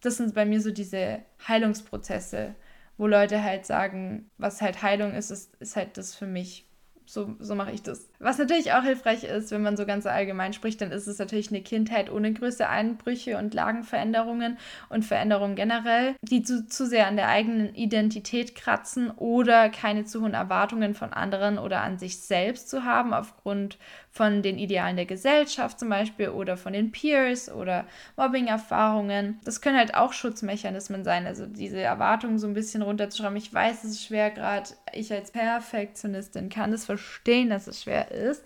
das 0.00 0.18
sind 0.18 0.34
bei 0.34 0.44
mir 0.44 0.60
so 0.60 0.70
diese 0.70 1.20
Heilungsprozesse 1.48 2.54
wo 2.96 3.06
Leute 3.06 3.42
halt 3.42 3.66
sagen, 3.66 4.30
was 4.38 4.62
halt 4.62 4.82
Heilung 4.82 5.14
ist, 5.14 5.30
ist, 5.30 5.54
ist 5.60 5.76
halt 5.76 5.96
das 5.96 6.14
für 6.14 6.26
mich. 6.26 6.66
So, 7.06 7.36
so 7.38 7.54
mache 7.54 7.72
ich 7.72 7.82
das. 7.82 8.08
Was 8.18 8.38
natürlich 8.38 8.72
auch 8.72 8.82
hilfreich 8.82 9.24
ist, 9.24 9.50
wenn 9.50 9.60
man 9.60 9.76
so 9.76 9.84
ganz 9.84 10.06
allgemein 10.06 10.54
spricht, 10.54 10.80
dann 10.80 10.90
ist 10.90 11.06
es 11.06 11.18
natürlich 11.18 11.50
eine 11.50 11.60
Kindheit 11.60 12.10
ohne 12.10 12.32
größere 12.32 12.70
Einbrüche 12.70 13.36
und 13.36 13.52
Lagenveränderungen 13.52 14.56
und 14.88 15.04
Veränderungen 15.04 15.54
generell, 15.54 16.14
die 16.22 16.42
zu, 16.42 16.66
zu 16.66 16.86
sehr 16.86 17.06
an 17.06 17.16
der 17.16 17.28
eigenen 17.28 17.74
Identität 17.74 18.54
kratzen 18.54 19.10
oder 19.10 19.68
keine 19.68 20.06
zu 20.06 20.22
hohen 20.22 20.32
Erwartungen 20.32 20.94
von 20.94 21.12
anderen 21.12 21.58
oder 21.58 21.82
an 21.82 21.98
sich 21.98 22.20
selbst 22.20 22.70
zu 22.70 22.84
haben, 22.84 23.12
aufgrund 23.12 23.76
von 24.14 24.42
den 24.42 24.58
Idealen 24.58 24.94
der 24.94 25.06
Gesellschaft 25.06 25.80
zum 25.80 25.88
Beispiel 25.88 26.28
oder 26.28 26.56
von 26.56 26.72
den 26.72 26.92
Peers 26.92 27.50
oder 27.50 27.84
Mobbing-Erfahrungen. 28.16 29.40
Das 29.44 29.60
können 29.60 29.76
halt 29.76 29.94
auch 29.94 30.12
Schutzmechanismen 30.12 31.02
sein, 31.02 31.26
also 31.26 31.46
diese 31.46 31.80
Erwartungen 31.80 32.38
so 32.38 32.46
ein 32.46 32.54
bisschen 32.54 32.82
runterzuschrauben. 32.82 33.36
Ich 33.36 33.52
weiß, 33.52 33.82
es 33.82 33.90
ist 33.90 34.04
schwer, 34.04 34.30
gerade 34.30 34.70
ich 34.92 35.12
als 35.12 35.32
Perfektionistin 35.32 36.48
kann 36.48 36.72
es 36.72 36.84
verstehen, 36.84 37.50
dass 37.50 37.66
es 37.66 37.82
schwer 37.82 38.12
ist 38.12 38.44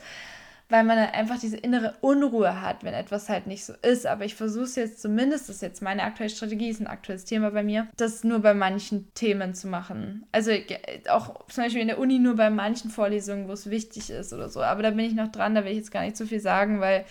weil 0.69 0.85
man 0.85 0.99
einfach 0.99 1.39
diese 1.39 1.57
innere 1.57 1.95
Unruhe 2.01 2.61
hat, 2.61 2.85
wenn 2.85 2.95
etwas 2.95 3.29
halt 3.29 3.47
nicht 3.47 3.65
so 3.65 3.73
ist. 3.83 4.07
Aber 4.07 4.25
ich 4.25 4.35
versuche 4.35 4.65
es 4.65 4.77
jetzt 4.77 5.01
zumindest, 5.01 5.49
das 5.49 5.57
ist 5.57 5.63
jetzt 5.63 5.83
meine 5.83 6.03
aktuelle 6.03 6.31
Strategie, 6.31 6.69
ist 6.69 6.81
ein 6.81 6.87
aktuelles 6.87 7.25
Thema 7.25 7.51
bei 7.51 7.63
mir, 7.63 7.89
das 7.97 8.25
nur 8.25 8.41
bei 8.41 8.55
manchen 8.55 9.13
Themen 9.15 9.55
zu 9.55 9.69
machen. 9.69 10.27
Also 10.33 10.53
auch 11.09 11.47
zum 11.49 11.65
Beispiel 11.65 11.83
in 11.83 11.89
der 11.89 11.99
Uni 11.99 12.19
nur 12.19 12.37
bei 12.37 12.51
manchen 12.51 12.91
Vorlesungen, 12.91 13.49
wo 13.49 13.53
es 13.53 13.71
wichtig 13.71 14.11
ist 14.11 14.33
oder 14.33 14.49
so. 14.49 14.63
Aber 14.63 14.83
da 14.83 14.91
bin 14.91 15.07
ich 15.07 15.15
noch 15.15 15.29
dran, 15.29 15.55
da 15.55 15.65
will 15.65 15.73
ich 15.73 15.79
jetzt 15.79 15.93
gar 15.93 16.03
nicht 16.03 16.17
so 16.17 16.27
viel 16.27 16.41
sagen, 16.41 16.81
weil 16.81 17.05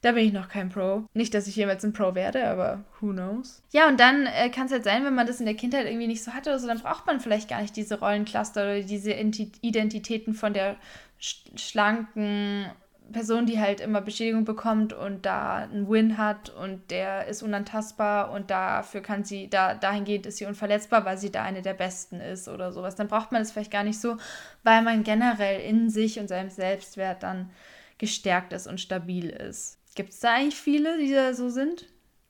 da 0.00 0.12
bin 0.12 0.26
ich 0.26 0.32
noch 0.32 0.48
kein 0.48 0.68
Pro. 0.68 1.04
Nicht, 1.14 1.32
dass 1.32 1.46
ich 1.46 1.54
jemals 1.54 1.84
ein 1.84 1.92
Pro 1.92 2.14
werde, 2.16 2.48
aber 2.48 2.82
who 3.00 3.12
knows. 3.12 3.62
Ja, 3.72 3.88
und 3.88 4.00
dann 4.00 4.26
äh, 4.26 4.48
kann 4.50 4.66
es 4.66 4.72
halt 4.72 4.84
sein, 4.84 5.04
wenn 5.04 5.14
man 5.14 5.28
das 5.28 5.38
in 5.38 5.46
der 5.46 5.54
Kindheit 5.54 5.86
irgendwie 5.86 6.08
nicht 6.08 6.24
so 6.24 6.32
hatte 6.32 6.50
oder 6.50 6.58
so, 6.58 6.66
dann 6.66 6.80
braucht 6.80 7.06
man 7.06 7.20
vielleicht 7.20 7.48
gar 7.48 7.62
nicht 7.62 7.76
diese 7.76 8.00
Rollencluster 8.00 8.62
oder 8.62 8.80
diese 8.82 9.12
Identitäten 9.12 10.34
von 10.34 10.54
der 10.54 10.76
schlanken 11.18 12.66
Person, 13.12 13.46
die 13.46 13.60
halt 13.60 13.80
immer 13.80 14.00
Beschädigung 14.00 14.44
bekommt 14.44 14.92
und 14.92 15.24
da 15.24 15.56
einen 15.56 15.88
Win 15.88 16.18
hat 16.18 16.50
und 16.50 16.90
der 16.90 17.26
ist 17.28 17.42
unantastbar 17.42 18.30
und 18.32 18.50
dafür 18.50 19.00
kann 19.00 19.24
sie, 19.24 19.48
da, 19.48 19.74
dahingehend 19.74 20.26
ist 20.26 20.38
sie 20.38 20.46
unverletzbar, 20.46 21.04
weil 21.04 21.18
sie 21.18 21.30
da 21.30 21.42
eine 21.42 21.62
der 21.62 21.74
Besten 21.74 22.20
ist 22.20 22.48
oder 22.48 22.72
sowas. 22.72 22.96
Dann 22.96 23.08
braucht 23.08 23.32
man 23.32 23.42
es 23.42 23.52
vielleicht 23.52 23.70
gar 23.70 23.84
nicht 23.84 24.00
so, 24.00 24.16
weil 24.62 24.82
man 24.82 25.04
generell 25.04 25.60
in 25.60 25.90
sich 25.90 26.18
und 26.18 26.28
seinem 26.28 26.50
Selbstwert 26.50 27.22
dann 27.22 27.50
gestärkt 27.98 28.52
ist 28.52 28.66
und 28.66 28.80
stabil 28.80 29.28
ist. 29.28 29.78
Gibt 29.94 30.10
es 30.10 30.20
da 30.20 30.34
eigentlich 30.34 30.56
viele, 30.56 30.98
die 30.98 31.12
da 31.12 31.34
so 31.34 31.48
sind? 31.48 31.86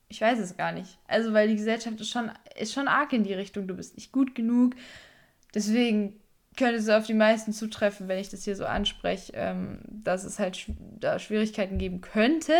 Ich 0.08 0.20
weiß 0.20 0.38
es 0.38 0.56
gar 0.56 0.72
nicht. 0.72 0.98
Also, 1.08 1.32
weil 1.32 1.48
die 1.48 1.56
Gesellschaft 1.56 2.00
ist 2.00 2.10
schon, 2.10 2.30
ist 2.58 2.74
schon 2.74 2.88
arg 2.88 3.12
in 3.12 3.24
die 3.24 3.32
Richtung, 3.32 3.66
du 3.66 3.74
bist 3.74 3.96
nicht 3.96 4.12
gut 4.12 4.34
genug. 4.34 4.74
Deswegen 5.54 6.20
könnte 6.56 6.76
es 6.76 6.88
auf 6.88 7.06
die 7.06 7.14
meisten 7.14 7.52
zutreffen, 7.52 8.08
wenn 8.08 8.18
ich 8.18 8.28
das 8.28 8.44
hier 8.44 8.56
so 8.56 8.66
anspreche, 8.66 9.32
ähm, 9.34 9.80
dass 9.88 10.24
es 10.24 10.38
halt 10.38 10.66
da 10.98 11.18
Schwierigkeiten 11.18 11.78
geben 11.78 12.00
könnte, 12.00 12.54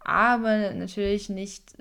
aber 0.00 0.72
natürlich 0.72 1.28
nicht 1.28 1.76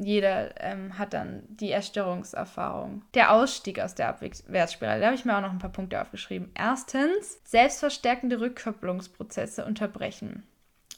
jeder 0.00 0.60
ähm, 0.62 0.96
hat 0.96 1.12
dann 1.12 1.42
die 1.48 1.70
Erstörungserfahrung. 1.70 3.02
Der 3.14 3.32
Ausstieg 3.32 3.80
aus 3.80 3.94
der 3.94 4.08
Abwärtsspirale, 4.08 5.00
da 5.00 5.06
habe 5.06 5.16
ich 5.16 5.24
mir 5.24 5.36
auch 5.36 5.42
noch 5.42 5.50
ein 5.50 5.58
paar 5.58 5.72
Punkte 5.72 6.00
aufgeschrieben. 6.00 6.50
Erstens, 6.54 7.40
selbstverstärkende 7.44 8.40
Rückkopplungsprozesse 8.40 9.64
unterbrechen. 9.64 10.44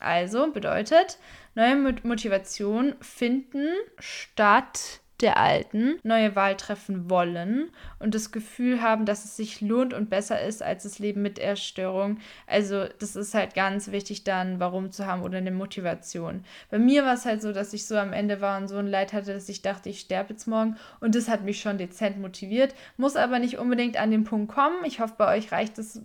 Also 0.01 0.51
bedeutet, 0.53 1.19
neue 1.55 1.77
Motivation 2.03 2.95
finden 3.01 3.69
statt 3.99 5.00
der 5.22 5.37
Alten 5.37 5.98
neue 6.02 6.37
Wahl 6.37 6.56
treffen 6.56 7.11
wollen 7.11 7.70
und 7.98 8.14
das 8.14 8.33
Gefühl 8.33 8.83
haben, 8.83 9.04
dass 9.04 9.24
es 9.24 9.37
sich 9.37 9.61
lohnt 9.61 9.94
und 9.94 10.11
besser 10.11 10.40
ist 10.40 10.62
als 10.62 10.85
das 10.85 10.98
Leben 10.98 11.22
mit 11.22 11.38
Erstörung. 11.38 12.18
Also 12.46 12.87
das 12.98 13.16
ist 13.16 13.35
halt 13.35 13.54
ganz 13.54 13.90
wichtig 13.90 14.24
dann, 14.24 14.61
warum 14.61 14.90
zu 14.90 15.06
haben 15.06 15.22
oder 15.22 15.38
eine 15.38 15.50
Motivation. 15.50 16.44
Bei 16.70 16.78
mir 16.78 17.04
war 17.04 17.14
es 17.14 17.24
halt 17.24 17.42
so, 17.42 17.52
dass 17.52 17.72
ich 17.72 17.87
so 17.87 17.96
am 17.96 18.12
Ende 18.12 18.40
war 18.40 18.59
und 18.59 18.68
so 18.68 18.76
ein 18.76 18.87
Leid 18.87 19.12
hatte, 19.12 19.35
dass 19.35 19.48
ich 19.48 19.62
dachte, 19.62 19.88
ich 19.88 20.00
sterbe 20.00 20.33
jetzt 20.33 20.46
morgen 20.46 20.76
und 21.00 21.14
das 21.14 21.28
hat 21.28 21.44
mich 21.44 21.61
schon 21.61 21.78
dezent 21.78 22.18
motiviert, 22.20 22.74
muss 22.96 23.16
aber 23.16 23.38
nicht 23.38 23.59
unbedingt 23.59 23.98
an 23.98 24.11
den 24.11 24.24
Punkt 24.24 24.52
kommen. 24.52 24.85
Ich 24.85 25.00
hoffe, 25.00 25.14
bei 25.18 25.37
euch 25.37 25.52
reicht 25.52 25.78
es 25.78 26.00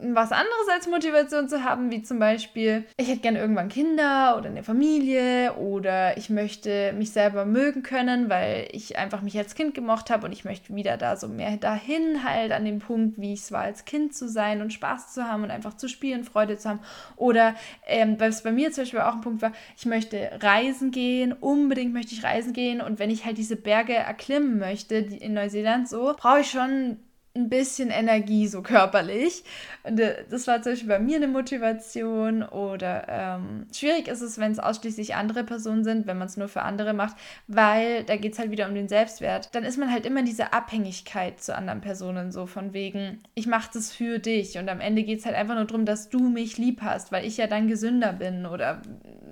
was 0.00 0.30
anderes 0.30 0.68
als 0.72 0.86
Motivation 0.86 1.48
zu 1.48 1.64
haben, 1.64 1.90
wie 1.90 2.02
zum 2.02 2.20
Beispiel, 2.20 2.84
ich 2.96 3.08
hätte 3.08 3.20
gerne 3.20 3.40
irgendwann 3.40 3.68
Kinder 3.68 4.36
oder 4.38 4.48
eine 4.48 4.62
Familie 4.62 5.54
oder 5.54 6.16
ich 6.16 6.30
möchte 6.30 6.92
mich 6.92 7.10
selber 7.10 7.44
mögen 7.44 7.82
können, 7.82 8.28
weil 8.28 8.68
ich 8.70 8.96
einfach 8.96 9.22
mich 9.22 9.36
als 9.36 9.56
Kind 9.56 9.74
gemocht 9.74 10.10
habe 10.10 10.26
und 10.26 10.32
ich 10.32 10.44
möchte 10.44 10.72
wieder 10.72 10.96
da 10.96 11.16
so 11.16 11.26
mehr 11.26 11.56
dahin 11.56 12.22
halt 12.22 12.52
an 12.52 12.64
dem 12.64 12.78
Punkt, 12.78 13.18
wie 13.18 13.32
ich 13.32 13.40
es 13.40 13.50
war 13.50 13.62
als 13.62 13.86
Kind 13.86 14.14
zu 14.14 14.28
sein 14.28 14.62
und 14.62 14.72
Spaß 14.72 15.14
zu 15.14 15.24
haben 15.24 15.42
und 15.42 15.50
einfach 15.50 15.76
zu 15.76 15.88
spielen, 15.88 16.22
Freude 16.22 16.56
zu 16.58 16.68
haben. 16.68 16.80
Oder 17.16 17.56
ähm, 17.84 18.20
was 18.20 18.44
bei 18.44 18.52
mir 18.52 18.70
zum 18.70 18.82
Beispiel 18.82 19.00
auch 19.00 19.14
ein 19.14 19.20
Punkt 19.20 19.42
war, 19.42 19.52
ich 19.76 19.86
möchte 19.86 20.30
reisen 20.40 20.92
gehen, 20.92 21.32
unbedingt 21.32 21.92
möchte 21.92 22.14
ich 22.14 22.22
reisen 22.22 22.52
gehen 22.52 22.80
und 22.80 23.00
wenn 23.00 23.10
ich 23.10 23.24
halt 23.24 23.36
diese 23.36 23.56
Berge 23.56 23.94
erklimmen 23.94 24.58
möchte, 24.58 24.94
in 24.94 25.34
Neuseeland 25.34 25.88
so, 25.88 26.14
brauche 26.16 26.40
ich 26.40 26.50
schon 26.50 26.98
ein 27.38 27.48
bisschen 27.48 27.90
Energie, 27.90 28.46
so 28.48 28.62
körperlich. 28.62 29.44
Und 29.84 30.00
äh, 30.00 30.24
das 30.28 30.46
war 30.46 30.60
zum 30.62 30.72
Beispiel 30.72 30.88
bei 30.88 30.98
mir 30.98 31.16
eine 31.16 31.28
Motivation. 31.28 32.42
Oder 32.42 33.06
ähm, 33.08 33.66
schwierig 33.72 34.08
ist 34.08 34.20
es, 34.20 34.38
wenn 34.38 34.52
es 34.52 34.58
ausschließlich 34.58 35.14
andere 35.14 35.44
Personen 35.44 35.84
sind, 35.84 36.06
wenn 36.06 36.18
man 36.18 36.28
es 36.28 36.36
nur 36.36 36.48
für 36.48 36.62
andere 36.62 36.92
macht, 36.92 37.16
weil 37.46 38.04
da 38.04 38.16
geht 38.16 38.32
es 38.32 38.38
halt 38.38 38.50
wieder 38.50 38.68
um 38.68 38.74
den 38.74 38.88
Selbstwert. 38.88 39.54
Dann 39.54 39.64
ist 39.64 39.78
man 39.78 39.92
halt 39.92 40.06
immer 40.06 40.20
in 40.20 40.26
dieser 40.26 40.52
Abhängigkeit 40.52 41.40
zu 41.40 41.54
anderen 41.54 41.80
Personen, 41.80 42.32
so 42.32 42.46
von 42.46 42.72
wegen, 42.72 43.22
ich 43.34 43.46
mache 43.46 43.70
das 43.72 43.92
für 43.92 44.18
dich. 44.18 44.58
Und 44.58 44.68
am 44.68 44.80
Ende 44.80 45.04
geht 45.04 45.20
es 45.20 45.26
halt 45.26 45.36
einfach 45.36 45.54
nur 45.54 45.64
darum, 45.64 45.84
dass 45.84 46.08
du 46.08 46.28
mich 46.28 46.58
lieb 46.58 46.82
hast, 46.82 47.12
weil 47.12 47.24
ich 47.24 47.36
ja 47.36 47.46
dann 47.46 47.68
gesünder 47.68 48.12
bin 48.12 48.46
oder 48.46 48.82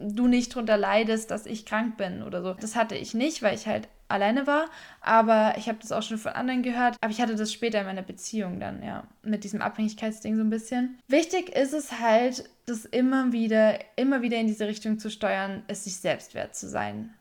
du 0.00 0.28
nicht 0.28 0.54
drunter 0.54 0.76
leidest, 0.76 1.30
dass 1.30 1.46
ich 1.46 1.66
krank 1.66 1.96
bin 1.96 2.22
oder 2.22 2.42
so. 2.42 2.54
Das 2.54 2.76
hatte 2.76 2.94
ich 2.94 3.14
nicht, 3.14 3.42
weil 3.42 3.54
ich 3.54 3.66
halt 3.66 3.88
alleine 4.08 4.46
war, 4.46 4.66
aber 5.00 5.54
ich 5.56 5.68
habe 5.68 5.78
das 5.80 5.92
auch 5.92 6.02
schon 6.02 6.18
von 6.18 6.32
anderen 6.32 6.62
gehört. 6.62 6.96
Aber 7.00 7.10
ich 7.10 7.20
hatte 7.20 7.36
das 7.36 7.52
später 7.52 7.80
in 7.80 7.86
meiner 7.86 8.02
Beziehung 8.02 8.60
dann, 8.60 8.82
ja, 8.82 9.04
mit 9.22 9.44
diesem 9.44 9.62
Abhängigkeitsding 9.62 10.36
so 10.36 10.42
ein 10.42 10.50
bisschen. 10.50 10.98
Wichtig 11.08 11.50
ist 11.56 11.72
es 11.72 12.00
halt, 12.00 12.48
das 12.66 12.84
immer 12.84 13.32
wieder, 13.32 13.78
immer 13.96 14.22
wieder 14.22 14.38
in 14.38 14.46
diese 14.46 14.66
Richtung 14.66 14.98
zu 14.98 15.10
steuern, 15.10 15.62
es 15.68 15.84
sich 15.84 15.96
selbst 15.96 16.34
wert 16.34 16.54
zu 16.54 16.68
sein. 16.68 17.14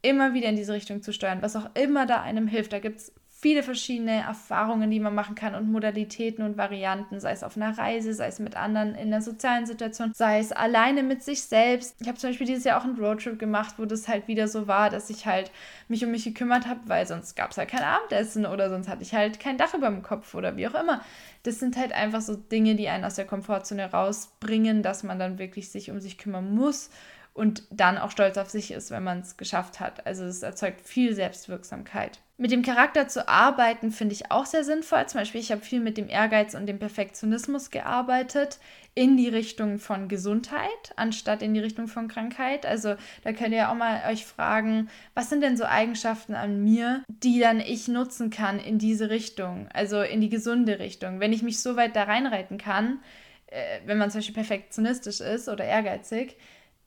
Immer 0.00 0.34
wieder 0.34 0.48
in 0.48 0.56
diese 0.56 0.72
Richtung 0.72 1.02
zu 1.02 1.12
steuern, 1.12 1.42
was 1.42 1.56
auch 1.56 1.70
immer 1.74 2.06
da 2.06 2.22
einem 2.22 2.48
hilft. 2.48 2.72
Da 2.72 2.80
gibt 2.80 2.98
es 2.98 3.12
viele 3.42 3.64
verschiedene 3.64 4.22
Erfahrungen, 4.22 4.88
die 4.88 5.00
man 5.00 5.16
machen 5.16 5.34
kann 5.34 5.56
und 5.56 5.70
Modalitäten 5.70 6.44
und 6.44 6.56
Varianten, 6.56 7.18
sei 7.18 7.32
es 7.32 7.42
auf 7.42 7.56
einer 7.56 7.76
Reise, 7.76 8.14
sei 8.14 8.28
es 8.28 8.38
mit 8.38 8.56
anderen 8.56 8.94
in 8.94 9.10
der 9.10 9.20
sozialen 9.20 9.66
Situation, 9.66 10.12
sei 10.14 10.38
es 10.38 10.52
alleine 10.52 11.02
mit 11.02 11.24
sich 11.24 11.42
selbst. 11.42 11.96
Ich 12.00 12.06
habe 12.06 12.16
zum 12.16 12.30
Beispiel 12.30 12.46
dieses 12.46 12.62
Jahr 12.62 12.80
auch 12.80 12.84
einen 12.84 12.96
Roadtrip 12.96 13.40
gemacht, 13.40 13.74
wo 13.78 13.84
das 13.84 14.06
halt 14.06 14.28
wieder 14.28 14.46
so 14.46 14.68
war, 14.68 14.90
dass 14.90 15.10
ich 15.10 15.26
halt 15.26 15.50
mich 15.88 16.04
um 16.04 16.12
mich 16.12 16.22
gekümmert 16.22 16.68
habe, 16.68 16.80
weil 16.86 17.04
sonst 17.04 17.34
gab 17.34 17.50
es 17.50 17.58
halt 17.58 17.68
kein 17.68 17.82
Abendessen 17.82 18.46
oder 18.46 18.70
sonst 18.70 18.88
hatte 18.88 19.02
ich 19.02 19.12
halt 19.12 19.40
kein 19.40 19.58
Dach 19.58 19.74
über 19.74 19.88
dem 19.88 20.04
Kopf 20.04 20.36
oder 20.36 20.56
wie 20.56 20.68
auch 20.68 20.80
immer. 20.80 21.00
Das 21.42 21.58
sind 21.58 21.76
halt 21.76 21.92
einfach 21.92 22.20
so 22.20 22.36
Dinge, 22.36 22.76
die 22.76 22.88
einen 22.88 23.04
aus 23.04 23.16
der 23.16 23.26
Komfortzone 23.26 23.90
rausbringen, 23.90 24.84
dass 24.84 25.02
man 25.02 25.18
dann 25.18 25.40
wirklich 25.40 25.68
sich 25.68 25.90
um 25.90 25.98
sich 25.98 26.16
kümmern 26.16 26.54
muss 26.54 26.90
und 27.34 27.62
dann 27.70 27.98
auch 27.98 28.10
stolz 28.10 28.36
auf 28.36 28.50
sich 28.50 28.70
ist, 28.72 28.90
wenn 28.90 29.04
man 29.04 29.20
es 29.20 29.36
geschafft 29.36 29.80
hat. 29.80 30.06
Also 30.06 30.24
es 30.24 30.42
erzeugt 30.42 30.82
viel 30.82 31.14
Selbstwirksamkeit. 31.14 32.20
Mit 32.36 32.50
dem 32.50 32.62
Charakter 32.62 33.08
zu 33.08 33.28
arbeiten 33.28 33.90
finde 33.90 34.14
ich 34.14 34.30
auch 34.30 34.46
sehr 34.46 34.64
sinnvoll. 34.64 35.06
Zum 35.06 35.20
Beispiel, 35.20 35.40
ich 35.40 35.52
habe 35.52 35.60
viel 35.60 35.80
mit 35.80 35.96
dem 35.96 36.08
Ehrgeiz 36.08 36.54
und 36.54 36.66
dem 36.66 36.78
Perfektionismus 36.78 37.70
gearbeitet 37.70 38.58
in 38.94 39.16
die 39.16 39.28
Richtung 39.28 39.78
von 39.78 40.08
Gesundheit, 40.08 40.92
anstatt 40.96 41.40
in 41.40 41.54
die 41.54 41.60
Richtung 41.60 41.88
von 41.88 42.08
Krankheit. 42.08 42.66
Also 42.66 42.96
da 43.22 43.32
könnt 43.32 43.54
ihr 43.54 43.70
auch 43.70 43.74
mal 43.74 44.02
euch 44.10 44.26
fragen, 44.26 44.90
was 45.14 45.30
sind 45.30 45.40
denn 45.40 45.56
so 45.56 45.64
Eigenschaften 45.64 46.34
an 46.34 46.62
mir, 46.62 47.04
die 47.08 47.38
dann 47.38 47.60
ich 47.60 47.88
nutzen 47.88 48.28
kann 48.28 48.58
in 48.58 48.78
diese 48.78 49.08
Richtung, 49.08 49.68
also 49.72 50.02
in 50.02 50.20
die 50.20 50.28
gesunde 50.28 50.80
Richtung. 50.80 51.20
Wenn 51.20 51.32
ich 51.32 51.42
mich 51.42 51.60
so 51.60 51.76
weit 51.76 51.96
da 51.96 52.02
reinreiten 52.02 52.58
kann, 52.58 53.00
äh, 53.46 53.80
wenn 53.86 53.98
man 53.98 54.10
zum 54.10 54.18
Beispiel 54.18 54.34
perfektionistisch 54.34 55.20
ist 55.20 55.48
oder 55.48 55.64
ehrgeizig, 55.64 56.36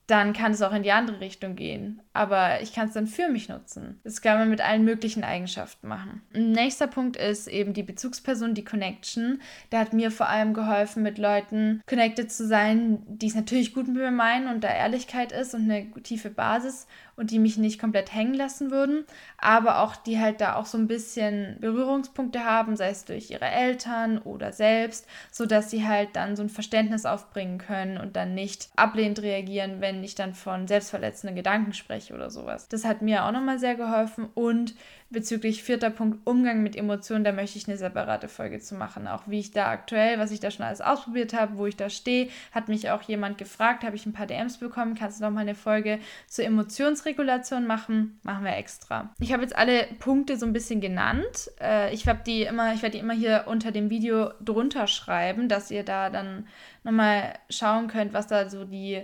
dann 0.07 0.33
kann 0.33 0.51
es 0.51 0.61
auch 0.61 0.73
in 0.73 0.83
die 0.83 0.91
andere 0.91 1.19
Richtung 1.19 1.55
gehen. 1.55 2.01
Aber 2.13 2.61
ich 2.61 2.73
kann 2.73 2.87
es 2.87 2.93
dann 2.93 3.07
für 3.07 3.27
mich 3.27 3.49
nutzen. 3.49 3.99
Das 4.03 4.21
kann 4.21 4.37
man 4.37 4.49
mit 4.49 4.61
allen 4.61 4.85
möglichen 4.85 5.23
Eigenschaften 5.23 5.87
machen. 5.87 6.21
Nächster 6.31 6.87
Punkt 6.87 7.17
ist 7.17 7.47
eben 7.47 7.73
die 7.73 7.83
Bezugsperson, 7.83 8.53
die 8.53 8.63
Connection. 8.63 9.41
Der 9.71 9.79
hat 9.79 9.93
mir 9.93 10.11
vor 10.11 10.29
allem 10.29 10.53
geholfen, 10.53 11.01
mit 11.01 11.17
Leuten 11.17 11.81
connected 11.87 12.31
zu 12.31 12.45
sein, 12.47 13.01
die 13.07 13.27
es 13.27 13.35
natürlich 13.35 13.73
gut 13.73 13.87
mit 13.87 13.97
mir 13.97 14.11
meinen 14.11 14.47
und 14.47 14.63
da 14.63 14.69
Ehrlichkeit 14.69 15.31
ist 15.31 15.55
und 15.55 15.63
eine 15.63 15.91
tiefe 16.03 16.29
Basis 16.29 16.87
und 17.15 17.31
die 17.31 17.39
mich 17.39 17.57
nicht 17.57 17.79
komplett 17.79 18.13
hängen 18.13 18.33
lassen 18.33 18.71
würden, 18.71 19.05
aber 19.37 19.79
auch 19.79 19.95
die 19.95 20.19
halt 20.19 20.41
da 20.41 20.55
auch 20.55 20.65
so 20.65 20.77
ein 20.77 20.87
bisschen 20.87 21.57
Berührungspunkte 21.59 22.43
haben, 22.43 22.75
sei 22.75 22.89
es 22.89 23.05
durch 23.05 23.31
ihre 23.31 23.45
Eltern 23.45 24.17
oder 24.19 24.51
selbst, 24.51 25.07
sodass 25.31 25.69
sie 25.69 25.87
halt 25.87 26.09
dann 26.15 26.35
so 26.35 26.43
ein 26.43 26.49
Verständnis 26.49 27.05
aufbringen 27.05 27.57
können 27.57 27.97
und 27.97 28.15
dann 28.15 28.33
nicht 28.33 28.69
ablehnend 28.75 29.21
reagieren, 29.21 29.81
wenn 29.81 30.03
ich 30.03 30.15
dann 30.15 30.33
von 30.33 30.67
selbstverletzenden 30.67 31.35
Gedanken 31.35 31.73
spreche 31.73 32.13
oder 32.13 32.29
sowas. 32.29 32.67
Das 32.67 32.85
hat 32.85 33.01
mir 33.01 33.25
auch 33.25 33.31
nochmal 33.31 33.59
sehr 33.59 33.75
geholfen 33.75 34.27
und 34.33 34.75
bezüglich 35.15 35.63
vierter 35.63 35.89
Punkt 35.89 36.19
Umgang 36.27 36.61
mit 36.61 36.75
Emotionen, 36.75 37.23
da 37.23 37.31
möchte 37.31 37.57
ich 37.57 37.67
eine 37.67 37.77
separate 37.77 38.27
Folge 38.27 38.59
zu 38.59 38.75
machen. 38.75 39.07
Auch 39.07 39.23
wie 39.25 39.39
ich 39.39 39.51
da 39.51 39.71
aktuell, 39.71 40.19
was 40.19 40.29
ich 40.29 40.39
da 40.39 40.51
schon 40.51 40.65
alles 40.65 40.81
ausprobiert 40.81 41.33
habe, 41.33 41.57
wo 41.57 41.65
ich 41.65 41.75
da 41.75 41.89
stehe, 41.89 42.29
hat 42.51 42.67
mich 42.67 42.91
auch 42.91 43.01
jemand 43.01 43.37
gefragt, 43.39 43.83
habe 43.83 43.95
ich 43.95 44.05
ein 44.05 44.13
paar 44.13 44.27
DMs 44.27 44.57
bekommen, 44.57 44.93
kannst 44.93 45.19
du 45.19 45.23
noch 45.23 45.31
mal 45.31 45.41
eine 45.41 45.55
Folge 45.55 45.99
zur 46.27 46.45
Emotionsregulation 46.45 47.65
machen? 47.65 48.19
Machen 48.21 48.43
wir 48.43 48.55
extra. 48.57 49.13
Ich 49.19 49.33
habe 49.33 49.41
jetzt 49.41 49.55
alle 49.55 49.87
Punkte 49.99 50.37
so 50.37 50.45
ein 50.45 50.53
bisschen 50.53 50.81
genannt. 50.81 51.49
Äh, 51.59 51.93
ich 51.93 52.07
habe 52.07 52.19
die 52.25 52.43
immer, 52.43 52.73
ich 52.73 52.83
werde 52.83 52.97
die 52.97 53.03
immer 53.03 53.13
hier 53.15 53.45
unter 53.47 53.71
dem 53.71 53.89
Video 53.89 54.31
drunter 54.43 54.85
schreiben, 54.85 55.47
dass 55.49 55.71
ihr 55.71 55.83
da 55.83 56.09
dann 56.09 56.47
nochmal 56.83 57.33
schauen 57.49 57.87
könnt, 57.87 58.13
was 58.13 58.27
da 58.27 58.49
so 58.49 58.65
die, 58.65 59.01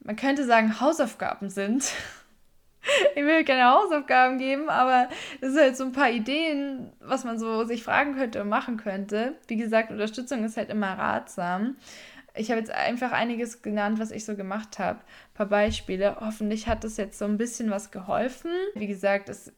man 0.00 0.16
könnte 0.16 0.44
sagen, 0.44 0.78
Hausaufgaben 0.80 1.48
sind. 1.48 1.90
ich 3.14 3.24
will 3.24 3.44
keine 3.44 3.70
Hausaufgaben 3.70 4.38
geben, 4.38 4.68
aber 4.68 5.08
es 5.40 5.52
sind 5.52 5.60
halt 5.60 5.76
so 5.76 5.84
ein 5.84 5.92
paar 5.92 6.10
Ideen, 6.10 6.92
was 7.00 7.24
man 7.24 7.38
so 7.38 7.64
sich 7.64 7.82
fragen 7.82 8.14
könnte 8.14 8.42
und 8.42 8.48
machen 8.48 8.76
könnte. 8.76 9.36
Wie 9.48 9.56
gesagt, 9.56 9.90
Unterstützung 9.90 10.44
ist 10.44 10.56
halt 10.56 10.70
immer 10.70 10.98
ratsam. 10.98 11.76
Ich 12.36 12.50
habe 12.50 12.58
jetzt 12.58 12.72
einfach 12.72 13.12
einiges 13.12 13.62
genannt, 13.62 14.00
was 14.00 14.10
ich 14.10 14.24
so 14.24 14.34
gemacht 14.34 14.78
habe. 14.78 14.98
Ein 14.98 15.34
paar 15.34 15.46
Beispiele. 15.46 16.16
Hoffentlich 16.20 16.66
hat 16.66 16.82
das 16.82 16.96
jetzt 16.96 17.18
so 17.18 17.24
ein 17.26 17.38
bisschen 17.38 17.70
was 17.70 17.92
geholfen. 17.92 18.50
Wie 18.74 18.88
gesagt, 18.88 19.28
es 19.28 19.52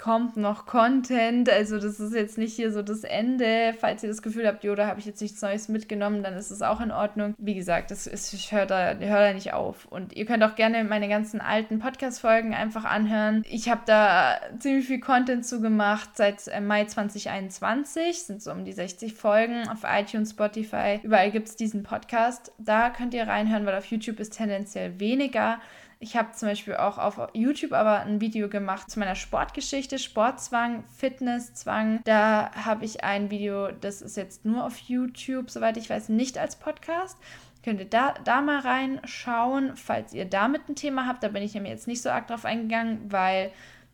kommt 0.00 0.36
noch 0.36 0.64
Content. 0.64 1.50
Also 1.50 1.78
das 1.78 2.00
ist 2.00 2.14
jetzt 2.14 2.38
nicht 2.38 2.54
hier 2.54 2.72
so 2.72 2.82
das 2.82 3.04
Ende. 3.04 3.74
Falls 3.78 4.02
ihr 4.02 4.08
das 4.08 4.22
Gefühl 4.22 4.46
habt, 4.46 4.64
jo, 4.64 4.74
da 4.74 4.86
habe 4.86 4.98
ich 4.98 5.06
jetzt 5.06 5.20
nichts 5.20 5.42
Neues 5.42 5.68
mitgenommen, 5.68 6.22
dann 6.22 6.34
ist 6.34 6.50
es 6.50 6.62
auch 6.62 6.80
in 6.80 6.90
Ordnung. 6.90 7.34
Wie 7.38 7.54
gesagt, 7.54 7.90
das 7.90 8.06
ist, 8.06 8.32
ich 8.32 8.50
höre 8.50 8.66
da, 8.66 8.94
hör 8.94 9.20
da 9.20 9.32
nicht 9.34 9.52
auf. 9.52 9.84
Und 9.86 10.14
ihr 10.14 10.24
könnt 10.24 10.42
auch 10.42 10.54
gerne 10.54 10.84
meine 10.84 11.08
ganzen 11.08 11.40
alten 11.40 11.78
Podcast-Folgen 11.78 12.54
einfach 12.54 12.84
anhören. 12.84 13.42
Ich 13.46 13.68
habe 13.68 13.82
da 13.84 14.40
ziemlich 14.58 14.86
viel 14.86 15.00
Content 15.00 15.44
zugemacht 15.44 16.16
seit 16.16 16.48
äh, 16.48 16.60
Mai 16.60 16.86
2021. 16.86 18.22
Sind 18.22 18.42
so 18.42 18.52
um 18.52 18.64
die 18.64 18.72
60 18.72 19.12
Folgen 19.12 19.68
auf 19.68 19.80
iTunes, 19.84 20.30
Spotify. 20.30 21.00
Überall 21.02 21.30
gibt 21.30 21.48
es 21.48 21.56
diesen 21.56 21.82
Podcast. 21.82 22.52
Da 22.58 22.88
könnt 22.88 23.12
ihr 23.12 23.28
reinhören, 23.28 23.66
weil 23.66 23.76
auf 23.76 23.84
YouTube 23.84 24.18
ist 24.18 24.36
tendenziell 24.36 24.98
weniger. 24.98 25.60
Ich 26.02 26.16
habe 26.16 26.32
zum 26.32 26.48
Beispiel 26.48 26.76
auch 26.76 26.96
auf 26.96 27.20
YouTube 27.34 27.74
aber 27.74 28.00
ein 28.00 28.22
Video 28.22 28.48
gemacht 28.48 28.90
zu 28.90 28.98
meiner 28.98 29.14
Sportgeschichte, 29.14 29.98
Sportzwang, 29.98 30.82
Fitnesszwang. 30.96 32.00
Da 32.04 32.50
habe 32.52 32.86
ich 32.86 33.04
ein 33.04 33.30
Video, 33.30 33.70
das 33.70 34.00
ist 34.00 34.16
jetzt 34.16 34.46
nur 34.46 34.64
auf 34.64 34.78
YouTube, 34.78 35.50
soweit 35.50 35.76
ich 35.76 35.90
weiß, 35.90 36.08
nicht 36.08 36.38
als 36.38 36.56
Podcast. 36.56 37.18
Könnt 37.62 37.80
ihr 37.80 37.86
da, 37.86 38.14
da 38.24 38.40
mal 38.40 38.60
reinschauen, 38.60 39.76
falls 39.76 40.14
ihr 40.14 40.24
damit 40.24 40.70
ein 40.70 40.74
Thema 40.74 41.06
habt. 41.06 41.22
Da 41.22 41.28
bin 41.28 41.42
ich 41.42 41.52
nämlich 41.52 41.72
jetzt 41.72 41.86
nicht 41.86 42.00
so 42.00 42.08
arg 42.08 42.28
drauf 42.28 42.46
eingegangen, 42.46 43.12
weil 43.12 43.52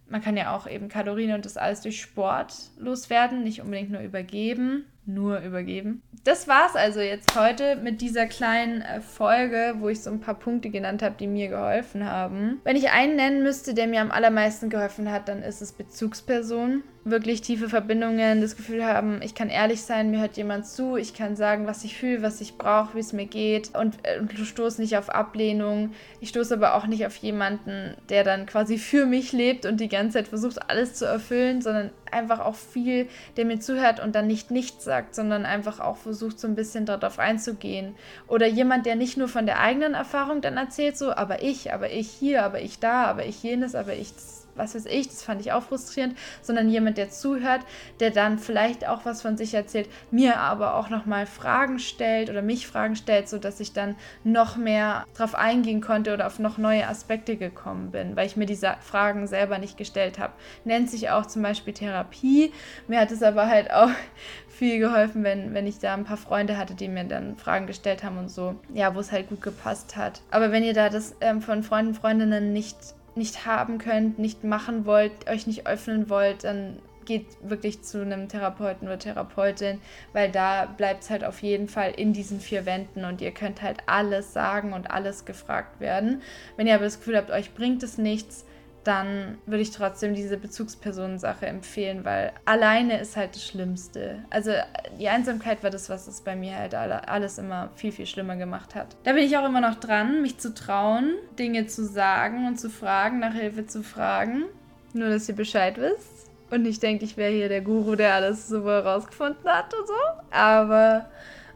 man 0.09 0.23
kann 0.23 0.37
ja 0.37 0.55
auch 0.55 0.69
eben 0.69 0.89
Kalorien 0.89 1.35
und 1.35 1.45
das 1.45 1.57
alles 1.57 1.81
durch 1.81 2.01
Sport 2.01 2.55
loswerden, 2.79 3.43
nicht 3.43 3.63
unbedingt 3.63 3.91
nur 3.91 4.03
übergeben 4.03 4.85
nur 5.07 5.41
übergeben. 5.41 6.03
Das 6.25 6.49
war's 6.49 6.75
also 6.75 7.01
jetzt 7.01 7.39
heute 7.39 7.77
mit 7.77 8.01
dieser 8.01 8.27
kleinen 8.27 8.83
äh, 8.83 9.01
Folge, 9.01 9.77
wo 9.79 9.89
ich 9.89 10.03
so 10.03 10.11
ein 10.11 10.21
paar 10.21 10.35
Punkte 10.35 10.71
genannt 10.71 11.03
habe, 11.03 11.15
die 11.19 11.27
mir 11.27 11.49
geholfen 11.49 12.05
haben. 12.05 12.61
Wenn 12.65 12.77
ich 12.77 12.91
einen 12.91 13.17
nennen 13.17 13.43
müsste, 13.43 13.75
der 13.75 13.87
mir 13.87 14.01
am 14.01 14.11
allermeisten 14.11 14.69
geholfen 14.69 15.11
hat, 15.11 15.29
dann 15.29 15.43
ist 15.43 15.63
es 15.63 15.73
Bezugsperson. 15.73 16.83
Wirklich 17.09 17.41
tiefe 17.41 17.69
Verbindungen, 17.69 18.41
das 18.41 18.57
Gefühl 18.57 18.85
haben, 18.85 19.23
ich 19.23 19.37
kann 19.37 19.49
ehrlich 19.49 19.83
sein, 19.83 20.11
mir 20.11 20.23
hört 20.23 20.37
jemand 20.37 20.67
zu, 20.67 20.97
ich 20.97 21.15
kann 21.15 21.37
sagen, 21.37 21.69
was 21.69 21.85
ich 21.85 21.97
fühle, 21.97 22.21
was 22.23 22.41
ich 22.41 22.59
brauche, 22.59 22.97
wie 22.97 22.99
es 22.99 23.13
mir 23.13 23.27
geht 23.27 23.77
und, 23.77 23.95
äh, 24.03 24.19
und 24.19 24.33
stoße 24.33 24.81
nicht 24.81 24.97
auf 24.97 25.09
Ablehnung. 25.09 25.93
Ich 26.21 26.31
stoße 26.31 26.55
aber 26.55 26.75
auch 26.75 26.89
nicht 26.89 27.07
auf 27.07 27.15
jemanden, 27.19 27.97
der 28.09 28.25
dann 28.25 28.45
quasi 28.47 28.77
für 28.77 29.07
mich 29.07 29.31
lebt 29.31 29.67
und 29.67 29.79
die 29.79 29.89
ganze 29.89 30.15
Zeit 30.15 30.27
versucht, 30.27 30.69
alles 30.69 30.95
zu 30.95 31.05
erfüllen, 31.05 31.63
sondern 31.63 31.91
einfach 32.11 32.41
auch 32.41 32.57
viel, 32.57 33.07
der 33.37 33.45
mir 33.45 33.61
zuhört 33.61 34.01
und 34.01 34.17
dann 34.17 34.27
nicht 34.27 34.51
nichts 34.51 34.83
sagt, 34.83 35.15
sondern 35.15 35.47
einfach 35.47 35.79
auch 35.79 35.99
versucht, 35.99 36.41
so 36.41 36.49
ein 36.49 36.57
bisschen 36.57 36.87
darauf 36.87 37.21
einzugehen. 37.21 37.95
Oder 38.27 38.49
jemand, 38.49 38.85
der 38.85 38.97
nicht 38.97 39.17
nur 39.17 39.29
von 39.29 39.47
der 39.47 39.61
eigenen 39.61 39.95
Erfahrung 39.95 40.41
dann 40.41 40.57
erzählt, 40.57 40.99
so, 40.99 41.13
aber 41.13 41.41
ich, 41.41 41.73
aber 41.73 41.89
ich 41.89 42.11
hier, 42.11 42.43
aber 42.43 42.63
ich 42.63 42.81
da, 42.81 43.05
aber 43.05 43.27
ich 43.27 43.45
jenes, 43.45 43.77
aber 43.77 43.95
ich 43.95 44.13
was 44.57 44.75
weiß 44.75 44.87
ich, 44.87 45.09
das 45.09 45.23
fand 45.23 45.41
ich 45.41 45.53
auch 45.53 45.63
frustrierend, 45.63 46.17
sondern 46.43 46.69
jemand, 46.69 46.99
der 46.99 47.11
zuhört, 47.11 47.63
der 48.01 48.11
dann 48.11 48.39
vielleicht 48.39 48.87
auch 48.87 49.05
was 49.05 49.23
von 49.23 49.37
sich 49.37 49.55
erzählt, 49.55 49.89
mir 50.11 50.39
aber 50.39 50.75
auch 50.75 50.91
nochmal 50.91 51.27
Fragen 51.27 51.79
stellt 51.79 52.31
oder 52.31 52.43
mich 52.43 52.67
Fragen 52.67 52.97
stellt, 52.97 53.29
sodass 53.29 53.61
ich 53.61 53.73
dann 53.73 53.97
noch 54.25 54.57
mehr 54.57 55.05
drauf 55.15 55.35
eingehen 55.35 55.81
konnte 55.81 56.13
oder 56.13 56.27
auf 56.27 56.39
noch 56.39 56.59
neue 56.59 56.87
Aspekte 56.87 57.37
gekommen 57.37 57.91
bin, 57.91 58.17
weil 58.17 58.27
ich 58.27 58.37
mir 58.37 58.47
diese 58.47 58.77
Fragen 58.81 59.27
selber 59.27 59.59
nicht 59.59 59.77
gestellt 59.77 60.19
habe. 60.19 60.33
Nennt 60.65 60.91
sich 60.91 61.11
auch 61.11 61.27
zum 61.27 61.43
Beispiel 61.43 61.73
Therapie. 61.73 62.53
Mir 62.89 63.01
hat 63.01 63.11
es 63.11 63.23
aber 63.23 63.47
halt 63.49 63.71
auch 63.73 63.91
viel 64.49 64.79
geholfen, 64.79 65.23
wenn, 65.23 65.55
wenn 65.55 65.67
ich 65.67 65.79
da 65.79 65.95
ein 65.95 66.05
paar 66.05 66.17
Freunde 66.17 66.57
hatte, 66.57 66.75
die 66.75 66.89
mir 66.89 67.05
dann 67.05 67.37
Fragen 67.37 67.67
gestellt 67.67 68.03
haben 68.03 68.19
und 68.19 68.31
so. 68.31 68.57
Ja, 68.73 68.95
wo 68.95 69.01
es 69.01 69.13
halt 69.13 69.29
gut 69.29 69.43
gepasst 69.43 69.97
hat. 69.97 70.23
Aber 70.31 70.51
wenn 70.51 70.65
ihr 70.65 70.75
da 70.75 70.89
das 70.89 71.15
ähm, 71.21 71.43
von 71.43 71.63
Freunden, 71.63 71.95
Freundinnen 71.95 72.53
nicht 72.53 72.77
nicht 73.17 73.47
haben 73.47 73.79
könnt, 73.79 74.19
nicht 74.19 74.45
machen 74.45 74.87
wollt, 74.87 75.29
euch 75.29 75.47
nicht 75.47 75.67
öffnen 75.67 76.09
wollt, 76.09 76.45
dann 76.45 76.79
geht 77.07 77.27
wirklich 77.41 77.83
zu 77.83 78.03
einem 78.03 78.29
Therapeuten 78.29 78.89
oder 78.89 78.99
Therapeutin, 78.99 79.81
weil 80.13 80.31
da 80.31 80.67
bleibt 80.67 81.05
es 81.05 81.11
halt 81.11 81.25
auf 81.25 81.41
jeden 81.41 81.69
Fall 81.69 81.93
in 81.97 82.13
diesen 82.13 82.41
vier 82.41 82.67
Wänden 82.67 83.05
und 83.05 83.21
ihr 83.21 83.31
könnt 83.31 83.63
halt 83.63 83.79
alles 83.87 84.33
sagen 84.33 84.73
und 84.73 84.91
alles 84.91 85.25
gefragt 85.25 85.81
werden. 85.81 86.23
Wenn 86.57 86.67
ihr 86.67 86.75
aber 86.75 86.85
das 86.85 86.99
Gefühl 86.99 87.17
habt, 87.17 87.31
euch 87.31 87.55
bringt 87.55 87.83
es 87.83 87.97
nichts, 87.97 88.46
dann 88.87 89.39
würde 89.47 89.63
ich 89.63 89.73
trotzdem 89.73 90.15
diese 90.15 90.37
Bezugspersonensache 90.37 91.47
empfehlen, 91.47 92.05
weil 92.05 92.33
alleine 92.45 93.01
ist 93.01 93.17
halt 93.17 93.35
das 93.35 93.45
Schlimmste. 93.45 94.23
Also 94.31 94.53
die 95.01 95.09
Einsamkeit 95.09 95.63
war 95.63 95.71
das, 95.71 95.91
was 95.91 96.07
es 96.07 96.21
bei 96.21 96.37
mir 96.37 96.57
halt 96.57 96.75
alles 96.75 97.39
immer 97.39 97.71
viel, 97.75 97.91
viel 97.91 98.07
schlimmer 98.07 98.37
gemacht 98.37 98.75
hat. 98.75 98.97
Da 99.05 99.13
bin 99.13 99.25
ich 99.25 99.37
auch 99.37 99.45
immer 99.45 99.61
noch 99.61 99.75
dran, 99.75 100.23
mich 100.23 100.39
zu 100.39 100.55
trauen, 100.55 101.15
Dinge 101.39 101.67
zu 101.67 101.85
sagen 101.85 102.47
und 102.47 102.61
zu 102.61 102.71
fragen, 102.71 103.19
nach 103.19 103.35
Hilfe 103.35 103.67
zu 103.67 103.83
fragen. 103.83 104.45
Nur, 104.93 105.09
dass 105.09 105.29
ihr 105.29 105.37
Bescheid 105.37 105.79
wisst 105.79 106.31
und 106.51 106.63
nicht 106.63 106.83
denkt, 106.83 107.03
ich 107.03 107.17
wäre 107.17 107.33
hier 107.33 107.49
der 107.49 107.63
Guru, 107.63 107.97
der 107.97 108.15
alles 108.15 108.49
so 108.49 108.61
rausgefunden 108.69 109.51
hat 109.51 109.75
und 109.75 109.87
so. 109.89 109.95
Aber 110.31 111.07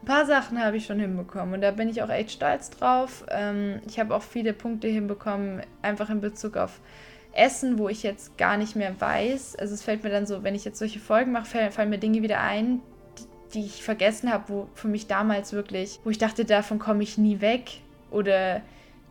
ein 0.02 0.06
paar 0.06 0.26
Sachen 0.26 0.62
habe 0.62 0.78
ich 0.78 0.86
schon 0.86 0.98
hinbekommen 0.98 1.54
und 1.54 1.60
da 1.60 1.70
bin 1.70 1.88
ich 1.88 2.02
auch 2.02 2.08
echt 2.08 2.32
stolz 2.32 2.70
drauf. 2.70 3.24
Ähm, 3.28 3.80
ich 3.86 4.00
habe 4.00 4.14
auch 4.14 4.22
viele 4.22 4.52
Punkte 4.52 4.88
hinbekommen, 4.88 5.62
einfach 5.82 6.10
in 6.10 6.20
Bezug 6.20 6.56
auf 6.56 6.80
Essen, 7.32 7.78
wo 7.78 7.88
ich 7.88 8.02
jetzt 8.02 8.36
gar 8.38 8.56
nicht 8.56 8.76
mehr 8.76 9.00
weiß. 9.00 9.56
Also 9.56 9.74
es 9.74 9.82
fällt 9.82 10.02
mir 10.02 10.10
dann 10.10 10.26
so, 10.26 10.42
wenn 10.42 10.54
ich 10.54 10.64
jetzt 10.64 10.78
solche 10.78 10.98
Folgen 10.98 11.32
mache, 11.32 11.70
fallen 11.70 11.90
mir 11.90 11.98
Dinge 11.98 12.22
wieder 12.22 12.40
ein, 12.40 12.80
die, 13.18 13.24
die 13.54 13.66
ich 13.66 13.82
vergessen 13.82 14.32
habe, 14.32 14.44
wo 14.48 14.68
für 14.74 14.88
mich 14.88 15.06
damals 15.06 15.52
wirklich, 15.52 16.00
wo 16.04 16.10
ich 16.10 16.18
dachte, 16.18 16.44
davon 16.44 16.78
komme 16.78 17.02
ich 17.02 17.18
nie 17.18 17.40
weg. 17.40 17.80
Oder 18.10 18.62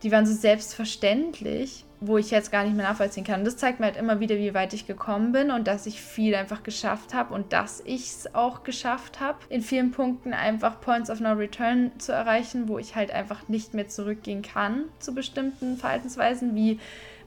die 0.02 0.12
waren 0.12 0.26
so 0.26 0.34
selbstverständlich, 0.34 1.84
wo 2.00 2.16
ich 2.16 2.30
jetzt 2.30 2.50
gar 2.50 2.64
nicht 2.64 2.74
mehr 2.74 2.88
nachvollziehen 2.88 3.24
kann. 3.24 3.40
Und 3.40 3.46
das 3.46 3.58
zeigt 3.58 3.80
mir 3.80 3.86
halt 3.86 3.96
immer 3.96 4.20
wieder, 4.20 4.36
wie 4.36 4.54
weit 4.54 4.72
ich 4.72 4.86
gekommen 4.86 5.32
bin 5.32 5.50
und 5.50 5.66
dass 5.66 5.86
ich 5.86 6.00
viel 6.00 6.34
einfach 6.34 6.62
geschafft 6.62 7.12
habe 7.12 7.34
und 7.34 7.52
dass 7.52 7.82
ich 7.84 8.08
es 8.08 8.34
auch 8.34 8.62
geschafft 8.62 9.20
habe, 9.20 9.38
in 9.50 9.60
vielen 9.60 9.90
Punkten 9.90 10.32
einfach 10.32 10.80
Points 10.80 11.10
of 11.10 11.20
No 11.20 11.32
Return 11.32 11.92
zu 11.98 12.12
erreichen, 12.12 12.68
wo 12.68 12.78
ich 12.78 12.96
halt 12.96 13.10
einfach 13.10 13.48
nicht 13.48 13.74
mehr 13.74 13.88
zurückgehen 13.88 14.40
kann 14.40 14.84
zu 14.98 15.14
bestimmten 15.14 15.76
Verhaltensweisen, 15.76 16.54
wie 16.54 16.80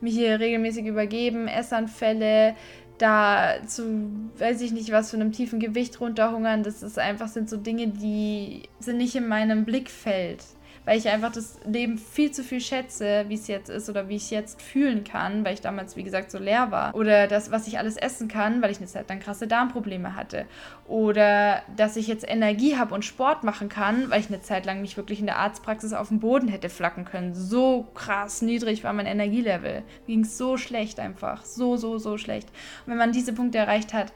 mich 0.04 0.16
hier 0.16 0.40
regelmäßig 0.40 0.86
übergeben, 0.86 1.48
Essanfälle, 1.48 2.56
da 2.98 3.56
zu, 3.66 4.12
weiß 4.38 4.62
ich 4.62 4.72
nicht, 4.72 4.92
was 4.92 5.10
für 5.10 5.18
einem 5.18 5.32
tiefen 5.32 5.60
Gewicht 5.60 6.00
runterhungern. 6.00 6.64
Das 6.64 6.84
ist 6.84 7.00
einfach, 7.00 7.28
sind 7.28 7.50
so 7.50 7.58
Dinge, 7.58 7.88
die 7.88 8.64
sind 8.80 8.98
nicht 8.98 9.16
in 9.16 9.28
meinem 9.28 9.66
Blickfeld 9.66 10.44
weil 10.86 10.98
ich 10.98 11.08
einfach 11.10 11.32
das 11.32 11.60
Leben 11.66 11.98
viel 11.98 12.32
zu 12.32 12.44
viel 12.44 12.62
schätze, 12.62 13.26
wie 13.28 13.36
es 13.36 13.48
jetzt 13.48 13.70
ist 13.70 13.90
oder 13.90 14.10
wie 14.10 14.16
ich 14.16 14.24
es 14.24 14.30
jetzt 14.30 14.62
fühlen 14.62 15.04
kann, 15.04 15.46
weil 15.46 15.54
ich 15.54 15.62
damals, 15.62 15.96
wie 15.96 16.04
gesagt, 16.04 16.32
so 16.32 16.40
leer 16.40 16.72
war. 16.72 16.94
Oder 16.96 17.28
das, 17.28 17.52
was 17.52 17.68
ich 17.68 17.78
alles 17.78 17.96
essen 17.98 18.28
kann, 18.28 18.62
weil 18.62 18.72
ich 18.72 18.78
eine 18.78 18.88
Zeit 18.88 19.10
lang 19.10 19.20
krasse 19.20 19.48
Darmprobleme 19.48 20.16
hatte. 20.16 20.46
Oder 20.88 21.62
dass 21.76 21.96
ich 21.96 22.08
jetzt 22.08 22.28
Energie 22.28 22.76
habe 22.78 22.94
und 22.94 23.06
Sport 23.06 23.44
machen 23.44 23.70
kann, 23.70 24.10
weil 24.10 24.20
ich 24.20 24.28
eine 24.28 24.42
Zeit 24.42 24.66
lang 24.66 24.82
mich 24.82 24.98
wirklich 24.98 25.20
in 25.20 25.26
der 25.26 25.38
Arztpraxis 25.38 25.94
auf 25.94 26.10
dem 26.10 26.20
Boden 26.20 26.48
hätte 26.48 26.70
flacken 26.70 27.06
können. 27.06 27.34
So 27.34 27.88
krass 27.94 28.42
niedrig 28.42 28.84
war 28.84 28.94
mein 28.94 29.06
Energielevel. 29.06 29.84
Ging 30.06 30.26
so 30.26 30.58
schlecht 30.58 31.00
einfach. 31.00 31.46
So, 31.46 31.78
so, 31.78 31.98
so 31.98 32.18
schlecht. 32.18 32.50
Und 32.86 32.92
wenn 32.92 32.98
man 32.98 33.12
diese 33.12 33.34
Punkte 33.34 33.58
erreicht 33.58 33.94
hat, 33.94 34.12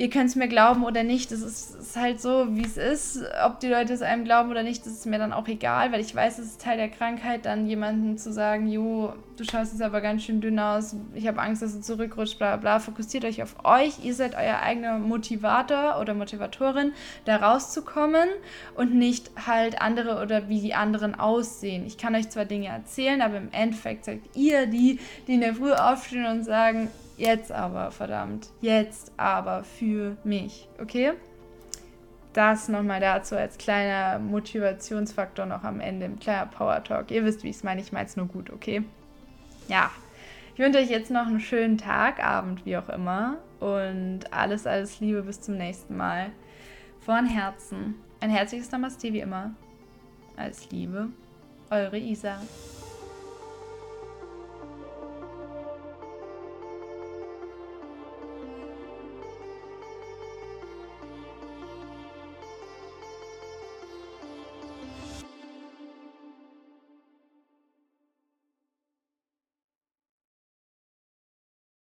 ihr 0.00 0.08
könnt 0.08 0.30
es 0.30 0.34
mir 0.34 0.48
glauben 0.48 0.82
oder 0.82 1.02
nicht, 1.02 1.30
das 1.30 1.42
ist, 1.42 1.74
ist, 1.74 1.94
halt 1.94 2.22
so, 2.22 2.56
wie 2.56 2.64
es 2.64 2.78
ist. 2.78 3.22
Ob 3.44 3.60
die 3.60 3.68
Leute 3.68 3.92
es 3.92 4.00
einem 4.00 4.24
glauben 4.24 4.50
oder 4.50 4.62
nicht, 4.62 4.86
das 4.86 4.94
ist 4.94 5.04
mir 5.04 5.18
dann 5.18 5.34
auch 5.34 5.46
egal, 5.46 5.92
weil 5.92 6.00
ich 6.00 6.14
weiß, 6.14 6.38
es 6.38 6.46
ist 6.46 6.62
Teil 6.62 6.78
der 6.78 6.88
Krankheit, 6.88 7.44
dann 7.44 7.66
jemandem 7.66 8.16
zu 8.16 8.32
sagen, 8.32 8.66
jo, 8.66 9.12
du 9.36 9.44
schaust 9.44 9.72
jetzt 9.72 9.82
aber 9.82 10.00
ganz 10.00 10.22
schön 10.22 10.40
dünn 10.40 10.58
aus, 10.58 10.96
ich 11.14 11.28
habe 11.28 11.42
Angst, 11.42 11.60
dass 11.60 11.74
du 11.74 11.82
zurückrutscht, 11.82 12.38
bla 12.38 12.56
bla. 12.56 12.78
Fokussiert 12.78 13.26
euch 13.26 13.42
auf 13.42 13.56
euch, 13.62 14.02
ihr 14.02 14.14
seid 14.14 14.34
euer 14.34 14.60
eigener 14.62 14.98
Motivator 14.98 16.00
oder 16.00 16.14
Motivatorin, 16.14 16.92
da 17.26 17.36
rauszukommen 17.36 18.30
und 18.76 18.94
nicht 18.94 19.30
halt 19.46 19.82
andere 19.82 20.22
oder 20.22 20.48
wie 20.48 20.62
die 20.62 20.72
anderen 20.72 21.14
aussehen. 21.14 21.84
Ich 21.86 21.98
kann 21.98 22.14
euch 22.14 22.30
zwar 22.30 22.46
Dinge 22.46 22.68
erzählen, 22.68 23.20
aber 23.20 23.36
im 23.36 23.52
Endeffekt 23.52 24.06
seid 24.06 24.20
ihr 24.34 24.66
die, 24.66 24.98
die 25.26 25.34
in 25.34 25.42
der 25.42 25.54
Früh 25.54 25.72
aufstehen 25.72 26.24
und 26.24 26.44
sagen, 26.44 26.88
Jetzt 27.20 27.52
aber, 27.52 27.90
verdammt. 27.90 28.48
Jetzt 28.62 29.12
aber 29.18 29.62
für 29.62 30.16
mich. 30.24 30.66
Okay? 30.80 31.12
Das 32.32 32.68
nochmal 32.68 32.98
dazu 32.98 33.36
als 33.36 33.58
kleiner 33.58 34.18
Motivationsfaktor 34.18 35.44
noch 35.44 35.62
am 35.62 35.80
Ende, 35.80 36.06
ein 36.06 36.18
kleiner 36.18 36.46
Power 36.46 36.82
Talk. 36.82 37.10
Ihr 37.10 37.22
wisst, 37.26 37.44
wie 37.44 37.50
ich 37.50 37.56
es 37.56 37.62
meine. 37.62 37.82
Ich 37.82 37.92
meine 37.92 38.06
es 38.06 38.16
nur 38.16 38.24
gut, 38.24 38.48
okay? 38.48 38.84
Ja. 39.68 39.90
Ich 40.54 40.60
wünsche 40.60 40.78
euch 40.78 40.88
jetzt 40.88 41.10
noch 41.10 41.26
einen 41.26 41.40
schönen 41.40 41.76
Tag, 41.76 42.24
Abend, 42.24 42.64
wie 42.64 42.78
auch 42.78 42.88
immer. 42.88 43.36
Und 43.58 44.20
alles, 44.30 44.66
alles 44.66 45.00
Liebe. 45.00 45.22
Bis 45.22 45.42
zum 45.42 45.58
nächsten 45.58 45.98
Mal. 45.98 46.30
Von 47.00 47.26
Herzen. 47.26 47.96
Ein 48.20 48.30
herzliches 48.30 48.70
Namaste 48.70 49.12
wie 49.12 49.20
immer. 49.20 49.50
Alles 50.38 50.70
Liebe. 50.70 51.08
Eure 51.68 51.98
Isa. 51.98 52.38